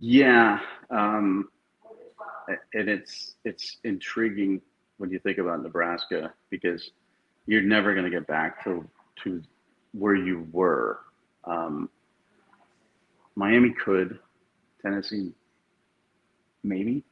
Yeah, 0.00 0.60
um, 0.90 1.48
and 2.74 2.88
it's 2.88 3.36
it's 3.44 3.78
intriguing 3.84 4.60
when 4.98 5.10
you 5.10 5.18
think 5.18 5.38
about 5.38 5.62
Nebraska 5.62 6.32
because 6.50 6.92
you're 7.46 7.62
never 7.62 7.92
going 7.92 8.04
to 8.04 8.10
get 8.10 8.26
back 8.26 8.62
to 8.64 8.88
to 9.24 9.42
where 9.92 10.14
you 10.14 10.48
were. 10.52 11.00
Um, 11.44 11.90
Miami 13.34 13.70
could, 13.70 14.18
Tennessee, 14.82 15.32
maybe. 16.62 17.04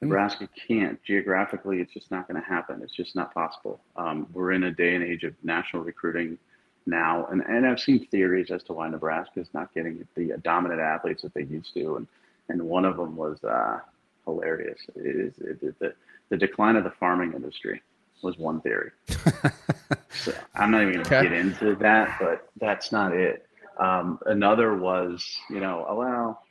Hmm. 0.00 0.08
Nebraska 0.08 0.48
can't. 0.68 1.02
Geographically, 1.02 1.80
it's 1.80 1.92
just 1.92 2.10
not 2.10 2.28
going 2.28 2.40
to 2.40 2.46
happen. 2.46 2.80
It's 2.82 2.94
just 2.94 3.16
not 3.16 3.34
possible. 3.34 3.80
Um, 3.96 4.26
we're 4.32 4.52
in 4.52 4.64
a 4.64 4.70
day 4.70 4.94
and 4.94 5.04
age 5.04 5.24
of 5.24 5.34
national 5.42 5.82
recruiting 5.82 6.38
now, 6.86 7.26
and, 7.26 7.42
and 7.42 7.66
I've 7.66 7.80
seen 7.80 8.06
theories 8.06 8.50
as 8.50 8.62
to 8.64 8.72
why 8.72 8.88
Nebraska 8.88 9.40
is 9.40 9.48
not 9.52 9.74
getting 9.74 10.06
the 10.14 10.34
dominant 10.42 10.80
athletes 10.80 11.22
that 11.22 11.34
they 11.34 11.42
used 11.42 11.74
to, 11.74 11.96
and 11.96 12.06
and 12.48 12.62
one 12.62 12.86
of 12.86 12.96
them 12.96 13.14
was 13.14 13.42
uh, 13.44 13.80
hilarious. 14.24 14.80
It 14.96 15.16
is 15.16 15.34
it, 15.38 15.62
it, 15.62 15.78
the 15.78 15.94
the 16.30 16.36
decline 16.36 16.76
of 16.76 16.84
the 16.84 16.92
farming 16.92 17.34
industry 17.34 17.82
was 18.22 18.38
one 18.38 18.60
theory. 18.60 18.90
so 20.10 20.32
I'm 20.54 20.70
not 20.70 20.82
even 20.82 20.94
going 20.94 21.04
to 21.04 21.16
okay. 21.16 21.28
get 21.28 21.32
into 21.32 21.74
that, 21.76 22.16
but 22.20 22.48
that's 22.60 22.90
not 22.90 23.12
it. 23.12 23.46
Um, 23.78 24.18
another 24.26 24.76
was, 24.76 25.24
you 25.50 25.60
know, 25.60 25.86
oh, 25.88 25.94
well, 25.94 26.42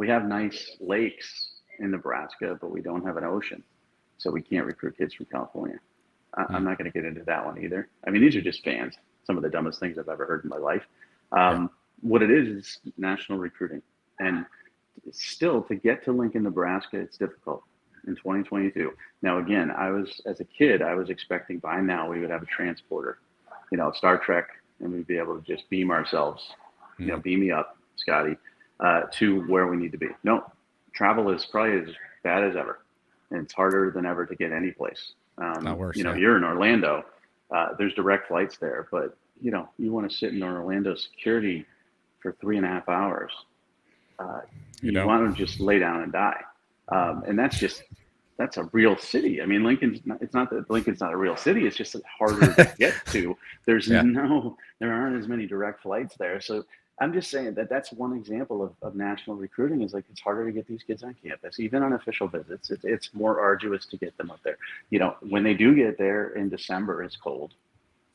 we 0.00 0.08
have 0.08 0.24
nice 0.24 0.78
lakes 0.80 1.56
in 1.78 1.90
Nebraska, 1.90 2.56
but 2.58 2.70
we 2.70 2.80
don't 2.80 3.04
have 3.04 3.18
an 3.18 3.24
ocean, 3.24 3.62
so 4.16 4.30
we 4.30 4.40
can't 4.40 4.64
recruit 4.64 4.96
kids 4.96 5.12
from 5.12 5.26
California. 5.26 5.78
I, 6.32 6.40
am 6.40 6.46
hmm. 6.48 6.64
not 6.64 6.78
going 6.78 6.90
to 6.90 6.98
get 6.98 7.04
into 7.04 7.22
that 7.24 7.44
one 7.44 7.62
either. 7.62 7.86
I 8.06 8.10
mean, 8.10 8.22
these 8.22 8.34
are 8.34 8.40
just 8.40 8.64
fans. 8.64 8.94
Some 9.24 9.36
of 9.36 9.42
the 9.42 9.50
dumbest 9.50 9.78
things 9.78 9.98
I've 9.98 10.08
ever 10.08 10.24
heard 10.24 10.42
in 10.42 10.48
my 10.48 10.56
life. 10.56 10.84
Um, 11.32 11.68
what 12.00 12.22
it 12.22 12.30
is 12.30 12.48
is 12.48 12.78
national 12.96 13.40
recruiting, 13.40 13.82
and 14.18 14.46
still 15.12 15.60
to 15.64 15.74
get 15.74 16.02
to 16.06 16.12
Lincoln, 16.12 16.44
Nebraska, 16.44 16.98
it's 16.98 17.18
difficult 17.18 17.62
in 18.06 18.16
2022. 18.16 18.92
Now, 19.20 19.36
again, 19.36 19.70
I 19.70 19.90
was 19.90 20.18
as 20.24 20.40
a 20.40 20.44
kid, 20.44 20.80
I 20.80 20.94
was 20.94 21.10
expecting 21.10 21.58
by 21.58 21.78
now 21.82 22.08
we 22.08 22.20
would 22.20 22.30
have 22.30 22.42
a 22.42 22.46
transporter, 22.46 23.18
you 23.70 23.76
know, 23.76 23.92
Star 23.92 24.16
Trek, 24.16 24.48
and 24.80 24.94
we'd 24.94 25.06
be 25.06 25.18
able 25.18 25.38
to 25.38 25.46
just 25.46 25.68
beam 25.68 25.90
ourselves, 25.90 26.42
you 26.98 27.08
know, 27.08 27.16
hmm. 27.16 27.20
beam 27.20 27.40
me 27.40 27.50
up, 27.50 27.76
Scotty, 27.96 28.38
uh, 28.80 29.02
to 29.12 29.42
where 29.46 29.66
we 29.66 29.76
need 29.76 29.92
to 29.92 29.98
be. 29.98 30.08
No, 30.24 30.44
travel 30.92 31.30
is 31.30 31.44
probably 31.44 31.78
as 31.78 31.94
bad 32.22 32.42
as 32.44 32.56
ever, 32.56 32.80
and 33.30 33.44
it's 33.44 33.52
harder 33.52 33.90
than 33.90 34.06
ever 34.06 34.26
to 34.26 34.34
get 34.34 34.52
any 34.52 34.70
place. 34.70 35.12
Um, 35.38 35.64
Not 35.64 35.78
worse. 35.78 35.96
You 35.96 36.04
know, 36.04 36.12
yeah. 36.12 36.20
you're 36.20 36.36
in 36.36 36.44
Orlando. 36.44 37.04
Uh, 37.50 37.74
there's 37.78 37.94
direct 37.94 38.28
flights 38.28 38.58
there, 38.58 38.88
but 38.90 39.16
you 39.40 39.50
know, 39.50 39.68
you 39.78 39.92
want 39.92 40.10
to 40.10 40.16
sit 40.16 40.32
in 40.34 40.42
Orlando 40.42 40.94
security 40.94 41.66
for 42.20 42.32
three 42.40 42.56
and 42.56 42.66
a 42.66 42.68
half 42.68 42.88
hours. 42.88 43.32
Uh, 44.18 44.40
you, 44.82 44.92
you 44.92 45.06
want 45.06 45.34
to 45.34 45.44
just 45.46 45.60
lay 45.60 45.78
down 45.78 46.02
and 46.02 46.12
die, 46.12 46.40
um, 46.90 47.24
and 47.26 47.38
that's 47.38 47.58
just 47.58 47.82
that's 48.40 48.56
a 48.56 48.64
real 48.72 48.96
city. 48.96 49.42
I 49.42 49.46
mean, 49.46 49.64
Lincoln's 49.64 50.00
not, 50.06 50.22
it's 50.22 50.32
not 50.32 50.48
that 50.48 50.70
Lincoln's 50.70 51.00
not 51.00 51.12
a 51.12 51.16
real 51.16 51.36
city. 51.36 51.66
It's 51.66 51.76
just 51.76 51.94
harder 52.18 52.54
to 52.54 52.74
get 52.78 52.94
to. 53.08 53.36
There's 53.66 53.86
yeah. 53.88 54.00
no, 54.00 54.56
there 54.78 54.90
aren't 54.92 55.20
as 55.20 55.28
many 55.28 55.46
direct 55.46 55.82
flights 55.82 56.16
there. 56.16 56.40
So 56.40 56.64
I'm 57.00 57.14
just 57.14 57.30
saying 57.30 57.54
that 57.54 57.70
that's 57.70 57.92
one 57.92 58.14
example 58.14 58.62
of, 58.62 58.72
of 58.82 58.94
national 58.94 59.36
recruiting 59.36 59.80
is 59.80 59.94
like 59.94 60.04
it's 60.10 60.20
harder 60.20 60.44
to 60.44 60.52
get 60.52 60.66
these 60.66 60.82
kids 60.82 61.02
on 61.02 61.16
campus, 61.24 61.58
even 61.58 61.82
on 61.82 61.94
official 61.94 62.28
visits. 62.28 62.70
It's, 62.70 62.84
it's 62.84 63.14
more 63.14 63.40
arduous 63.40 63.86
to 63.86 63.96
get 63.96 64.16
them 64.18 64.30
up 64.30 64.40
there. 64.44 64.58
You 64.90 64.98
know, 64.98 65.16
when 65.20 65.42
they 65.42 65.54
do 65.54 65.74
get 65.74 65.96
there 65.96 66.30
in 66.34 66.50
December, 66.50 67.02
it's 67.02 67.16
cold. 67.16 67.54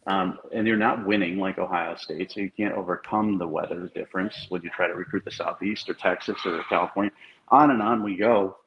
Um, 0.07 0.37
and 0.53 0.67
you're 0.67 0.77
not 0.77 1.03
winning 1.03 1.39
like 1.39 1.57
Ohio 1.57 1.95
State, 1.95 2.31
so 2.31 2.39
you 2.39 2.51
can't 2.51 2.75
overcome 2.75 3.39
the 3.39 3.47
weather 3.47 3.89
difference 3.95 4.45
when 4.49 4.61
you 4.61 4.69
try 4.69 4.87
to 4.87 4.93
recruit 4.93 5.25
the 5.25 5.31
Southeast 5.31 5.89
or 5.89 5.95
Texas 5.95 6.37
or 6.45 6.63
California. 6.69 7.11
On 7.49 7.71
and 7.71 7.81
on 7.81 8.03
we 8.03 8.15
go 8.15 8.57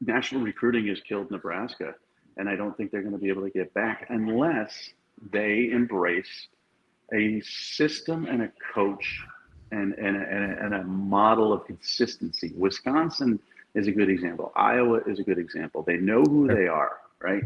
national 0.00 0.42
recruiting 0.42 0.88
has 0.88 1.00
killed 1.00 1.30
Nebraska, 1.30 1.94
and 2.36 2.48
I 2.48 2.56
don't 2.56 2.76
think 2.76 2.90
they're 2.90 3.02
going 3.02 3.14
to 3.14 3.18
be 3.18 3.28
able 3.28 3.42
to 3.42 3.50
get 3.50 3.72
back 3.74 4.06
unless 4.08 4.90
they 5.30 5.70
embrace 5.70 6.48
a 7.14 7.40
system 7.42 8.26
and 8.26 8.42
a 8.42 8.52
coach 8.74 9.22
and, 9.70 9.94
and, 9.94 10.16
a, 10.16 10.64
and 10.64 10.74
a 10.74 10.84
model 10.84 11.52
of 11.52 11.66
consistency. 11.66 12.52
Wisconsin 12.56 13.38
is 13.74 13.86
a 13.88 13.92
good 13.92 14.08
example. 14.08 14.52
Iowa 14.56 15.00
is 15.06 15.18
a 15.18 15.22
good 15.22 15.38
example. 15.38 15.82
They 15.82 15.96
know 15.96 16.22
who 16.22 16.46
they 16.46 16.66
are, 16.66 16.98
right? 17.20 17.42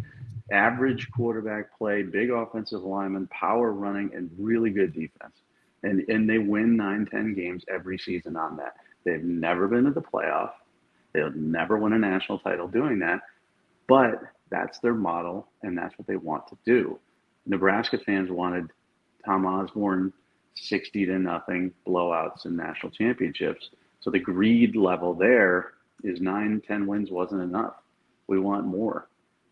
Average 0.52 1.10
quarterback 1.12 1.76
play, 1.76 2.02
big 2.02 2.30
offensive 2.30 2.82
lineman, 2.82 3.26
power 3.28 3.72
running, 3.72 4.10
and 4.14 4.30
really 4.38 4.70
good 4.70 4.92
defense. 4.92 5.34
And, 5.82 6.06
and 6.08 6.28
they 6.28 6.38
win 6.38 6.76
nine, 6.76 7.06
10 7.06 7.34
games 7.34 7.64
every 7.68 7.98
season 7.98 8.36
on 8.36 8.56
that. 8.58 8.76
They've 9.04 9.24
never 9.24 9.66
been 9.66 9.84
to 9.84 9.90
the 9.90 10.02
playoff. 10.02 10.52
They'll 11.12 11.32
never 11.32 11.78
win 11.78 11.92
a 11.94 11.98
national 11.98 12.38
title 12.38 12.68
doing 12.68 12.98
that, 13.00 13.20
but 13.88 14.20
that's 14.50 14.78
their 14.80 14.94
model 14.94 15.48
and 15.62 15.76
that's 15.76 15.96
what 15.98 16.06
they 16.06 16.16
want 16.16 16.46
to 16.48 16.58
do. 16.64 16.98
Nebraska 17.46 17.98
fans 17.98 18.30
wanted 18.30 18.70
Tom 19.24 19.46
Osborne 19.46 20.12
60 20.55 21.07
to 21.07 21.18
nothing 21.18 21.72
blowouts 21.86 22.46
in 22.46 22.57
national 22.57 22.92
championships. 22.92 23.70
So 24.01 24.11
the 24.11 24.18
greed 24.18 24.76
level 24.76 25.14
there 25.14 25.72
is 26.03 26.20
nine, 26.20 26.62
10 26.66 26.86
wins 26.86 27.11
wasn't 27.11 27.42
enough. 27.42 27.74
We 28.26 28.38
want 28.38 28.66
more. 28.66 29.09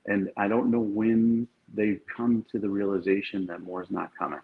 And 0.07 0.31
I 0.37 0.49
don't 0.49 0.71
know 0.71 0.81
when 0.81 1.47
they've 1.75 2.01
come 2.15 2.45
to 2.51 2.59
the 2.59 2.69
realization 2.69 3.47
that 3.47 3.61
more 3.61 3.83
is 3.83 3.91
not 3.91 4.11
coming. 4.19 4.41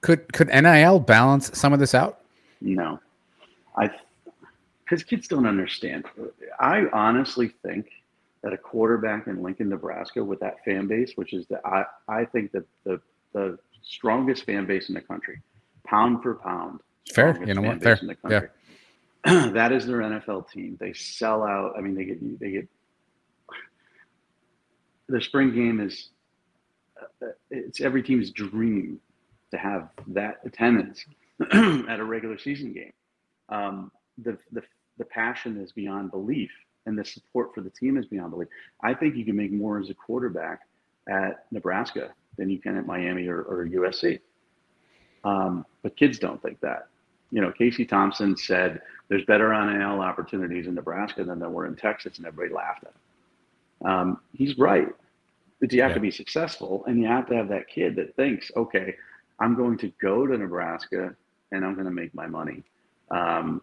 Could 0.00 0.32
could 0.32 0.48
NIL 0.48 1.00
balance 1.00 1.56
some 1.58 1.72
of 1.72 1.78
this 1.78 1.94
out? 1.94 2.20
No. 2.60 3.00
I 3.76 3.90
because 4.84 5.04
kids 5.04 5.26
don't 5.26 5.46
understand. 5.46 6.04
I 6.60 6.86
honestly 6.92 7.52
think 7.64 7.88
that 8.42 8.52
a 8.52 8.58
quarterback 8.58 9.26
in 9.26 9.42
Lincoln, 9.42 9.68
Nebraska, 9.68 10.22
with 10.22 10.40
that 10.40 10.62
fan 10.64 10.86
base, 10.86 11.12
which 11.14 11.32
is 11.32 11.46
the 11.46 11.66
I, 11.66 11.84
I 12.08 12.24
think 12.24 12.52
that 12.52 12.64
the 12.84 13.00
the 13.32 13.58
strongest 13.82 14.44
fan 14.44 14.66
base 14.66 14.88
in 14.88 14.94
the 14.94 15.00
country, 15.00 15.40
pound 15.86 16.22
for 16.22 16.34
pound. 16.36 16.80
Fair, 17.12 17.42
you 17.44 17.54
know 17.54 17.62
what? 17.62 17.82
Fair. 17.82 17.98
in 18.00 18.06
the 18.06 18.16
Yeah. 19.24 19.50
that 19.52 19.72
is 19.72 19.86
their 19.86 19.98
NFL 19.98 20.50
team. 20.50 20.76
They 20.80 20.92
sell 20.92 21.42
out. 21.44 21.74
I 21.76 21.80
mean, 21.80 21.94
they 21.94 22.04
get 22.04 22.40
they 22.40 22.50
get. 22.50 22.68
The 25.08 25.20
spring 25.20 25.54
game 25.54 25.80
is. 25.80 26.10
Uh, 27.00 27.28
it's 27.50 27.80
every 27.80 28.02
team's 28.02 28.30
dream 28.30 29.00
to 29.50 29.58
have 29.58 29.90
that 30.08 30.40
attendance 30.44 31.04
at 31.52 32.00
a 32.00 32.04
regular 32.04 32.38
season 32.38 32.72
game. 32.72 32.92
Um, 33.48 33.92
the 34.18 34.38
the 34.52 34.62
the 34.98 35.04
passion 35.04 35.56
is 35.58 35.72
beyond 35.72 36.10
belief 36.10 36.50
and 36.86 36.98
the 36.98 37.04
support 37.04 37.54
for 37.54 37.60
the 37.60 37.70
team 37.70 37.96
is 37.96 38.06
beyond 38.06 38.30
belief. 38.30 38.48
I 38.82 38.94
think 38.94 39.16
you 39.16 39.24
can 39.24 39.36
make 39.36 39.52
more 39.52 39.78
as 39.78 39.90
a 39.90 39.94
quarterback 39.94 40.60
at 41.08 41.46
Nebraska 41.50 42.12
than 42.36 42.50
you 42.50 42.58
can 42.58 42.76
at 42.76 42.86
Miami 42.86 43.28
or, 43.28 43.42
or 43.42 43.66
USC. 43.66 44.20
Um, 45.24 45.64
but 45.82 45.96
kids 45.96 46.18
don't 46.18 46.42
think 46.42 46.60
that. 46.60 46.88
You 47.30 47.40
know, 47.40 47.52
Casey 47.52 47.84
Thompson 47.84 48.36
said 48.36 48.82
there's 49.08 49.24
better 49.24 49.48
NIL 49.48 50.00
opportunities 50.00 50.66
in 50.66 50.74
Nebraska 50.74 51.24
than 51.24 51.38
there 51.38 51.48
were 51.48 51.66
in 51.66 51.76
Texas, 51.76 52.18
and 52.18 52.26
everybody 52.26 52.54
laughed 52.54 52.84
at 52.84 52.92
him. 52.92 53.90
Um, 53.90 54.20
he's 54.36 54.58
right. 54.58 54.88
But 55.60 55.72
you 55.72 55.80
have 55.80 55.92
yeah. 55.92 55.94
to 55.94 56.00
be 56.00 56.10
successful, 56.10 56.84
and 56.86 57.00
you 57.00 57.06
have 57.06 57.26
to 57.28 57.34
have 57.34 57.48
that 57.48 57.68
kid 57.68 57.96
that 57.96 58.16
thinks, 58.16 58.50
okay, 58.56 58.96
I'm 59.38 59.54
going 59.54 59.78
to 59.78 59.92
go 60.00 60.26
to 60.26 60.36
Nebraska 60.36 61.14
and 61.50 61.64
I'm 61.64 61.74
going 61.74 61.86
to 61.86 61.92
make 61.92 62.14
my 62.14 62.26
money. 62.26 62.62
Um, 63.10 63.60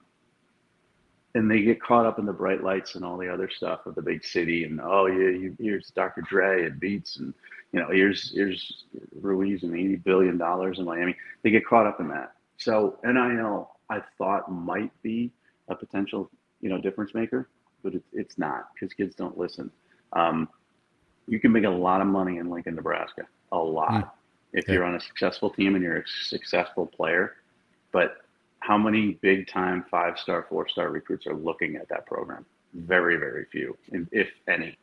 and 1.36 1.50
they 1.50 1.62
get 1.62 1.82
caught 1.82 2.06
up 2.06 2.20
in 2.20 2.26
the 2.26 2.34
bright 2.34 2.64
lights 2.64 2.96
and 2.96 3.06
all 3.06 3.18
the 3.18 3.32
other 3.32 3.50
stuff 3.50 3.86
of 3.86 3.96
the 3.96 4.02
big 4.02 4.24
city 4.24 4.64
and 4.64 4.80
oh 4.82 5.06
yeah 5.06 5.30
you, 5.30 5.56
here's 5.60 5.90
dr 5.92 6.22
dre 6.22 6.66
and 6.66 6.80
beats 6.80 7.18
and 7.18 7.34
you 7.72 7.80
know 7.80 7.88
here's 7.90 8.32
here's 8.34 8.86
ruiz 9.22 9.64
and 9.64 9.76
80 9.76 9.98
billion 9.98 10.38
dollars 10.38 10.80
in 10.80 10.86
miami 10.86 11.16
they 11.44 11.50
get 11.50 11.66
caught 11.66 11.86
up 11.86 12.00
in 12.00 12.08
that 12.08 12.34
so 12.58 12.98
nil 13.04 13.70
i 13.90 14.02
thought 14.18 14.52
might 14.52 14.92
be 15.02 15.32
a 15.70 15.76
potential 15.76 16.30
you 16.62 16.70
know 16.70 16.80
difference 16.80 17.14
maker 17.14 17.50
but 17.84 17.94
it, 17.94 18.04
it's 18.12 18.38
not 18.38 18.70
because 18.74 18.94
kids 18.94 19.16
don't 19.16 19.38
listen 19.38 19.70
um, 20.14 20.50
you 21.28 21.40
can 21.40 21.52
make 21.52 21.66
a 21.66 21.70
lot 21.70 22.02
of 22.02 22.08
money 22.08 22.38
in 22.38 22.50
lincoln 22.50 22.76
nebraska 22.76 23.24
a 23.52 23.58
lot 23.58 23.92
mm. 23.92 24.10
if 24.54 24.68
yeah. 24.68 24.76
you're 24.76 24.84
on 24.84 24.96
a 24.96 25.00
successful 25.00 25.50
team 25.50 25.76
and 25.76 25.84
you're 25.84 25.98
a 25.98 26.08
successful 26.08 26.88
player 26.88 27.36
but 27.92 28.18
how 28.60 28.78
many 28.78 29.20
big 29.22 29.48
time 29.48 29.86
five 29.90 30.18
star, 30.18 30.46
four 30.50 30.68
star 30.68 30.90
recruits 30.90 31.28
are 31.28 31.36
looking 31.36 31.76
at 31.76 31.88
that 31.90 32.06
program? 32.06 32.46
Very, 32.74 33.18
very 33.18 33.46
few, 33.52 33.78
if 34.12 34.28
any. 34.48 34.78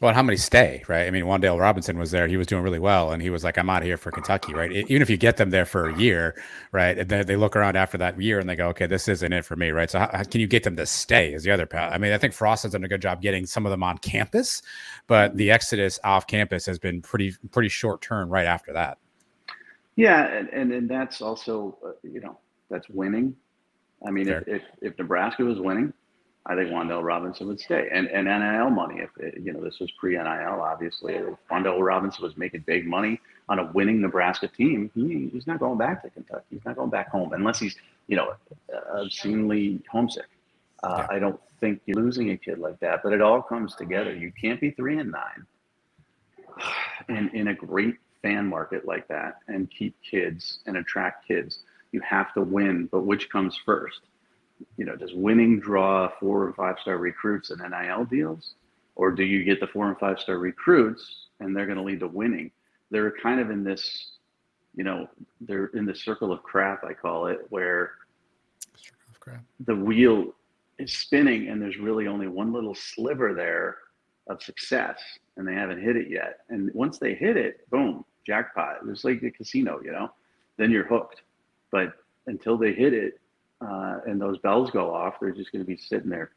Well, 0.00 0.14
how 0.14 0.22
many 0.22 0.38
stay, 0.38 0.82
right? 0.88 1.06
I 1.06 1.10
mean, 1.10 1.24
Wan'Dale 1.24 1.60
Robinson 1.60 1.98
was 1.98 2.10
there. 2.10 2.26
He 2.26 2.38
was 2.38 2.46
doing 2.46 2.62
really 2.62 2.78
well, 2.78 3.12
and 3.12 3.20
he 3.20 3.28
was 3.28 3.44
like, 3.44 3.58
"I'm 3.58 3.68
out 3.68 3.82
of 3.82 3.86
here 3.86 3.98
for 3.98 4.10
Kentucky," 4.10 4.54
right? 4.54 4.72
Even 4.72 5.02
if 5.02 5.10
you 5.10 5.18
get 5.18 5.36
them 5.36 5.50
there 5.50 5.66
for 5.66 5.90
a 5.90 5.98
year, 5.98 6.42
right? 6.72 6.96
And 6.96 7.10
then 7.10 7.26
they 7.26 7.36
look 7.36 7.54
around 7.54 7.76
after 7.76 7.98
that 7.98 8.18
year 8.18 8.38
and 8.38 8.48
they 8.48 8.56
go, 8.56 8.68
"Okay, 8.68 8.86
this 8.86 9.08
isn't 9.08 9.30
it 9.30 9.44
for 9.44 9.56
me," 9.56 9.72
right? 9.72 9.90
So, 9.90 9.98
how, 9.98 10.10
how 10.10 10.24
can 10.24 10.40
you 10.40 10.46
get 10.46 10.62
them 10.62 10.74
to 10.76 10.86
stay? 10.86 11.34
Is 11.34 11.42
the 11.42 11.50
other 11.50 11.66
part? 11.66 11.92
I 11.92 11.98
mean, 11.98 12.12
I 12.12 12.18
think 12.18 12.32
Frost 12.32 12.62
has 12.62 12.72
done 12.72 12.82
a 12.82 12.88
good 12.88 13.02
job 13.02 13.20
getting 13.20 13.44
some 13.44 13.66
of 13.66 13.70
them 13.70 13.82
on 13.82 13.98
campus, 13.98 14.62
but 15.06 15.36
the 15.36 15.50
exodus 15.50 15.98
off 16.02 16.26
campus 16.26 16.64
has 16.64 16.78
been 16.78 17.02
pretty, 17.02 17.34
pretty 17.50 17.68
short 17.68 18.00
term 18.00 18.30
right 18.30 18.46
after 18.46 18.72
that. 18.72 18.96
Yeah, 19.96 20.24
and 20.28 20.48
and, 20.48 20.72
and 20.72 20.88
that's 20.88 21.20
also, 21.20 21.76
uh, 21.86 21.90
you 22.02 22.20
know, 22.20 22.38
that's 22.70 22.88
winning. 22.88 23.36
I 24.06 24.10
mean, 24.10 24.28
if, 24.28 24.46
if, 24.46 24.62
if 24.80 24.98
Nebraska 24.98 25.44
was 25.44 25.58
winning, 25.58 25.92
I 26.46 26.54
think 26.54 26.70
Wan'Dale 26.70 27.04
Robinson 27.04 27.48
would 27.48 27.60
stay. 27.60 27.88
And 27.92 28.08
and 28.08 28.26
NIL 28.26 28.70
money, 28.70 29.00
if 29.00 29.10
it, 29.18 29.42
you 29.42 29.52
know, 29.52 29.62
this 29.62 29.78
was 29.78 29.90
pre 29.92 30.16
NIL, 30.16 30.60
obviously. 30.62 31.14
If 31.14 31.36
Robinson 31.50 32.24
was 32.24 32.36
making 32.36 32.64
big 32.66 32.86
money 32.86 33.20
on 33.48 33.58
a 33.58 33.70
winning 33.72 34.00
Nebraska 34.00 34.48
team, 34.48 34.90
he, 34.94 35.28
he's 35.32 35.46
not 35.46 35.60
going 35.60 35.76
back 35.76 36.02
to 36.02 36.10
Kentucky. 36.10 36.44
He's 36.50 36.64
not 36.64 36.76
going 36.76 36.90
back 36.90 37.10
home 37.10 37.32
unless 37.34 37.58
he's, 37.58 37.76
you 38.06 38.16
know, 38.16 38.32
obscenely 38.94 39.82
homesick. 39.90 40.28
Uh, 40.82 41.06
yeah. 41.10 41.16
I 41.16 41.18
don't 41.18 41.38
think 41.60 41.82
you're 41.84 42.02
losing 42.02 42.30
a 42.30 42.38
kid 42.38 42.58
like 42.58 42.80
that, 42.80 43.02
but 43.02 43.12
it 43.12 43.20
all 43.20 43.42
comes 43.42 43.74
together. 43.74 44.14
You 44.14 44.32
can't 44.32 44.60
be 44.60 44.70
three 44.70 44.98
and 44.98 45.12
nine 45.12 45.46
in, 47.10 47.28
in 47.34 47.48
a 47.48 47.54
great 47.54 47.96
fan 48.22 48.46
market 48.46 48.86
like 48.86 49.08
that 49.08 49.38
and 49.48 49.70
keep 49.70 49.94
kids 50.02 50.60
and 50.66 50.76
attract 50.76 51.26
kids 51.26 51.60
you 51.92 52.00
have 52.00 52.32
to 52.34 52.42
win, 52.42 52.88
but 52.90 53.04
which 53.04 53.30
comes 53.30 53.58
first? 53.64 54.00
You 54.76 54.84
know, 54.84 54.96
does 54.96 55.12
winning 55.14 55.60
draw 55.60 56.10
four 56.20 56.46
and 56.46 56.54
five 56.54 56.76
star 56.80 56.98
recruits 56.98 57.50
and 57.50 57.60
NIL 57.60 58.04
deals? 58.04 58.54
Or 58.96 59.10
do 59.10 59.24
you 59.24 59.44
get 59.44 59.60
the 59.60 59.66
four 59.66 59.88
and 59.88 59.98
five 59.98 60.20
star 60.20 60.38
recruits 60.38 61.26
and 61.40 61.56
they're 61.56 61.66
going 61.66 61.78
to 61.78 61.84
lead 61.84 62.00
to 62.00 62.08
winning? 62.08 62.50
They're 62.90 63.12
kind 63.22 63.40
of 63.40 63.50
in 63.50 63.64
this, 63.64 64.12
you 64.74 64.84
know, 64.84 65.08
they're 65.40 65.66
in 65.66 65.86
the 65.86 65.94
circle 65.94 66.32
of 66.32 66.42
crap, 66.42 66.84
I 66.84 66.92
call 66.92 67.26
it, 67.26 67.46
where 67.48 67.92
the 69.66 69.76
wheel 69.76 70.34
is 70.78 70.92
spinning 70.92 71.48
and 71.48 71.60
there's 71.60 71.78
really 71.78 72.06
only 72.06 72.26
one 72.26 72.52
little 72.52 72.74
sliver 72.74 73.34
there 73.34 73.78
of 74.28 74.42
success 74.42 74.98
and 75.36 75.46
they 75.46 75.54
haven't 75.54 75.80
hit 75.80 75.96
it 75.96 76.10
yet. 76.10 76.40
And 76.48 76.72
once 76.74 76.98
they 76.98 77.14
hit 77.14 77.36
it, 77.36 77.68
boom, 77.70 78.04
jackpot. 78.26 78.78
It's 78.86 79.04
like 79.04 79.20
the 79.20 79.30
casino, 79.30 79.80
you 79.82 79.92
know, 79.92 80.10
then 80.56 80.70
you're 80.70 80.86
hooked. 80.86 81.22
But 81.70 81.94
until 82.26 82.56
they 82.56 82.72
hit 82.72 82.94
it 82.94 83.20
uh, 83.60 83.98
and 84.06 84.20
those 84.20 84.38
bells 84.38 84.70
go 84.70 84.94
off, 84.94 85.14
they're 85.20 85.32
just 85.32 85.52
going 85.52 85.64
to 85.64 85.68
be 85.68 85.76
sitting 85.76 86.10
there 86.10 86.30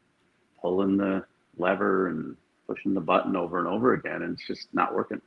pulling 0.61 0.97
the 0.97 1.25
lever 1.57 2.07
and 2.07 2.35
pushing 2.67 2.93
the 2.93 3.01
button 3.01 3.35
over 3.35 3.59
and 3.59 3.67
over 3.67 3.93
again, 3.93 4.21
and 4.21 4.33
it's 4.33 4.47
just 4.47 4.67
not 4.73 4.95
working. 4.95 5.21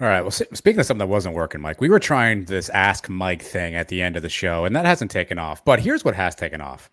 All 0.00 0.06
right. 0.06 0.20
Well, 0.20 0.30
speaking 0.30 0.78
of 0.78 0.86
something 0.86 1.06
that 1.06 1.10
wasn't 1.10 1.34
working, 1.34 1.60
Mike, 1.60 1.80
we 1.80 1.88
were 1.88 1.98
trying 1.98 2.44
this 2.44 2.68
Ask 2.70 3.08
Mike 3.08 3.42
thing 3.42 3.74
at 3.74 3.88
the 3.88 4.02
end 4.02 4.16
of 4.16 4.22
the 4.22 4.28
show, 4.28 4.66
and 4.66 4.76
that 4.76 4.84
hasn't 4.84 5.10
taken 5.10 5.38
off. 5.38 5.64
But 5.64 5.80
here's 5.80 6.04
what 6.04 6.14
has 6.14 6.34
taken 6.34 6.60
off 6.60 6.90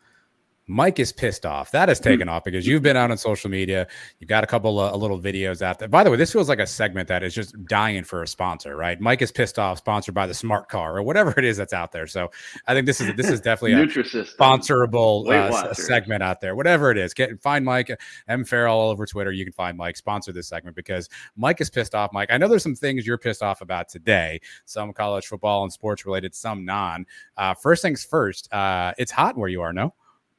Mike 0.67 0.97
is 0.97 1.11
pissed 1.11 1.45
off. 1.45 1.71
That 1.71 1.89
has 1.89 1.99
taken 1.99 2.29
off 2.29 2.45
because 2.45 2.65
you've 2.65 2.81
been 2.81 2.95
out 2.95 3.11
on 3.11 3.17
social 3.17 3.49
media. 3.49 3.85
You've 4.19 4.29
got 4.29 4.45
a 4.45 4.47
couple 4.47 4.79
of 4.79 4.99
little 5.01 5.19
videos 5.19 5.61
out 5.61 5.77
there. 5.77 5.89
By 5.89 6.05
the 6.05 6.11
way, 6.11 6.15
this 6.15 6.31
feels 6.31 6.47
like 6.47 6.59
a 6.59 6.67
segment 6.67 7.09
that 7.09 7.21
is 7.21 7.35
just 7.35 7.53
dying 7.65 8.05
for 8.05 8.23
a 8.23 8.27
sponsor, 8.27 8.77
right? 8.77 8.99
Mike 8.99 9.21
is 9.21 9.31
pissed 9.31 9.59
off, 9.59 9.79
sponsored 9.79 10.15
by 10.15 10.25
the 10.25 10.33
Smart 10.33 10.69
Car 10.69 10.97
or 10.97 11.03
whatever 11.03 11.33
it 11.37 11.43
is 11.43 11.57
that's 11.57 11.73
out 11.73 11.91
there. 11.91 12.07
So 12.07 12.31
I 12.65 12.73
think 12.73 12.85
this 12.85 13.01
is 13.01 13.13
this 13.15 13.29
is 13.29 13.41
definitely 13.41 13.73
a 13.73 13.87
sponsorable 13.87 15.29
uh, 15.29 15.73
segment 15.73 16.23
out 16.23 16.39
there. 16.39 16.55
Whatever 16.55 16.91
it 16.91 16.97
is, 16.97 17.13
get 17.13 17.41
find 17.41 17.65
Mike 17.65 17.91
M 18.29 18.45
Farrell 18.45 18.77
all 18.77 18.89
over 18.89 19.05
Twitter. 19.05 19.33
You 19.33 19.43
can 19.43 19.53
find 19.53 19.77
Mike 19.77 19.97
sponsor 19.97 20.31
this 20.31 20.47
segment 20.47 20.77
because 20.77 21.09
Mike 21.35 21.59
is 21.59 21.69
pissed 21.69 21.93
off. 21.93 22.11
Mike, 22.13 22.29
I 22.31 22.37
know 22.37 22.47
there's 22.47 22.63
some 22.63 22.75
things 22.75 23.05
you're 23.05 23.17
pissed 23.17 23.43
off 23.43 23.59
about 23.59 23.89
today. 23.89 24.39
Some 24.63 24.93
college 24.93 25.27
football 25.27 25.63
and 25.63 25.73
sports 25.73 26.05
related, 26.05 26.33
some 26.33 26.63
non. 26.63 27.05
Uh, 27.35 27.53
first 27.53 27.81
things 27.81 28.05
first. 28.05 28.51
Uh, 28.53 28.93
it's 28.97 29.11
hot 29.11 29.37
where 29.37 29.49
you 29.49 29.61
are. 29.61 29.73
No. 29.73 29.93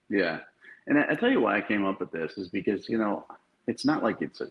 Yeah. 0.08 0.40
And 0.86 0.98
I, 0.98 1.12
I 1.12 1.14
tell 1.14 1.30
you 1.30 1.40
why 1.40 1.56
I 1.56 1.60
came 1.60 1.84
up 1.84 2.00
with 2.00 2.10
this 2.10 2.36
is 2.36 2.48
because, 2.48 2.88
you 2.88 2.98
know, 2.98 3.24
it's 3.66 3.84
not 3.84 4.02
like 4.02 4.20
it's 4.20 4.40
a, 4.40 4.48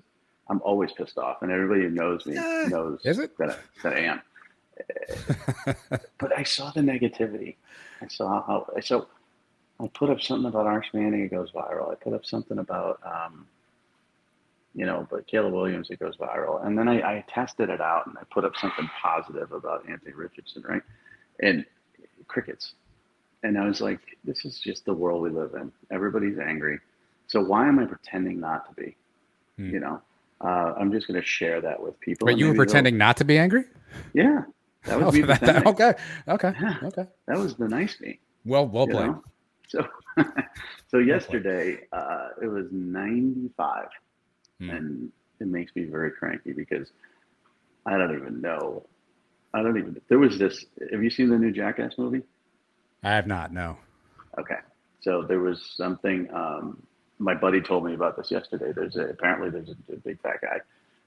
I'm 0.49 0.61
always 0.63 0.91
pissed 0.91 1.17
off 1.17 1.41
and 1.41 1.51
everybody 1.51 1.81
who 1.81 1.89
knows 1.89 2.25
me 2.25 2.37
uh, 2.37 2.67
knows 2.67 3.01
that 3.37 3.51
I, 3.51 3.55
that 3.83 3.93
I 3.93 3.99
am. 3.99 4.21
but 6.17 6.37
I 6.37 6.43
saw 6.43 6.71
the 6.71 6.81
negativity. 6.81 7.55
I 8.01 8.07
saw 8.07 8.43
how, 8.45 8.71
I 8.75 8.79
so 8.81 9.07
I 9.79 9.87
put 9.87 10.09
up 10.09 10.21
something 10.21 10.47
about 10.47 10.65
Arch 10.65 10.87
Manning, 10.93 11.21
it 11.21 11.31
goes 11.31 11.51
viral. 11.51 11.91
I 11.91 11.95
put 11.95 12.13
up 12.13 12.25
something 12.25 12.59
about, 12.59 12.99
um, 13.05 13.47
you 14.75 14.85
know, 14.85 15.07
but 15.09 15.27
Caleb 15.27 15.53
Williams, 15.53 15.89
it 15.91 15.99
goes 15.99 16.17
viral. 16.17 16.65
And 16.65 16.77
then 16.77 16.87
I, 16.87 17.01
I 17.01 17.25
tested 17.27 17.69
it 17.69 17.81
out 17.81 18.07
and 18.07 18.17
I 18.17 18.23
put 18.31 18.43
up 18.43 18.55
something 18.55 18.89
positive 19.01 19.51
about 19.51 19.87
Anthony 19.87 20.13
Richardson, 20.13 20.63
right? 20.67 20.81
And 21.41 21.65
crickets 22.27 22.73
and 23.43 23.57
I 23.57 23.65
was 23.65 23.81
like, 23.81 23.99
this 24.23 24.45
is 24.45 24.59
just 24.59 24.85
the 24.85 24.93
world 24.93 25.21
we 25.21 25.29
live 25.29 25.53
in. 25.55 25.71
Everybody's 25.91 26.39
angry. 26.39 26.79
So 27.27 27.43
why 27.43 27.67
am 27.67 27.77
I 27.77 27.85
pretending 27.85 28.39
not 28.39 28.67
to 28.69 28.81
be? 28.81 28.95
Hmm. 29.57 29.69
You 29.69 29.79
know, 29.81 30.01
uh, 30.41 30.73
I'm 30.79 30.91
just 30.91 31.07
going 31.07 31.19
to 31.19 31.25
share 31.25 31.61
that 31.61 31.81
with 31.81 31.99
people. 31.99 32.25
But 32.25 32.37
you 32.37 32.47
were 32.47 32.55
pretending 32.55 32.97
not 32.97 33.17
to 33.17 33.25
be 33.25 33.37
angry? 33.37 33.65
Yeah. 34.13 34.43
That 34.85 34.99
was 34.99 35.07
oh, 35.07 35.11
me 35.11 35.21
that, 35.21 35.67
okay. 35.67 35.93
Okay. 36.27 36.53
Yeah, 36.59 36.77
okay. 36.83 37.05
That 37.27 37.37
was 37.37 37.55
the 37.55 37.67
nice 37.67 37.99
me. 37.99 38.19
Well, 38.45 38.67
well 38.67 38.87
played. 38.87 39.07
Know? 39.07 39.23
So, 39.67 39.87
so 40.89 40.97
yesterday 40.99 41.79
uh, 41.91 42.29
it 42.41 42.47
was 42.47 42.67
95, 42.71 43.87
hmm. 44.59 44.69
and 44.69 45.11
it 45.39 45.47
makes 45.47 45.75
me 45.75 45.83
very 45.83 46.11
cranky 46.11 46.53
because 46.53 46.89
I 47.85 47.97
don't 47.97 48.15
even 48.15 48.41
know. 48.41 48.85
I 49.53 49.61
don't 49.61 49.77
even. 49.77 49.99
There 50.07 50.19
was 50.19 50.39
this. 50.39 50.65
Have 50.91 51.03
you 51.03 51.09
seen 51.09 51.29
the 51.29 51.37
new 51.37 51.51
Jackass 51.51 51.93
movie? 51.97 52.23
I 53.03 53.11
have 53.11 53.27
not. 53.27 53.51
No. 53.51 53.77
Okay. 54.39 54.57
So 55.01 55.21
there 55.21 55.39
was 55.39 55.73
something. 55.75 56.29
Um, 56.33 56.81
my 57.19 57.33
buddy 57.33 57.61
told 57.61 57.85
me 57.85 57.93
about 57.93 58.17
this 58.17 58.31
yesterday. 58.31 58.71
There's 58.73 58.95
a, 58.95 59.07
apparently 59.07 59.49
there's 59.49 59.69
a, 59.69 59.93
a, 59.93 59.97
big 59.97 60.19
fat 60.21 60.41
guy, 60.41 60.59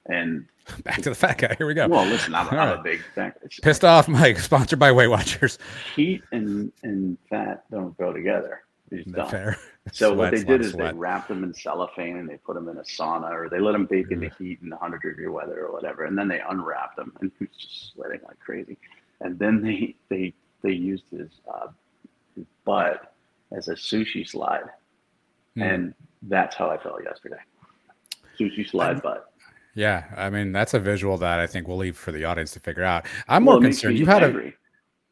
and 0.07 0.47
back 0.84 1.03
to 1.03 1.11
the 1.11 1.14
fat 1.14 1.38
guy. 1.38 1.55
Here 1.57 1.66
we 1.66 1.74
go. 1.74 1.88
Well, 1.88 2.07
listen, 2.07 2.34
I'm, 2.34 2.49
I'm 2.49 2.57
right. 2.57 2.78
a 2.78 2.82
big 2.82 3.01
fat. 3.14 3.40
Guy. 3.40 3.49
Pissed 3.62 3.84
off, 3.84 4.09
Mike. 4.09 4.38
Sponsored 4.40 4.78
by 4.78 4.92
Weight 4.92 5.09
Watchers. 5.09 5.59
Heat 5.94 6.22
and 6.32 6.72
and 6.82 7.16
fat 7.28 7.64
don't 7.70 7.97
go 7.99 8.12
together. 8.12 8.62
Fair. 9.28 9.59
So 9.92 10.16
sweat, 10.16 10.18
what 10.18 10.30
they 10.32 10.42
did 10.42 10.62
is 10.62 10.72
sweat. 10.72 10.94
they 10.94 10.99
wrapped 10.99 11.28
them 11.28 11.44
in 11.44 11.55
cellophane 11.55 12.16
and 12.16 12.28
they 12.28 12.38
put 12.38 12.57
them 12.57 12.68
in 12.68 12.76
a 12.76 12.82
sauna, 12.82 13.30
or 13.30 13.49
they 13.49 13.61
let 13.61 13.70
them 13.70 13.86
bake 13.86 14.11
in 14.11 14.18
the 14.18 14.32
heat 14.36 14.59
in 14.61 14.70
100 14.70 15.01
degree 15.01 15.28
weather 15.28 15.64
or 15.64 15.72
whatever, 15.72 16.07
and 16.07 16.18
then 16.18 16.26
they 16.26 16.40
unwrapped 16.40 16.97
them, 16.97 17.12
and 17.20 17.30
he 17.38 17.44
was 17.44 17.57
just 17.57 17.92
sweating 17.92 18.18
like 18.26 18.36
crazy. 18.40 18.76
And 19.20 19.38
then 19.38 19.62
they 19.62 19.94
they 20.09 20.34
they 20.62 20.72
used 20.72 21.05
his 21.12 21.30
uh, 21.49 21.68
butt 22.64 23.14
as 23.57 23.68
a 23.68 23.74
sushi 23.74 24.28
slide. 24.28 24.64
Mm. 25.57 25.74
And 25.74 25.95
that's 26.22 26.57
how 26.57 26.70
I 26.70 26.78
felt 26.78 27.03
yesterday. 27.05 27.39
Sushi 28.39 28.68
slide 28.68 29.03
butt. 29.03 29.32
Yeah, 29.74 30.05
I 30.16 30.30
mean 30.30 30.53
that's 30.53 30.74
a 30.74 30.80
visual 30.80 31.18
that 31.18 31.39
I 31.39 31.47
think 31.47 31.68
we'll 31.68 31.76
leave 31.76 31.97
for 31.97 32.11
the 32.11 32.24
audience 32.24 32.51
to 32.53 32.61
figure 32.61 32.82
out. 32.82 33.07
I'm 33.28 33.45
well, 33.45 33.57
more 33.57 33.62
concerned. 33.62 33.99
You 33.99 34.07
had 34.07 34.22
angry. 34.22 34.49
a 34.49 34.55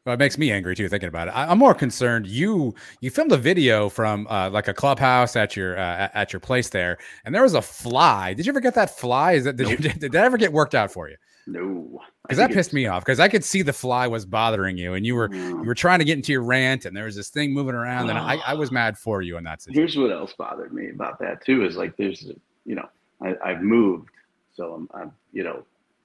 Well, 0.05 0.15
it 0.15 0.19
makes 0.19 0.39
me 0.39 0.51
angry 0.51 0.75
too 0.75 0.89
thinking 0.89 1.07
about 1.07 1.27
it. 1.27 1.31
I, 1.31 1.51
am 1.51 1.59
more 1.59 1.75
concerned. 1.75 2.25
You 2.25 2.73
you 2.99 3.11
filmed 3.11 3.31
a 3.31 3.37
video 3.37 3.89
from 3.89 4.25
uh, 4.27 4.49
like 4.49 4.67
a 4.67 4.73
clubhouse 4.73 5.35
at 5.35 5.55
your 5.55 5.77
uh, 5.77 6.09
at 6.15 6.33
your 6.33 6.39
place 6.39 6.69
there, 6.69 6.97
and 7.25 7.33
there 7.33 7.43
was 7.43 7.53
a 7.53 7.61
fly. 7.61 8.33
Did 8.33 8.47
you 8.47 8.51
ever 8.51 8.59
get 8.59 8.73
that 8.73 8.97
fly? 8.97 9.33
Is 9.33 9.43
that 9.43 9.55
did, 9.55 9.67
nope. 9.67 9.79
you, 9.79 9.89
did 9.99 10.11
that 10.11 10.25
ever 10.25 10.37
get 10.37 10.51
worked 10.51 10.73
out 10.73 10.91
for 10.91 11.09
you? 11.09 11.15
No, 11.47 12.01
because 12.23 12.37
that 12.37 12.51
pissed 12.51 12.73
me 12.73 12.87
off. 12.87 13.05
Because 13.05 13.19
I 13.19 13.27
could 13.27 13.43
see 13.43 13.61
the 13.61 13.73
fly 13.73 14.07
was 14.07 14.25
bothering 14.25 14.77
you, 14.77 14.95
and 14.95 15.05
you 15.05 15.15
were 15.15 15.33
you 15.33 15.63
were 15.63 15.75
trying 15.75 15.99
to 15.99 16.05
get 16.05 16.17
into 16.17 16.31
your 16.31 16.43
rant, 16.43 16.85
and 16.85 16.97
there 16.97 17.05
was 17.05 17.15
this 17.15 17.29
thing 17.29 17.53
moving 17.53 17.75
around, 17.75 18.09
and 18.09 18.17
I, 18.17 18.37
I 18.37 18.53
was 18.55 18.71
mad 18.71 18.97
for 18.97 19.21
you 19.21 19.37
in 19.37 19.43
that 19.43 19.61
situation. 19.61 19.81
Here's 19.81 19.97
what 19.97 20.11
else 20.11 20.33
bothered 20.33 20.73
me 20.73 20.89
about 20.89 21.19
that 21.19 21.45
too: 21.45 21.65
is 21.65 21.77
like 21.77 21.95
there's 21.97 22.25
you 22.65 22.75
know 22.75 22.89
I, 23.21 23.35
I've 23.43 23.61
moved, 23.61 24.09
so 24.55 24.73
I'm, 24.73 24.89
I'm 24.93 25.11
you 25.33 25.43
know 25.43 25.63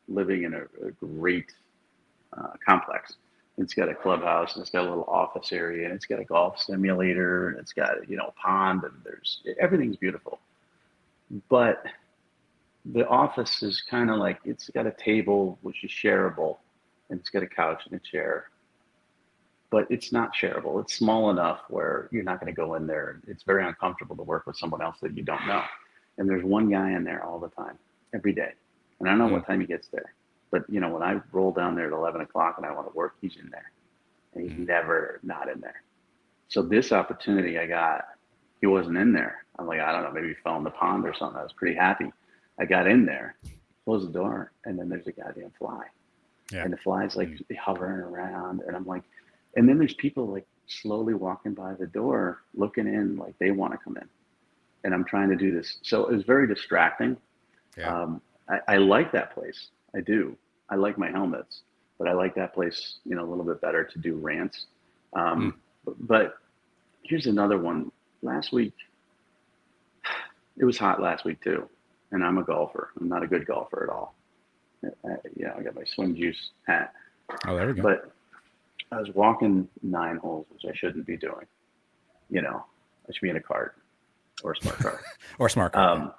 living 0.09 0.45
in 0.45 0.55
a, 0.55 0.63
a 0.87 0.91
great 1.01 1.53
uh, 2.37 2.51
complex 2.67 3.15
it's 3.61 3.75
got 3.75 3.89
a 3.89 3.95
clubhouse 3.95 4.55
and 4.55 4.63
it's 4.63 4.71
got 4.71 4.87
a 4.87 4.89
little 4.89 5.05
office 5.05 5.53
area 5.53 5.85
and 5.85 5.95
it's 5.95 6.07
got 6.07 6.19
a 6.19 6.25
golf 6.25 6.59
simulator 6.59 7.51
and 7.51 7.59
it's 7.59 7.73
got 7.73 8.09
you 8.09 8.17
know 8.17 8.27
a 8.29 8.33
pond 8.33 8.83
and 8.85 8.93
there's 9.05 9.43
everything's 9.61 9.97
beautiful 9.97 10.39
but 11.49 11.85
the 12.93 13.07
office 13.09 13.63
is 13.63 13.83
kind 13.83 14.11
of 14.11 14.19
like 14.19 14.39
it's 14.45 14.69
got 14.71 14.87
a 14.87 14.93
table 14.93 15.59
which 15.63 15.85
is 15.85 15.91
shareable 15.91 16.59
and 17.09 17.21
it's 17.21 17.29
got 17.29 17.43
a 17.43 17.47
couch 17.47 17.83
and 17.87 17.95
a 17.95 18.11
chair 18.11 18.51
but 19.71 19.87
it's 19.91 20.13
not 20.13 20.35
shareable 20.35 20.81
it's 20.81 20.95
small 20.95 21.31
enough 21.31 21.61
where 21.69 22.09
you're 22.11 22.23
not 22.23 22.41
going 22.41 22.53
to 22.53 22.57
go 22.57 22.75
in 22.75 22.87
there 22.87 23.21
it's 23.27 23.43
very 23.45 23.65
uncomfortable 23.65 24.17
to 24.17 24.23
work 24.23 24.47
with 24.47 24.57
someone 24.57 24.83
else 24.83 24.97
that 25.03 25.17
you 25.17 25.23
don't 25.23 25.47
know 25.47 25.63
and 26.19 26.29
there's 26.29 26.45
one 26.45 26.71
guy 26.71 26.93
in 26.93 27.05
there 27.05 27.25
all 27.25 27.39
the 27.39 27.49
time 27.51 27.79
every 28.15 28.33
day 28.33 28.53
and 28.99 29.09
i 29.09 29.13
don't 29.13 29.19
know 29.19 29.33
what 29.33 29.47
time 29.47 29.61
he 29.61 29.67
gets 29.67 29.89
there 29.89 30.15
but 30.51 30.65
you 30.69 30.81
know, 30.81 30.89
when 30.89 31.03
I 31.03 31.21
roll 31.33 31.53
down 31.53 31.75
there 31.75 31.87
at 31.87 31.93
eleven 31.93 32.21
o'clock 32.21 32.55
and 32.57 32.67
I 32.67 32.73
want 32.73 32.91
to 32.91 32.97
work, 32.97 33.15
he's 33.21 33.37
in 33.37 33.51
there, 33.51 33.71
and 34.35 34.45
he's 34.45 34.53
mm-hmm. 34.53 34.65
never 34.65 35.21
not 35.23 35.49
in 35.49 35.61
there. 35.61 35.83
So 36.49 36.63
this 36.63 36.93
opportunity 36.93 37.59
I 37.59 37.67
got, 37.67 38.05
he 38.61 38.67
wasn't 38.67 38.97
in 38.97 39.13
there. 39.13 39.45
I'm 39.59 39.67
like, 39.67 39.81
I 39.81 39.93
don't 39.93 40.03
know, 40.03 40.11
maybe 40.11 40.29
he 40.29 40.35
fell 40.43 40.57
in 40.57 40.65
the 40.65 40.71
pond 40.71 41.07
or 41.07 41.15
something. 41.15 41.39
I 41.39 41.43
was 41.43 41.53
pretty 41.53 41.77
happy. 41.77 42.13
I 42.61 42.67
got 42.67 42.87
in 42.87 43.07
there, 43.07 43.37
closed 43.85 44.09
the 44.09 44.13
door, 44.13 44.53
and 44.65 44.79
then 44.79 44.89
there's 44.89 45.07
a 45.07 45.13
goddamn 45.13 45.53
fly, 45.59 45.85
yeah. 46.53 46.63
and 46.63 46.73
the 46.73 46.77
fly's 46.77 47.17
like 47.17 47.29
mm-hmm. 47.29 47.55
hovering 47.57 48.01
around, 48.01 48.61
and 48.67 48.77
I'm 48.77 48.87
like, 48.87 49.03
and 49.57 49.69
then 49.69 49.79
there's 49.79 49.95
people 49.95 50.27
like 50.27 50.47
slowly 50.67 51.15
walking 51.15 51.55
by 51.55 51.75
the 51.75 51.87
door, 51.87 52.43
looking 52.55 52.87
in 52.87 53.17
like 53.17 53.35
they 53.39 53.51
want 53.51 53.73
to 53.73 53.79
come 53.79 53.97
in, 53.97 54.09
and 54.85 54.95
I'm 54.95 55.05
trying 55.05 55.31
to 55.31 55.37
do 55.37 55.53
this. 55.53 55.79
So 55.83 56.07
it 56.07 56.15
was 56.15 56.25
very 56.25 56.47
distracting. 56.47 57.17
Yeah. 57.77 58.03
Um, 58.03 58.21
I, 58.49 58.75
I 58.75 58.77
like 58.77 59.11
that 59.13 59.33
place. 59.33 59.69
I 59.95 60.01
do. 60.01 60.37
I 60.69 60.77
like 60.77 60.99
my 60.99 61.11
helmets, 61.11 61.63
but 61.99 62.09
I 62.09 62.13
like 62.13 62.35
that 62.37 62.55
place, 62.55 62.99
you 63.05 63.17
know, 63.17 63.25
a 63.25 63.29
little 63.29 63.45
bit 63.45 63.61
better 63.61 63.85
to 63.85 63.99
do 63.99 64.15
rants. 64.17 64.67
Um, 65.15 65.59
mm. 65.87 65.95
But 66.01 66.35
here's 67.03 67.27
another 67.27 67.59
one. 67.59 67.91
Last 68.23 68.53
week, 68.53 68.75
it 70.59 70.65
was 70.65 70.79
hot 70.79 71.01
last 71.01 71.25
week 71.25 71.43
too, 71.43 71.69
and 72.13 72.25
I'm 72.25 72.39
a 72.39 72.45
golfer. 72.45 72.91
I'm 73.01 73.09
not 73.09 73.23
a 73.23 73.27
good 73.27 73.47
golfer 73.47 73.85
at 73.85 73.91
all. 73.91 74.15
I, 74.85 75.17
yeah, 75.37 75.53
I 75.57 75.63
got 75.63 75.75
my 75.75 75.85
swim 75.85 76.17
juice 76.17 76.51
hat. 76.67 76.93
Oh, 77.47 77.57
there 77.57 77.69
we 77.69 77.75
go. 77.75 77.83
But 77.83 78.13
I 78.93 78.99
was 78.99 79.11
walking 79.15 79.69
nine 79.83 80.17
holes, 80.17 80.47
which 80.51 80.63
I 80.65 80.75
shouldn't 80.77 81.07
be 81.07 81.17
doing. 81.17 81.47
You 82.29 82.43
know, 82.43 82.65
I 83.09 83.13
should 83.13 83.23
be 83.23 83.31
in 83.31 83.37
a 83.37 83.41
cart 83.41 83.77
or 84.43 84.53
a 84.53 84.57
smart 84.57 84.79
car 84.79 85.01
or 85.39 85.49
smart 85.49 85.73
car. 85.73 85.89
Um, 85.89 86.13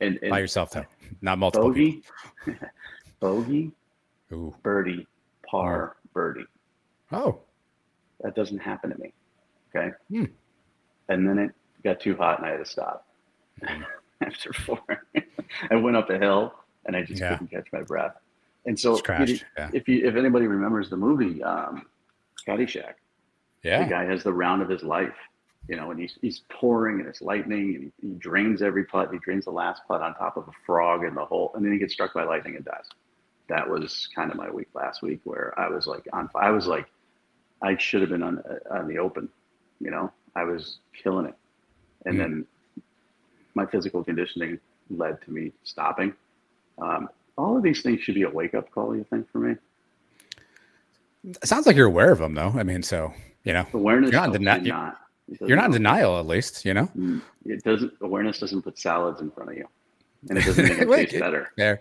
and, 0.00 0.18
and 0.22 0.30
by 0.30 0.38
yourself 0.38 0.70
though, 0.70 0.86
not 1.20 1.38
multiple. 1.38 1.68
Bogey, 1.68 2.02
bogey, 3.20 3.72
Ooh. 4.32 4.54
birdie, 4.62 5.06
par, 5.48 5.96
birdie. 6.12 6.46
Oh, 7.10 7.40
that 8.20 8.34
doesn't 8.34 8.58
happen 8.58 8.90
to 8.90 8.98
me. 8.98 9.12
Okay. 9.74 9.90
Hmm. 10.08 10.24
And 11.08 11.28
then 11.28 11.38
it 11.38 11.50
got 11.84 12.00
too 12.00 12.16
hot 12.16 12.38
and 12.38 12.46
I 12.46 12.52
had 12.52 12.64
to 12.64 12.70
stop 12.70 13.06
hmm. 13.62 13.82
after 14.26 14.52
four. 14.52 14.80
I 15.70 15.76
went 15.76 15.96
up 15.96 16.10
a 16.10 16.18
hill 16.18 16.54
and 16.86 16.96
I 16.96 17.02
just 17.02 17.20
yeah. 17.20 17.30
couldn't 17.32 17.50
catch 17.50 17.68
my 17.72 17.82
breath. 17.82 18.14
And 18.64 18.78
so, 18.78 18.96
if, 18.96 19.44
yeah. 19.56 19.70
if 19.72 19.88
you 19.88 20.06
if 20.06 20.14
anybody 20.14 20.46
remembers 20.46 20.88
the 20.88 20.96
movie 20.96 21.42
um, 21.42 21.86
Caddyshack, 22.46 22.94
yeah, 23.64 23.82
the 23.82 23.90
guy 23.90 24.04
has 24.04 24.22
the 24.22 24.32
round 24.32 24.62
of 24.62 24.68
his 24.68 24.84
life 24.84 25.14
you 25.68 25.76
know, 25.76 25.90
and 25.90 26.00
he's 26.00 26.18
he's 26.20 26.42
pouring 26.50 27.00
and 27.00 27.08
it's 27.08 27.22
lightning 27.22 27.74
and 27.74 27.92
he, 28.00 28.08
he 28.08 28.14
drains 28.14 28.62
every 28.62 28.84
putt. 28.84 29.12
He 29.12 29.18
drains 29.18 29.44
the 29.44 29.52
last 29.52 29.82
putt 29.86 30.02
on 30.02 30.14
top 30.14 30.36
of 30.36 30.48
a 30.48 30.52
frog 30.66 31.04
in 31.04 31.14
the 31.14 31.24
hole, 31.24 31.52
and 31.54 31.64
then 31.64 31.72
he 31.72 31.78
gets 31.78 31.92
struck 31.92 32.14
by 32.14 32.24
lightning 32.24 32.56
and 32.56 32.64
dies. 32.64 32.88
That 33.48 33.68
was 33.68 34.08
kind 34.14 34.30
of 34.30 34.36
my 34.36 34.50
week 34.50 34.68
last 34.74 35.02
week 35.02 35.20
where 35.24 35.58
I 35.58 35.68
was 35.68 35.86
like 35.86 36.06
on. 36.12 36.28
I 36.34 36.50
was 36.50 36.66
like, 36.66 36.86
I 37.62 37.76
should 37.76 38.00
have 38.00 38.10
been 38.10 38.22
on 38.22 38.38
uh, 38.38 38.74
on 38.74 38.88
the 38.88 38.98
open. 38.98 39.28
You 39.80 39.90
know, 39.90 40.12
I 40.34 40.44
was 40.44 40.78
killing 41.00 41.26
it, 41.26 41.34
and 42.06 42.14
mm-hmm. 42.14 42.22
then 42.22 42.46
my 43.54 43.66
physical 43.66 44.02
conditioning 44.04 44.58
led 44.90 45.20
to 45.22 45.30
me 45.30 45.52
stopping. 45.64 46.14
Um, 46.80 47.08
all 47.36 47.56
of 47.56 47.62
these 47.62 47.82
things 47.82 48.00
should 48.00 48.14
be 48.14 48.22
a 48.22 48.30
wake 48.30 48.54
up 48.54 48.70
call. 48.70 48.94
You 48.96 49.04
think 49.08 49.30
for 49.30 49.38
me? 49.38 49.56
It 51.24 51.46
sounds 51.46 51.66
like 51.66 51.76
you're 51.76 51.86
aware 51.86 52.12
of 52.12 52.18
them, 52.18 52.34
though. 52.34 52.52
I 52.56 52.62
mean, 52.62 52.82
so 52.82 53.14
you 53.44 53.52
know, 53.52 53.66
awareness. 53.72 54.10
You're 54.10 54.20
not, 54.20 54.40
not, 54.40 54.62
not 54.62 54.98
you're 55.40 55.56
not 55.56 55.66
in 55.66 55.72
denial, 55.72 56.18
at 56.18 56.26
least, 56.26 56.64
you 56.64 56.74
know. 56.74 56.88
Mm, 56.96 57.22
it 57.46 57.62
doesn't. 57.62 57.92
Awareness 58.00 58.38
doesn't 58.38 58.62
put 58.62 58.78
salads 58.78 59.20
in 59.20 59.30
front 59.30 59.50
of 59.50 59.56
you, 59.56 59.68
and 60.28 60.38
it 60.38 60.44
doesn't 60.44 60.66
make 60.66 60.78
it 60.80 61.10
taste 61.10 61.20
better. 61.20 61.50
Fair. 61.56 61.80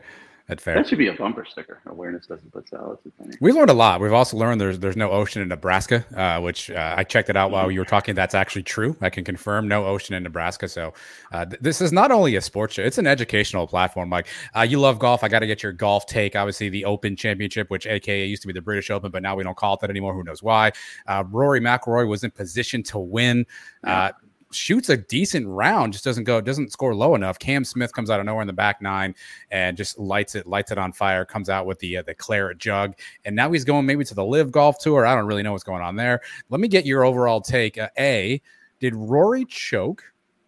That's 0.52 0.64
fair. 0.64 0.76
That 0.76 0.86
should 0.86 0.98
be 0.98 1.08
a 1.08 1.14
bumper 1.14 1.46
sticker. 1.46 1.80
Awareness 1.86 2.28
doesn't 2.28 2.52
put 2.52 2.68
salads 2.68 3.00
in 3.06 3.32
you. 3.32 3.38
We 3.40 3.54
learned 3.54 3.70
a 3.70 3.74
lot. 3.74 4.02
We've 4.02 4.12
also 4.12 4.36
learned 4.36 4.60
there's 4.60 4.80
there's 4.80 4.98
no 4.98 5.10
ocean 5.10 5.42
in 5.42 5.48
Nebraska, 5.48 6.06
uh, 6.14 6.42
which 6.42 6.70
uh, 6.70 6.96
I 6.98 7.06
checked 7.06 7.30
it 7.30 7.38
out 7.38 7.52
while 7.52 7.72
you 7.72 7.80
were 7.80 7.86
talking. 7.86 8.16
That's 8.16 8.36
actually 8.36 8.64
true. 8.64 8.98
I 9.00 9.10
can 9.10 9.24
confirm 9.24 9.70
no 9.70 9.86
ocean 9.86 10.14
in 10.14 10.24
Nebraska. 10.24 10.68
So 10.68 10.94
uh, 11.32 11.46
th- 11.46 11.62
this 11.62 11.80
is 11.80 11.94
not 11.94 12.12
only 12.12 12.36
a 12.36 12.42
sports 12.42 12.74
show; 12.74 12.84
it's 12.84 12.98
an 12.98 13.08
educational 13.08 13.66
platform. 13.66 14.10
Like 14.10 14.28
uh, 14.54 14.64
you 14.64 14.78
love 14.78 15.00
golf, 15.00 15.24
I 15.24 15.30
got 15.30 15.40
to 15.40 15.48
get 15.48 15.64
your 15.64 15.72
golf 15.72 16.06
take. 16.06 16.36
Obviously, 16.36 16.68
the 16.68 16.84
Open 16.84 17.16
Championship, 17.16 17.70
which 17.70 17.88
AKA 17.88 18.26
used 18.26 18.42
to 18.42 18.48
be 18.50 18.54
the 18.54 18.62
British 18.62 18.90
Open, 18.90 19.10
but 19.10 19.24
now 19.24 19.38
we 19.38 19.46
don't 19.46 19.56
call 19.56 19.76
it 19.76 19.80
that 19.80 19.90
anymore. 19.90 20.14
Who 20.14 20.26
knows 20.26 20.44
why? 20.44 20.74
Uh, 21.08 21.24
Rory 21.30 21.62
McIlroy 21.62 22.10
was 22.10 22.26
in 22.26 22.32
position 22.32 22.84
to 22.84 23.00
win. 23.00 23.46
Yeah 23.86 24.08
uh, 24.08 24.12
shoots 24.52 24.90
a 24.90 24.98
decent 24.98 25.48
round, 25.48 25.94
just 25.94 26.06
doesn't 26.06 26.24
go, 26.24 26.42
doesn't 26.42 26.72
score 26.72 26.94
low 26.96 27.16
enough. 27.16 27.40
Cam 27.40 27.64
Smith 27.64 27.94
comes 27.94 28.10
out 28.10 28.20
of 28.20 28.26
nowhere 28.26 28.42
in 28.42 28.48
the 28.48 28.54
back 28.54 28.82
nine 28.82 29.16
and 29.52 29.78
just 29.78 29.98
lights 30.00 30.36
it, 30.36 30.48
lights 30.48 30.72
it 30.72 30.78
on 30.78 30.92
fire. 30.92 31.26
Comes 31.26 31.50
out 31.50 31.66
with 31.66 31.80
the 31.80 31.98
uh, 31.98 32.04
the 32.04 32.14
claret 32.14 32.58
jug, 32.58 32.96
and 33.26 33.36
now 33.36 33.52
he's 33.52 33.66
going 33.66 33.86
maybe 33.86 34.04
to 34.06 34.14
the 34.14 34.26
LIV 34.26 34.52
Golf 34.52 34.80
Tour. 34.80 35.06
I 35.06 35.16
don't 35.16 35.26
really 35.26 35.44
know 35.44 35.52
what's 35.52 35.64
going 35.64 35.82
on 35.82 35.96
there. 35.96 36.22
Let 36.50 36.62
me 36.62 36.68
get 36.68 36.86
your 36.86 37.04
overall 37.04 37.42
take. 37.42 37.78
Uh, 37.78 37.90
a, 37.98 38.42
did 38.80 38.96
Rory 38.96 39.46
choke, 39.46 40.04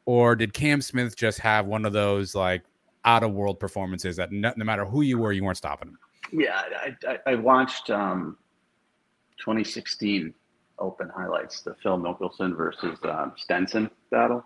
or 0.06 0.36
did 0.36 0.54
Cam 0.54 0.82
Smith 0.82 1.16
just 1.16 1.40
have 1.40 1.66
one 1.66 1.86
of 1.86 1.94
those 1.94 2.36
like 2.36 2.64
out 3.06 3.24
of 3.24 3.34
world 3.34 3.60
performances 3.60 4.16
that 4.18 4.32
no, 4.32 4.54
no, 4.56 4.66
matter 4.66 4.86
who 4.86 5.02
you 5.02 5.18
were, 5.18 5.32
you 5.32 5.44
weren't 5.44 5.58
stopping 5.58 5.90
him? 5.90 5.98
Yeah, 6.32 6.62
I, 6.82 6.96
I, 7.08 7.20
I 7.28 7.36
watched 7.36 7.90
um, 7.90 8.38
2016 9.40 10.34
Open 10.80 11.10
highlights 11.10 11.62
the 11.62 11.76
Phil 11.82 11.98
Mickelson 11.98 12.56
versus 12.56 12.98
um, 13.04 13.34
Stenson 13.38 13.90
battle, 14.10 14.44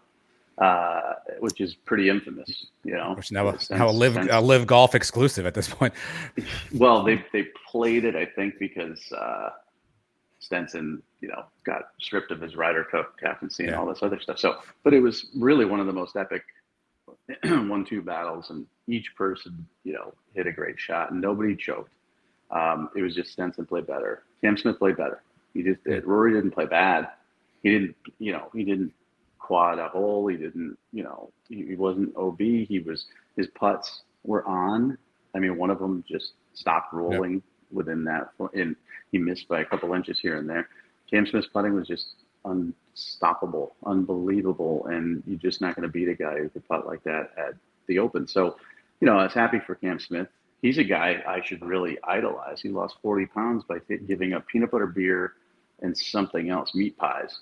uh, 0.58 1.14
which 1.40 1.62
is 1.62 1.76
pretty 1.76 2.10
infamous. 2.10 2.68
You 2.84 2.96
know, 2.96 3.14
which 3.16 3.32
now, 3.32 3.48
a, 3.50 3.58
now 3.70 3.90
a 3.90 3.92
LIV 3.92 4.30
a 4.30 4.42
LIV 4.42 4.68
golf 4.68 4.96
exclusive 4.96 5.46
at 5.46 5.54
this 5.54 5.68
point. 5.68 5.94
well, 6.76 7.04
they 7.04 7.24
they 7.34 7.48
played 7.70 8.06
it, 8.06 8.16
I 8.16 8.26
think, 8.26 8.60
because 8.60 9.00
uh, 9.14 9.50
Stenson, 10.40 11.02
you 11.22 11.30
know, 11.30 11.46
got 11.66 11.90
stripped 12.00 12.32
of 12.32 12.42
his 12.42 12.56
Ryder 12.56 12.84
Cup 12.84 13.18
captaincy 13.20 13.64
and 13.64 13.72
yeah. 13.72 13.80
all 13.80 13.86
this 13.86 14.04
other 14.04 14.20
stuff. 14.20 14.40
So, 14.40 14.58
but 14.84 14.94
it 14.94 15.00
was 15.00 15.28
really 15.36 15.66
one 15.66 15.80
of 15.80 15.88
the 15.88 15.94
most 15.94 16.16
epic 16.16 16.44
one-two 17.44 18.02
battles, 18.02 18.50
and 18.50 18.66
each 18.88 19.16
person, 19.16 19.66
you 19.84 19.94
know, 19.94 20.14
hit 20.34 20.48
a 20.48 20.52
great 20.52 20.80
shot, 20.80 21.12
and 21.12 21.22
nobody 21.22 21.56
choked. 21.56 21.92
Um, 22.52 22.90
it 22.96 23.02
was 23.02 23.16
just 23.16 23.32
Stenson 23.32 23.66
played 23.66 23.88
better. 23.88 24.24
Cam 24.42 24.58
Smith 24.58 24.80
played 24.80 24.98
better. 24.98 25.22
He 25.58 25.64
just 25.64 25.84
did. 25.84 26.06
Rory 26.06 26.34
didn't 26.34 26.52
play 26.52 26.68
bad. 26.68 27.08
He 27.64 27.72
didn't, 27.72 27.96
you 28.20 28.32
know, 28.32 28.50
he 28.54 28.64
didn't 28.64 28.94
quad 29.40 29.80
a 29.80 29.88
hole. 29.90 30.28
He 30.28 30.38
didn't, 30.38 30.78
you 30.94 31.04
know, 31.04 31.32
he, 31.50 31.66
he 31.66 31.76
wasn't 31.76 32.16
OB. 32.16 32.38
He 32.38 32.84
was 32.86 33.06
his 33.36 33.48
putts 33.56 34.04
were 34.24 34.46
on. 34.46 35.00
I 35.34 35.40
mean, 35.40 35.58
one 35.58 35.72
of 35.72 35.80
them 35.80 36.04
just 36.08 36.34
stopped 36.54 36.94
rolling 36.94 37.34
yep. 37.34 37.42
within 37.72 38.04
that, 38.04 38.30
and 38.54 38.76
he 39.12 39.18
missed 39.18 39.48
by 39.48 39.62
a 39.62 39.66
couple 39.66 39.94
inches 39.94 40.20
here 40.20 40.38
and 40.38 40.48
there. 40.48 40.70
Cam 41.10 41.26
Smith's 41.26 41.48
putting 41.48 41.74
was 41.74 41.88
just 41.88 42.06
unstoppable, 42.46 43.76
unbelievable, 43.84 44.86
and 44.86 45.24
you're 45.26 45.40
just 45.40 45.60
not 45.60 45.76
going 45.76 45.88
to 45.88 45.92
beat 45.92 46.08
a 46.08 46.14
guy 46.14 46.38
who 46.38 46.50
could 46.50 46.68
putt 46.68 46.86
like 46.86 47.04
that 47.04 47.32
at 47.36 47.56
the 47.88 47.98
Open. 47.98 48.28
So, 48.28 48.58
you 49.02 49.08
know, 49.08 49.18
I 49.18 49.24
was 49.24 49.34
happy 49.34 49.60
for 49.66 49.74
Cam 49.74 50.00
Smith. 50.00 50.28
He's 50.62 50.78
a 50.78 50.84
guy 50.84 51.24
I 51.28 51.42
should 51.44 51.64
really 51.64 51.98
idolize. 52.04 52.62
He 52.62 52.70
lost 52.70 52.98
40 53.02 53.26
pounds 53.28 53.64
by 53.68 53.78
giving 54.08 54.34
up 54.34 54.48
peanut 54.48 54.72
butter 54.72 54.88
beer 54.88 55.34
and 55.82 55.98
something 55.98 56.50
else, 56.50 56.74
meat 56.74 56.98
pies. 56.98 57.40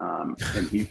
Um, 0.00 0.36
and 0.56 0.68
he 0.68 0.90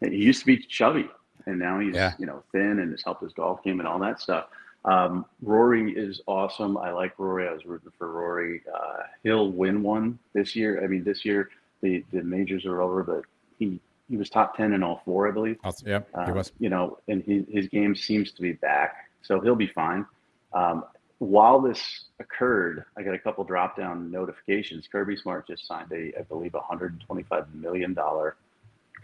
he 0.00 0.16
used 0.16 0.40
to 0.40 0.46
be 0.46 0.58
chubby, 0.58 1.08
and 1.46 1.58
now 1.58 1.78
he's 1.80 1.94
yeah. 1.94 2.12
you 2.18 2.26
know 2.26 2.42
thin 2.52 2.78
and 2.80 2.90
has 2.90 3.02
helped 3.02 3.22
his 3.22 3.32
golf 3.32 3.62
game 3.62 3.80
and 3.80 3.88
all 3.88 3.98
that 4.00 4.20
stuff. 4.20 4.46
Um, 4.84 5.26
Rory 5.42 5.92
is 5.92 6.22
awesome. 6.26 6.76
I 6.78 6.90
like 6.90 7.18
Rory. 7.18 7.46
I 7.48 7.52
was 7.52 7.66
rooting 7.66 7.92
for 7.98 8.10
Rory. 8.10 8.62
Uh, 8.72 9.02
he'll 9.22 9.50
win 9.52 9.82
one 9.82 10.18
this 10.32 10.56
year. 10.56 10.82
I 10.82 10.86
mean, 10.86 11.04
this 11.04 11.24
year 11.24 11.50
the, 11.82 12.04
the 12.12 12.22
majors 12.22 12.64
are 12.64 12.80
over, 12.80 13.02
but 13.02 13.24
he 13.58 13.78
he 14.08 14.16
was 14.16 14.30
top 14.30 14.56
ten 14.56 14.72
in 14.72 14.82
all 14.82 15.02
four, 15.04 15.28
I 15.28 15.32
believe. 15.32 15.58
Yeah, 15.84 16.00
he 16.24 16.30
Uh, 16.30 16.34
was. 16.34 16.52
You 16.58 16.70
know, 16.70 16.98
and 17.08 17.22
his 17.24 17.44
his 17.48 17.68
game 17.68 17.94
seems 17.94 18.32
to 18.32 18.42
be 18.42 18.52
back, 18.52 19.10
so 19.22 19.40
he'll 19.40 19.54
be 19.54 19.68
fine. 19.68 20.06
Um, 20.52 20.84
while 21.20 21.60
this 21.60 22.06
occurred, 22.18 22.84
I 22.96 23.02
got 23.02 23.14
a 23.14 23.18
couple 23.18 23.44
drop 23.44 23.76
down 23.76 24.10
notifications. 24.10 24.88
Kirby 24.90 25.16
Smart 25.16 25.46
just 25.46 25.66
signed 25.66 25.92
a, 25.92 26.18
I 26.18 26.22
believe, 26.22 26.54
125 26.54 27.54
million 27.54 27.92
dollar 27.92 28.36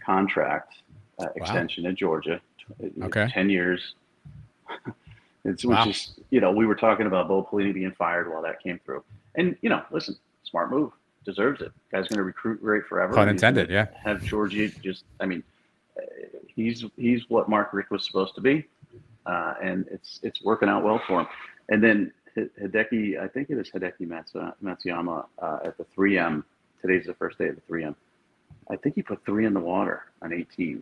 contract 0.03 0.73
uh, 1.19 1.27
extension 1.35 1.85
in 1.85 1.95
Georgia. 1.95 2.41
Okay. 3.03 3.27
ten 3.31 3.49
years. 3.49 3.93
it's 5.45 5.63
Wow. 5.63 5.85
which 5.85 5.95
is 5.95 6.19
you 6.31 6.41
know 6.41 6.51
we 6.51 6.65
were 6.65 6.75
talking 6.75 7.05
about 7.05 7.27
Bo 7.27 7.43
Pelini 7.43 7.73
being 7.73 7.91
fired 7.91 8.29
while 8.31 8.41
that 8.41 8.61
came 8.61 8.79
through, 8.83 9.03
and 9.35 9.55
you 9.61 9.69
know, 9.69 9.83
listen, 9.91 10.17
smart 10.43 10.71
move, 10.71 10.91
deserves 11.23 11.61
it. 11.61 11.71
Guy's 11.91 12.07
going 12.07 12.17
to 12.17 12.23
recruit 12.23 12.61
great 12.61 12.85
forever. 12.85 13.13
Pun 13.13 13.29
intended, 13.29 13.69
yeah. 13.69 13.87
Have 14.03 14.23
Georgia 14.23 14.69
just, 14.81 15.03
I 15.19 15.27
mean, 15.27 15.43
he's 16.47 16.83
he's 16.97 17.29
what 17.29 17.47
Mark 17.47 17.73
Richt 17.73 17.91
was 17.91 18.05
supposed 18.05 18.33
to 18.35 18.41
be, 18.41 18.65
uh, 19.27 19.53
and 19.61 19.85
it's 19.91 20.19
it's 20.23 20.41
working 20.43 20.69
out 20.69 20.83
well 20.83 21.01
for 21.05 21.21
him. 21.21 21.27
And 21.69 21.83
then 21.83 22.11
Hideki, 22.35 23.19
I 23.19 23.27
think 23.27 23.49
it 23.49 23.57
is 23.57 23.69
Hideki 23.69 24.07
Matsuyama 24.63 25.25
uh, 25.39 25.59
at 25.65 25.77
the 25.77 25.85
3M. 25.97 26.43
Today's 26.81 27.05
the 27.05 27.13
first 27.15 27.37
day 27.37 27.47
of 27.47 27.55
the 27.55 27.61
3M. 27.61 27.95
I 28.69 28.75
think 28.75 28.95
he 28.95 29.01
put 29.01 29.23
three 29.25 29.45
in 29.45 29.53
the 29.53 29.59
water 29.59 30.03
on 30.21 30.33
18 30.33 30.81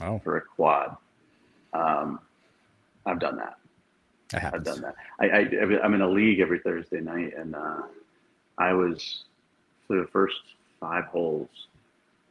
Oh, 0.00 0.20
for 0.22 0.36
a 0.36 0.40
quad. 0.40 0.96
Um, 1.72 2.20
I've 3.04 3.18
done 3.18 3.36
that. 3.36 3.58
that 4.30 4.54
I've 4.54 4.64
done 4.64 4.80
that. 4.82 4.94
I, 5.20 5.26
I 5.26 5.80
I'm 5.82 5.94
in 5.94 6.02
a 6.02 6.08
league 6.08 6.40
every 6.40 6.60
Thursday 6.60 7.00
night, 7.00 7.36
and 7.36 7.54
uh, 7.54 7.82
I 8.58 8.72
was 8.72 9.24
for 9.86 10.00
the 10.00 10.06
first 10.06 10.40
five 10.80 11.04
holes. 11.06 11.48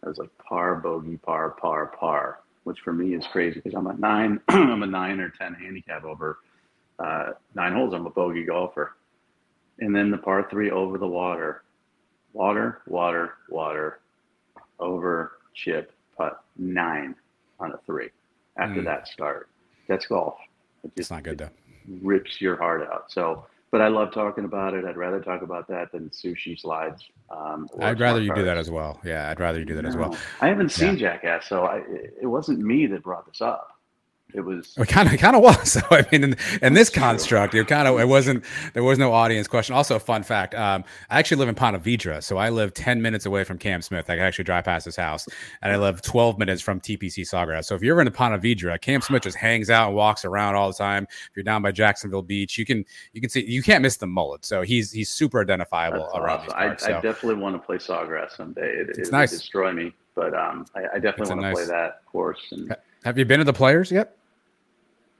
I 0.03 0.10
was 0.10 0.18
like 0.18 0.30
par, 0.38 0.76
bogey, 0.76 1.18
par, 1.18 1.51
par, 1.51 1.88
par, 1.88 2.39
which 2.68 2.82
for 2.82 2.91
me 2.91 3.15
is 3.15 3.26
crazy 3.32 3.61
because 3.61 3.74
I'm 3.76 3.88
a 3.88 3.93
nine. 3.93 4.41
I'm 4.49 4.84
a 4.84 4.88
nine 4.88 5.22
or 5.22 5.30
ten 5.30 5.53
handicap 5.53 6.03
over 6.03 6.39
uh, 6.99 7.28
nine 7.55 7.72
holes. 7.72 7.93
I'm 7.93 8.05
a 8.05 8.09
bogey 8.09 8.43
golfer, 8.43 8.93
and 9.80 9.95
then 9.95 10.11
the 10.11 10.18
par 10.18 10.45
three 10.51 10.70
over 10.70 10.97
the 10.97 11.07
water, 11.07 11.63
water, 12.34 12.82
water, 12.86 13.36
water, 13.49 13.99
over 14.82 15.32
chip 15.53 15.93
putt 16.18 16.43
nine 16.57 17.15
on 17.61 17.72
a 17.72 17.78
three. 17.86 18.09
After 18.57 18.82
Mm. 18.82 18.86
that 18.86 19.07
start, 19.07 19.47
that's 19.88 20.05
golf. 20.07 20.38
It 20.84 20.91
It's 20.97 21.09
not 21.09 21.24
good 21.24 21.38
though. 21.38 21.51
rips 22.01 22.41
your 22.41 22.57
heart 22.57 22.82
out. 22.91 23.09
So, 23.09 23.45
but 23.72 23.82
I 23.82 23.88
love 23.89 24.13
talking 24.13 24.45
about 24.45 24.74
it. 24.74 24.86
I'd 24.86 24.97
rather 24.97 25.20
talk 25.20 25.41
about 25.41 25.68
that 25.68 25.91
than 25.91 26.09
sushi 26.09 26.59
slides. 26.59 27.03
Um, 27.30 27.68
I'd 27.80 27.99
rather 27.99 28.22
you 28.22 28.34
do 28.34 28.43
that 28.43 28.57
as 28.57 28.72
well. 28.72 28.99
Yeah, 29.03 29.30
I'd 29.30 29.39
rather 29.39 29.59
you 29.59 29.65
do 29.65 29.76
that 29.76 29.86
as 29.86 29.97
well. 29.97 30.18
I 30.41 30.47
haven't 30.47 30.70
seen 30.70 30.97
Jackass, 30.97 31.47
so 31.47 31.63
I, 31.63 31.82
it 32.22 32.28
wasn't 32.28 32.59
me 32.59 32.88
that 32.88 33.03
brought 33.03 33.26
this 33.26 33.41
up. 33.41 33.77
It 34.34 34.42
was 34.42 34.74
It 34.78 34.88
kind 34.90 35.12
of 35.12 35.18
kind 35.20 35.36
of 35.38 35.42
was. 35.42 35.58
So 35.78 35.82
I 35.90 36.06
mean, 36.12 36.24
in, 36.24 36.36
in 36.62 36.74
this 36.74 36.90
true. 36.92 37.02
construct, 37.02 37.54
it 37.56 37.66
kind 37.68 37.88
of 37.88 37.98
it 38.00 38.08
wasn't. 38.08 38.44
There 38.74 38.84
was 38.84 39.00
no 39.00 39.14
audience 39.14 39.48
question. 39.48 39.74
Also, 39.74 39.96
a 39.96 40.00
fun 40.00 40.22
fact: 40.22 40.54
um, 40.54 40.84
I 41.10 41.18
actually 41.20 41.38
live 41.38 41.48
in 41.50 41.56
Ponte 41.56 41.82
Vedra, 41.82 42.22
so 42.22 42.38
I 42.38 42.50
live 42.50 42.74
ten 42.74 43.02
minutes 43.02 43.26
away 43.26 43.44
from 43.46 43.58
Cam 43.58 43.82
Smith. 43.82 44.10
I 44.10 44.16
can 44.16 44.26
actually 44.26 44.44
drive 44.44 44.66
past 44.66 44.84
his 44.86 44.96
house, 44.98 45.28
and 45.62 45.72
I 45.72 45.78
live 45.78 46.02
twelve 46.02 46.38
minutes 46.38 46.62
from 46.62 46.82
TPC 46.82 47.22
Sawgrass. 47.22 47.66
So 47.66 47.76
if 47.76 47.82
you're 47.82 48.00
in 48.02 48.12
Ponte 48.12 48.42
Vedra, 48.42 48.80
Cam 48.82 49.02
Smith 49.02 49.24
just 49.24 49.38
hangs 49.38 49.70
out 49.70 49.88
and 49.88 49.96
walks 49.96 50.26
around 50.26 50.56
all 50.56 50.68
the 50.68 50.78
time. 50.78 51.08
If 51.10 51.32
you're 51.36 51.44
down 51.44 51.62
by 51.62 51.72
Jacksonville 51.72 52.22
Beach, 52.22 52.58
you 52.58 52.66
can 52.66 52.84
you 53.14 53.22
can 53.22 53.30
see 53.30 53.46
you 53.46 53.64
can't 53.64 53.82
miss 53.82 53.96
the 53.98 54.08
mullet. 54.08 54.46
So 54.46 54.62
he's 54.62 54.92
he's 54.92 55.10
super 55.10 55.42
identifiable 55.42 56.00
that's 56.00 56.18
around 56.18 56.30
awesome. 56.40 56.46
these 56.48 56.54
I, 56.54 56.66
parts. 56.68 56.84
I 56.84 56.88
So 56.88 57.02
definitely 57.02 57.42
want 57.42 57.56
to 57.56 57.66
play 57.66 57.78
Sawgrass 57.78 58.36
someday. 58.36 58.68
It, 58.68 58.90
It's 58.90 59.10
it 59.10 59.12
nice. 59.14 59.32
destroy 59.32 59.72
me, 59.72 59.94
but 60.16 60.34
um, 60.34 60.66
I, 60.76 60.96
I 60.96 61.00
definitely 61.00 61.30
want 61.36 61.42
to 61.42 61.48
nice- 61.48 61.56
play 61.56 61.66
that 61.66 62.04
course. 62.06 62.42
And 62.52 62.76
have 63.08 63.18
you 63.18 63.24
been 63.24 63.39
to 63.39 63.45
the 63.45 63.53
players 63.53 63.89
yet? 63.89 64.18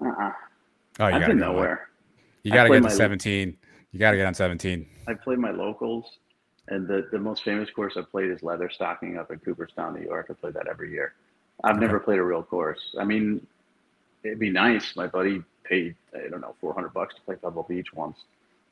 uh-uh. 0.02 0.12
Oh, 1.00 1.08
you 1.08 1.14
I've 1.16 1.22
gotta 1.22 1.28
been 1.28 1.38
go. 1.40 1.54
nowhere. 1.54 1.88
You 2.44 2.52
got 2.52 2.64
to 2.64 2.70
get 2.70 2.76
to 2.76 2.82
my- 2.82 2.90
seventeen. 2.90 3.58
You 3.94 4.00
got 4.00 4.12
to 4.12 4.18
get 4.18 4.26
on 4.26 4.34
seventeen. 4.34 4.86
I 5.08 5.14
played 5.14 5.40
my 5.40 5.52
locals, 5.52 6.18
and 6.68 6.86
the, 6.86 7.08
the 7.14 7.18
most 7.20 7.44
famous 7.44 7.70
course 7.70 7.94
I 7.96 8.02
played 8.02 8.30
is 8.30 8.42
Leatherstocking 8.42 9.18
up 9.18 9.32
in 9.32 9.40
Cooperstown, 9.40 9.94
New 9.96 10.06
York. 10.06 10.28
I 10.30 10.34
play 10.34 10.52
that 10.52 10.68
every 10.68 10.92
year. 10.92 11.14
I've 11.64 11.78
Okay. 11.78 11.86
never 11.86 12.00
played 12.02 12.20
a 12.20 12.24
real 12.24 12.44
course. 12.44 12.94
I 13.00 13.06
mean, 13.06 13.46
it'd 14.24 14.38
be 14.40 14.50
nice. 14.50 14.96
My 14.98 15.08
buddy 15.08 15.42
paid 15.64 15.96
I 16.14 16.28
don't 16.30 16.42
know 16.42 16.56
400 16.60 16.94
bucks 16.94 17.16
to 17.16 17.22
play 17.22 17.36
Pebble 17.36 17.64
Beach 17.70 17.94
once. 17.94 18.18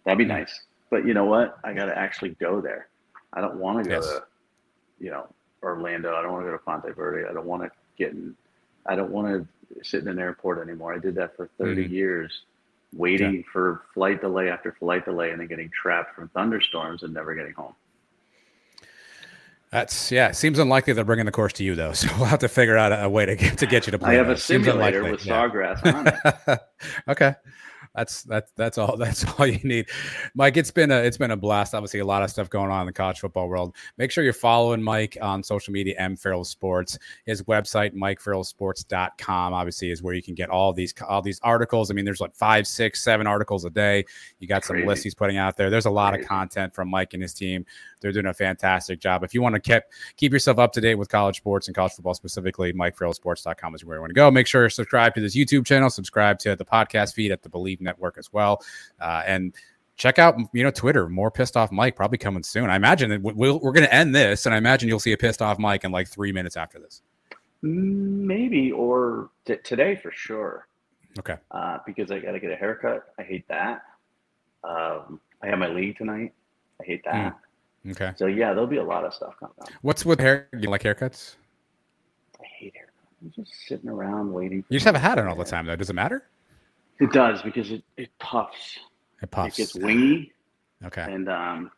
That'd 0.04 0.18
be 0.18 0.26
Mhm. 0.26 0.40
nice. 0.40 0.64
But 0.90 1.06
you 1.06 1.14
know 1.14 1.26
what? 1.26 1.58
I 1.64 1.74
got 1.74 1.86
to 1.86 1.98
actually 1.98 2.32
go 2.32 2.60
there. 2.60 2.88
I 3.34 3.40
don't 3.42 3.56
want 3.56 3.82
to 3.84 3.90
go 3.90 3.96
Yes. 3.96 4.08
to, 4.08 4.24
you 5.00 5.10
know, 5.10 5.28
Orlando. 5.64 6.16
I 6.16 6.22
don't 6.22 6.32
want 6.34 6.44
to 6.46 6.52
go 6.52 6.58
to 6.58 6.64
Ponte 6.64 6.94
Verde. 6.96 7.28
I 7.30 7.34
don't 7.34 7.46
want 7.46 7.64
to 7.64 7.72
get 7.98 8.12
in. 8.12 8.36
I 8.86 8.96
don't 8.96 9.12
want 9.12 9.28
to 9.28 9.84
sit 9.84 10.02
in 10.02 10.08
an 10.08 10.20
airport 10.20 10.60
anymore. 10.60 10.94
I 10.94 11.00
did 11.00 11.16
that 11.16 11.36
for 11.36 11.50
30 11.58 11.86
Mhm. 11.86 11.90
years, 11.90 12.42
waiting 12.94 13.44
for 13.52 13.82
flight 13.94 14.22
delay 14.22 14.50
after 14.50 14.72
flight 14.74 15.06
delay, 15.06 15.32
and 15.32 15.40
then 15.40 15.48
getting 15.48 15.70
trapped 15.70 16.16
from 16.16 16.30
thunderstorms 16.30 17.04
and 17.04 17.14
never 17.14 17.34
getting 17.36 17.54
home. 17.54 17.76
That's 19.72 20.12
yeah. 20.12 20.30
It 20.30 20.36
seems 20.36 20.60
unlikely 20.60 20.94
they're 20.94 21.04
bringing 21.04 21.26
the 21.26 21.32
course 21.32 21.54
to 21.54 21.64
you 21.64 21.76
though, 21.76 21.92
so 22.00 22.08
we'll 22.16 22.26
have 22.28 22.40
to 22.40 22.48
figure 22.48 22.78
out 22.78 22.92
a, 22.92 23.06
a 23.06 23.10
way 23.10 23.26
to 23.26 23.36
get 23.36 23.58
to 23.58 23.66
get 23.66 23.86
you 23.88 23.92
to 23.92 24.00
play. 24.00 24.12
I 24.12 24.14
have 24.14 24.30
a 24.30 24.38
simulator 24.38 25.04
with 25.04 25.26
yeah. 25.26 25.48
sawgrass 25.48 25.94
on 25.94 26.08
it. 26.08 26.60
okay, 27.10 27.36
that's 27.96 28.24
that's 28.24 28.52
that's 28.56 28.78
all 28.78 28.98
that's 29.06 29.24
all 29.24 29.48
you 29.48 29.60
need, 29.64 29.88
Mike. 30.34 30.58
It's 30.58 30.72
been 30.72 30.92
a 30.92 30.98
it's 30.98 31.18
been 31.18 31.32
a 31.32 31.38
blast. 31.38 31.74
Obviously, 31.74 32.00
a 32.00 32.06
lot 32.06 32.24
of 32.24 32.30
stuff 32.30 32.50
going 32.50 32.72
on 32.72 32.82
in 32.82 32.86
the 32.88 32.94
college 32.94 33.20
football 33.20 33.48
world. 33.48 33.76
Make 33.98 34.12
sure 34.12 34.24
you're 34.24 34.34
following 34.34 34.82
Mike 34.82 35.18
on 35.22 35.44
social 35.44 35.72
media. 35.72 35.96
M 35.98 36.16
Farrell 36.16 36.44
Sports. 36.44 36.98
His 37.26 37.42
website, 37.44 37.94
MikeFarrellSports.com, 37.94 39.54
obviously 39.54 39.92
is 39.92 40.04
where 40.04 40.14
you 40.14 40.22
can 40.22 40.36
get 40.36 40.50
all 40.50 40.74
these 40.74 40.94
all 41.08 41.22
these 41.22 41.40
articles. 41.44 41.90
I 41.90 41.94
mean, 41.94 42.06
there's 42.06 42.22
like 42.22 42.36
five, 42.36 42.68
six, 42.68 43.04
seven 43.04 43.28
articles 43.28 43.66
a 43.66 43.70
day. 43.70 44.06
You 44.40 44.48
got 44.48 44.66
some 44.66 44.86
lists 44.86 45.04
he's 45.04 45.16
putting 45.16 45.38
out 45.38 45.58
there. 45.58 45.70
There's 45.70 45.86
a 45.86 45.92
lot 45.92 46.14
Crazy. 46.14 46.24
of 46.24 46.30
content 46.30 46.76
from 46.76 46.90
Mike 46.90 47.14
and 47.14 47.22
his 47.22 47.34
team. 47.34 47.66
They're 48.06 48.12
doing 48.12 48.28
a 48.28 48.36
fantastic 48.36 49.00
job. 49.00 49.24
If 49.24 49.34
you 49.34 49.42
want 49.42 49.56
to 49.56 49.60
keep 49.60 49.82
keep 50.16 50.32
yourself 50.32 50.60
up 50.60 50.72
to 50.74 50.80
date 50.82 50.94
with 50.94 51.10
college 51.10 51.38
sports 51.38 51.68
and 51.68 51.74
college 51.76 51.94
football 51.94 52.14
specifically, 52.14 52.72
MikeFarrellSports.com 52.72 53.74
is 53.74 53.84
where 53.84 53.98
you 53.98 54.02
want 54.02 54.12
to 54.12 54.14
go. 54.14 54.30
Make 54.30 54.46
sure 54.46 54.62
you 54.62 54.70
subscribe 54.70 55.16
to 55.16 55.22
this 55.22 55.36
YouTube 55.36 55.66
channel, 55.66 55.90
subscribe 55.90 56.38
to 56.40 56.56
the 56.56 56.64
podcast 56.64 57.16
feed 57.16 57.32
at 57.32 57.42
the 57.42 57.50
Bleav 57.50 57.82
Network 57.82 58.20
as 58.20 58.32
well, 58.32 58.62
uh, 59.02 59.24
and 59.26 59.56
check 59.98 60.20
out 60.20 60.36
you 60.54 60.62
know 60.64 60.70
Twitter. 60.70 61.10
More 61.10 61.32
pissed 61.32 61.58
off 61.58 61.72
Mike 61.72 61.96
probably 61.96 62.20
coming 62.20 62.44
soon. 62.44 62.70
I 62.70 62.76
imagine 62.76 63.10
that 63.10 63.24
we- 63.24 63.34
we'll, 63.34 63.60
we're 63.60 63.72
going 63.72 63.88
to 63.88 63.94
end 63.96 64.14
this, 64.14 64.46
and 64.46 64.54
I 64.54 64.60
imagine 64.60 64.88
you'll 64.88 65.00
see 65.00 65.14
a 65.14 65.18
pissed 65.18 65.42
off 65.42 65.58
Mike 65.58 65.84
in 65.84 65.92
like 65.92 66.08
three 66.08 66.32
minutes 66.32 66.58
after 66.58 66.78
this. 66.78 67.02
Maybe 67.64 68.72
or 68.72 69.32
t- 69.46 69.56
today 69.64 69.96
for 69.96 70.12
sure. 70.12 70.68
Okay. 71.18 71.38
Uh, 71.50 71.80
because 71.88 72.12
I 72.12 72.20
got 72.20 72.34
to 72.34 72.40
get 72.40 72.52
a 72.52 72.56
haircut. 72.56 73.08
I 73.18 73.24
hate 73.24 73.48
that. 73.48 73.82
Um, 74.64 75.20
I 75.42 75.48
have 75.48 75.58
my 75.58 75.70
league 75.70 75.98
tonight. 75.98 76.34
I 76.80 76.86
hate 76.86 77.04
that. 77.06 77.36
Okay. 77.92 78.12
So 78.16 78.26
yeah, 78.26 78.54
there'll 78.54 78.68
be 78.68 78.78
a 78.78 78.84
lot 78.84 79.04
of 79.06 79.14
stuff 79.14 79.36
coming 79.40 79.56
up. 79.62 79.70
What's 79.82 80.06
with 80.06 80.20
hair? 80.20 80.48
You 80.58 80.70
like 80.70 80.84
haircuts? 80.84 81.36
I 82.42 82.46
hate 82.46 82.74
haircuts. 82.74 83.22
I'm 83.22 83.34
just 83.36 83.54
sitting 83.68 83.90
around 83.90 84.34
waiting. 84.34 84.64
You 84.70 84.78
just 84.78 84.86
have 84.86 84.96
a 84.96 85.00
hat 85.00 85.20
on 85.20 85.28
all 85.28 85.36
the 85.36 85.44
time 85.46 85.66
though. 85.66 85.76
Does 85.76 85.90
it 85.90 85.94
matter? 85.94 86.24
It 87.00 87.12
does 87.12 87.42
because 87.42 87.72
it, 87.72 87.84
it 87.98 88.10
puffs. 88.20 88.80
It 89.22 89.30
puffs. 89.32 89.60
It 89.60 89.64
gets 89.64 89.76
wingy, 89.76 90.34
Okay. 90.86 91.02
and 91.04 91.30
um, 91.30 91.72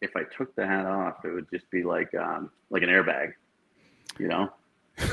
if 0.00 0.10
I 0.16 0.22
took 0.36 0.54
the 0.56 0.66
hat 0.66 0.86
off, 0.86 1.24
it 1.24 1.30
would 1.30 1.46
just 1.52 1.70
be 1.70 1.82
like 1.82 2.14
um, 2.14 2.50
like 2.70 2.82
an 2.82 2.88
airbag. 2.88 3.32
You 4.18 4.28
know. 4.28 4.52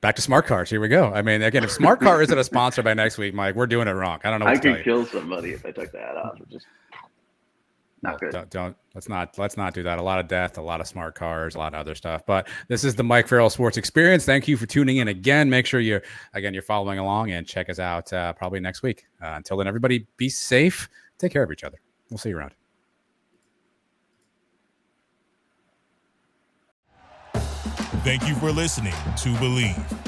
Back 0.00 0.14
to 0.16 0.22
smart 0.22 0.46
cars. 0.46 0.70
Here 0.70 0.80
we 0.80 0.88
go. 0.88 1.12
I 1.12 1.22
mean, 1.22 1.42
again, 1.42 1.64
if 1.64 1.72
smart 1.72 2.00
car 2.00 2.22
isn't 2.22 2.38
a 2.38 2.44
sponsor 2.44 2.82
by 2.82 2.94
next 2.94 3.18
week, 3.18 3.34
Mike, 3.34 3.56
we're 3.56 3.66
doing 3.66 3.88
it 3.88 3.92
wrong. 3.92 4.20
I 4.24 4.30
don't 4.30 4.38
know 4.40 4.46
what 4.46 4.56
I 4.56 4.60
could 4.60 4.84
kill 4.84 5.04
somebody 5.06 5.50
if 5.50 5.66
I 5.66 5.72
took 5.72 5.90
the 5.90 5.98
hat 5.98 6.16
off. 6.16 6.40
It 6.40 6.48
just 6.48 6.66
not 8.02 8.12
Well, 8.12 8.18
good. 8.18 8.32
Don't, 8.32 8.50
don't 8.50 8.76
let's 8.94 9.08
not 9.08 9.38
let's 9.38 9.56
not 9.56 9.74
do 9.74 9.82
that. 9.82 9.98
A 9.98 10.02
lot 10.02 10.18
of 10.18 10.28
death, 10.28 10.58
a 10.58 10.62
lot 10.62 10.80
of 10.80 10.86
smart 10.86 11.14
cars, 11.14 11.54
a 11.54 11.58
lot 11.58 11.74
of 11.74 11.80
other 11.80 11.94
stuff. 11.94 12.24
But 12.26 12.48
this 12.68 12.84
is 12.84 12.94
the 12.94 13.02
Mike 13.02 13.26
Farrell 13.26 13.50
Sports 13.50 13.76
Experience. 13.76 14.24
Thank 14.24 14.46
you 14.46 14.56
for 14.56 14.66
tuning 14.66 14.98
in 14.98 15.08
again. 15.08 15.50
Make 15.50 15.66
sure 15.66 15.80
you're 15.80 16.02
again 16.34 16.54
you're 16.54 16.62
following 16.62 16.98
along 16.98 17.32
and 17.32 17.46
check 17.46 17.68
us 17.68 17.78
out 17.78 18.12
uh, 18.12 18.32
probably 18.34 18.60
next 18.60 18.82
week. 18.82 19.06
Uh, 19.22 19.32
until 19.36 19.56
then, 19.56 19.66
everybody 19.66 20.06
be 20.16 20.28
safe. 20.28 20.88
Take 21.18 21.32
care 21.32 21.42
of 21.42 21.50
each 21.50 21.64
other. 21.64 21.78
We'll 22.10 22.18
see 22.18 22.30
you 22.30 22.38
around. 22.38 22.54
Thank 28.04 28.28
you 28.28 28.34
for 28.36 28.52
listening 28.52 28.92
to 28.92 29.28
Bleav. 29.34 30.07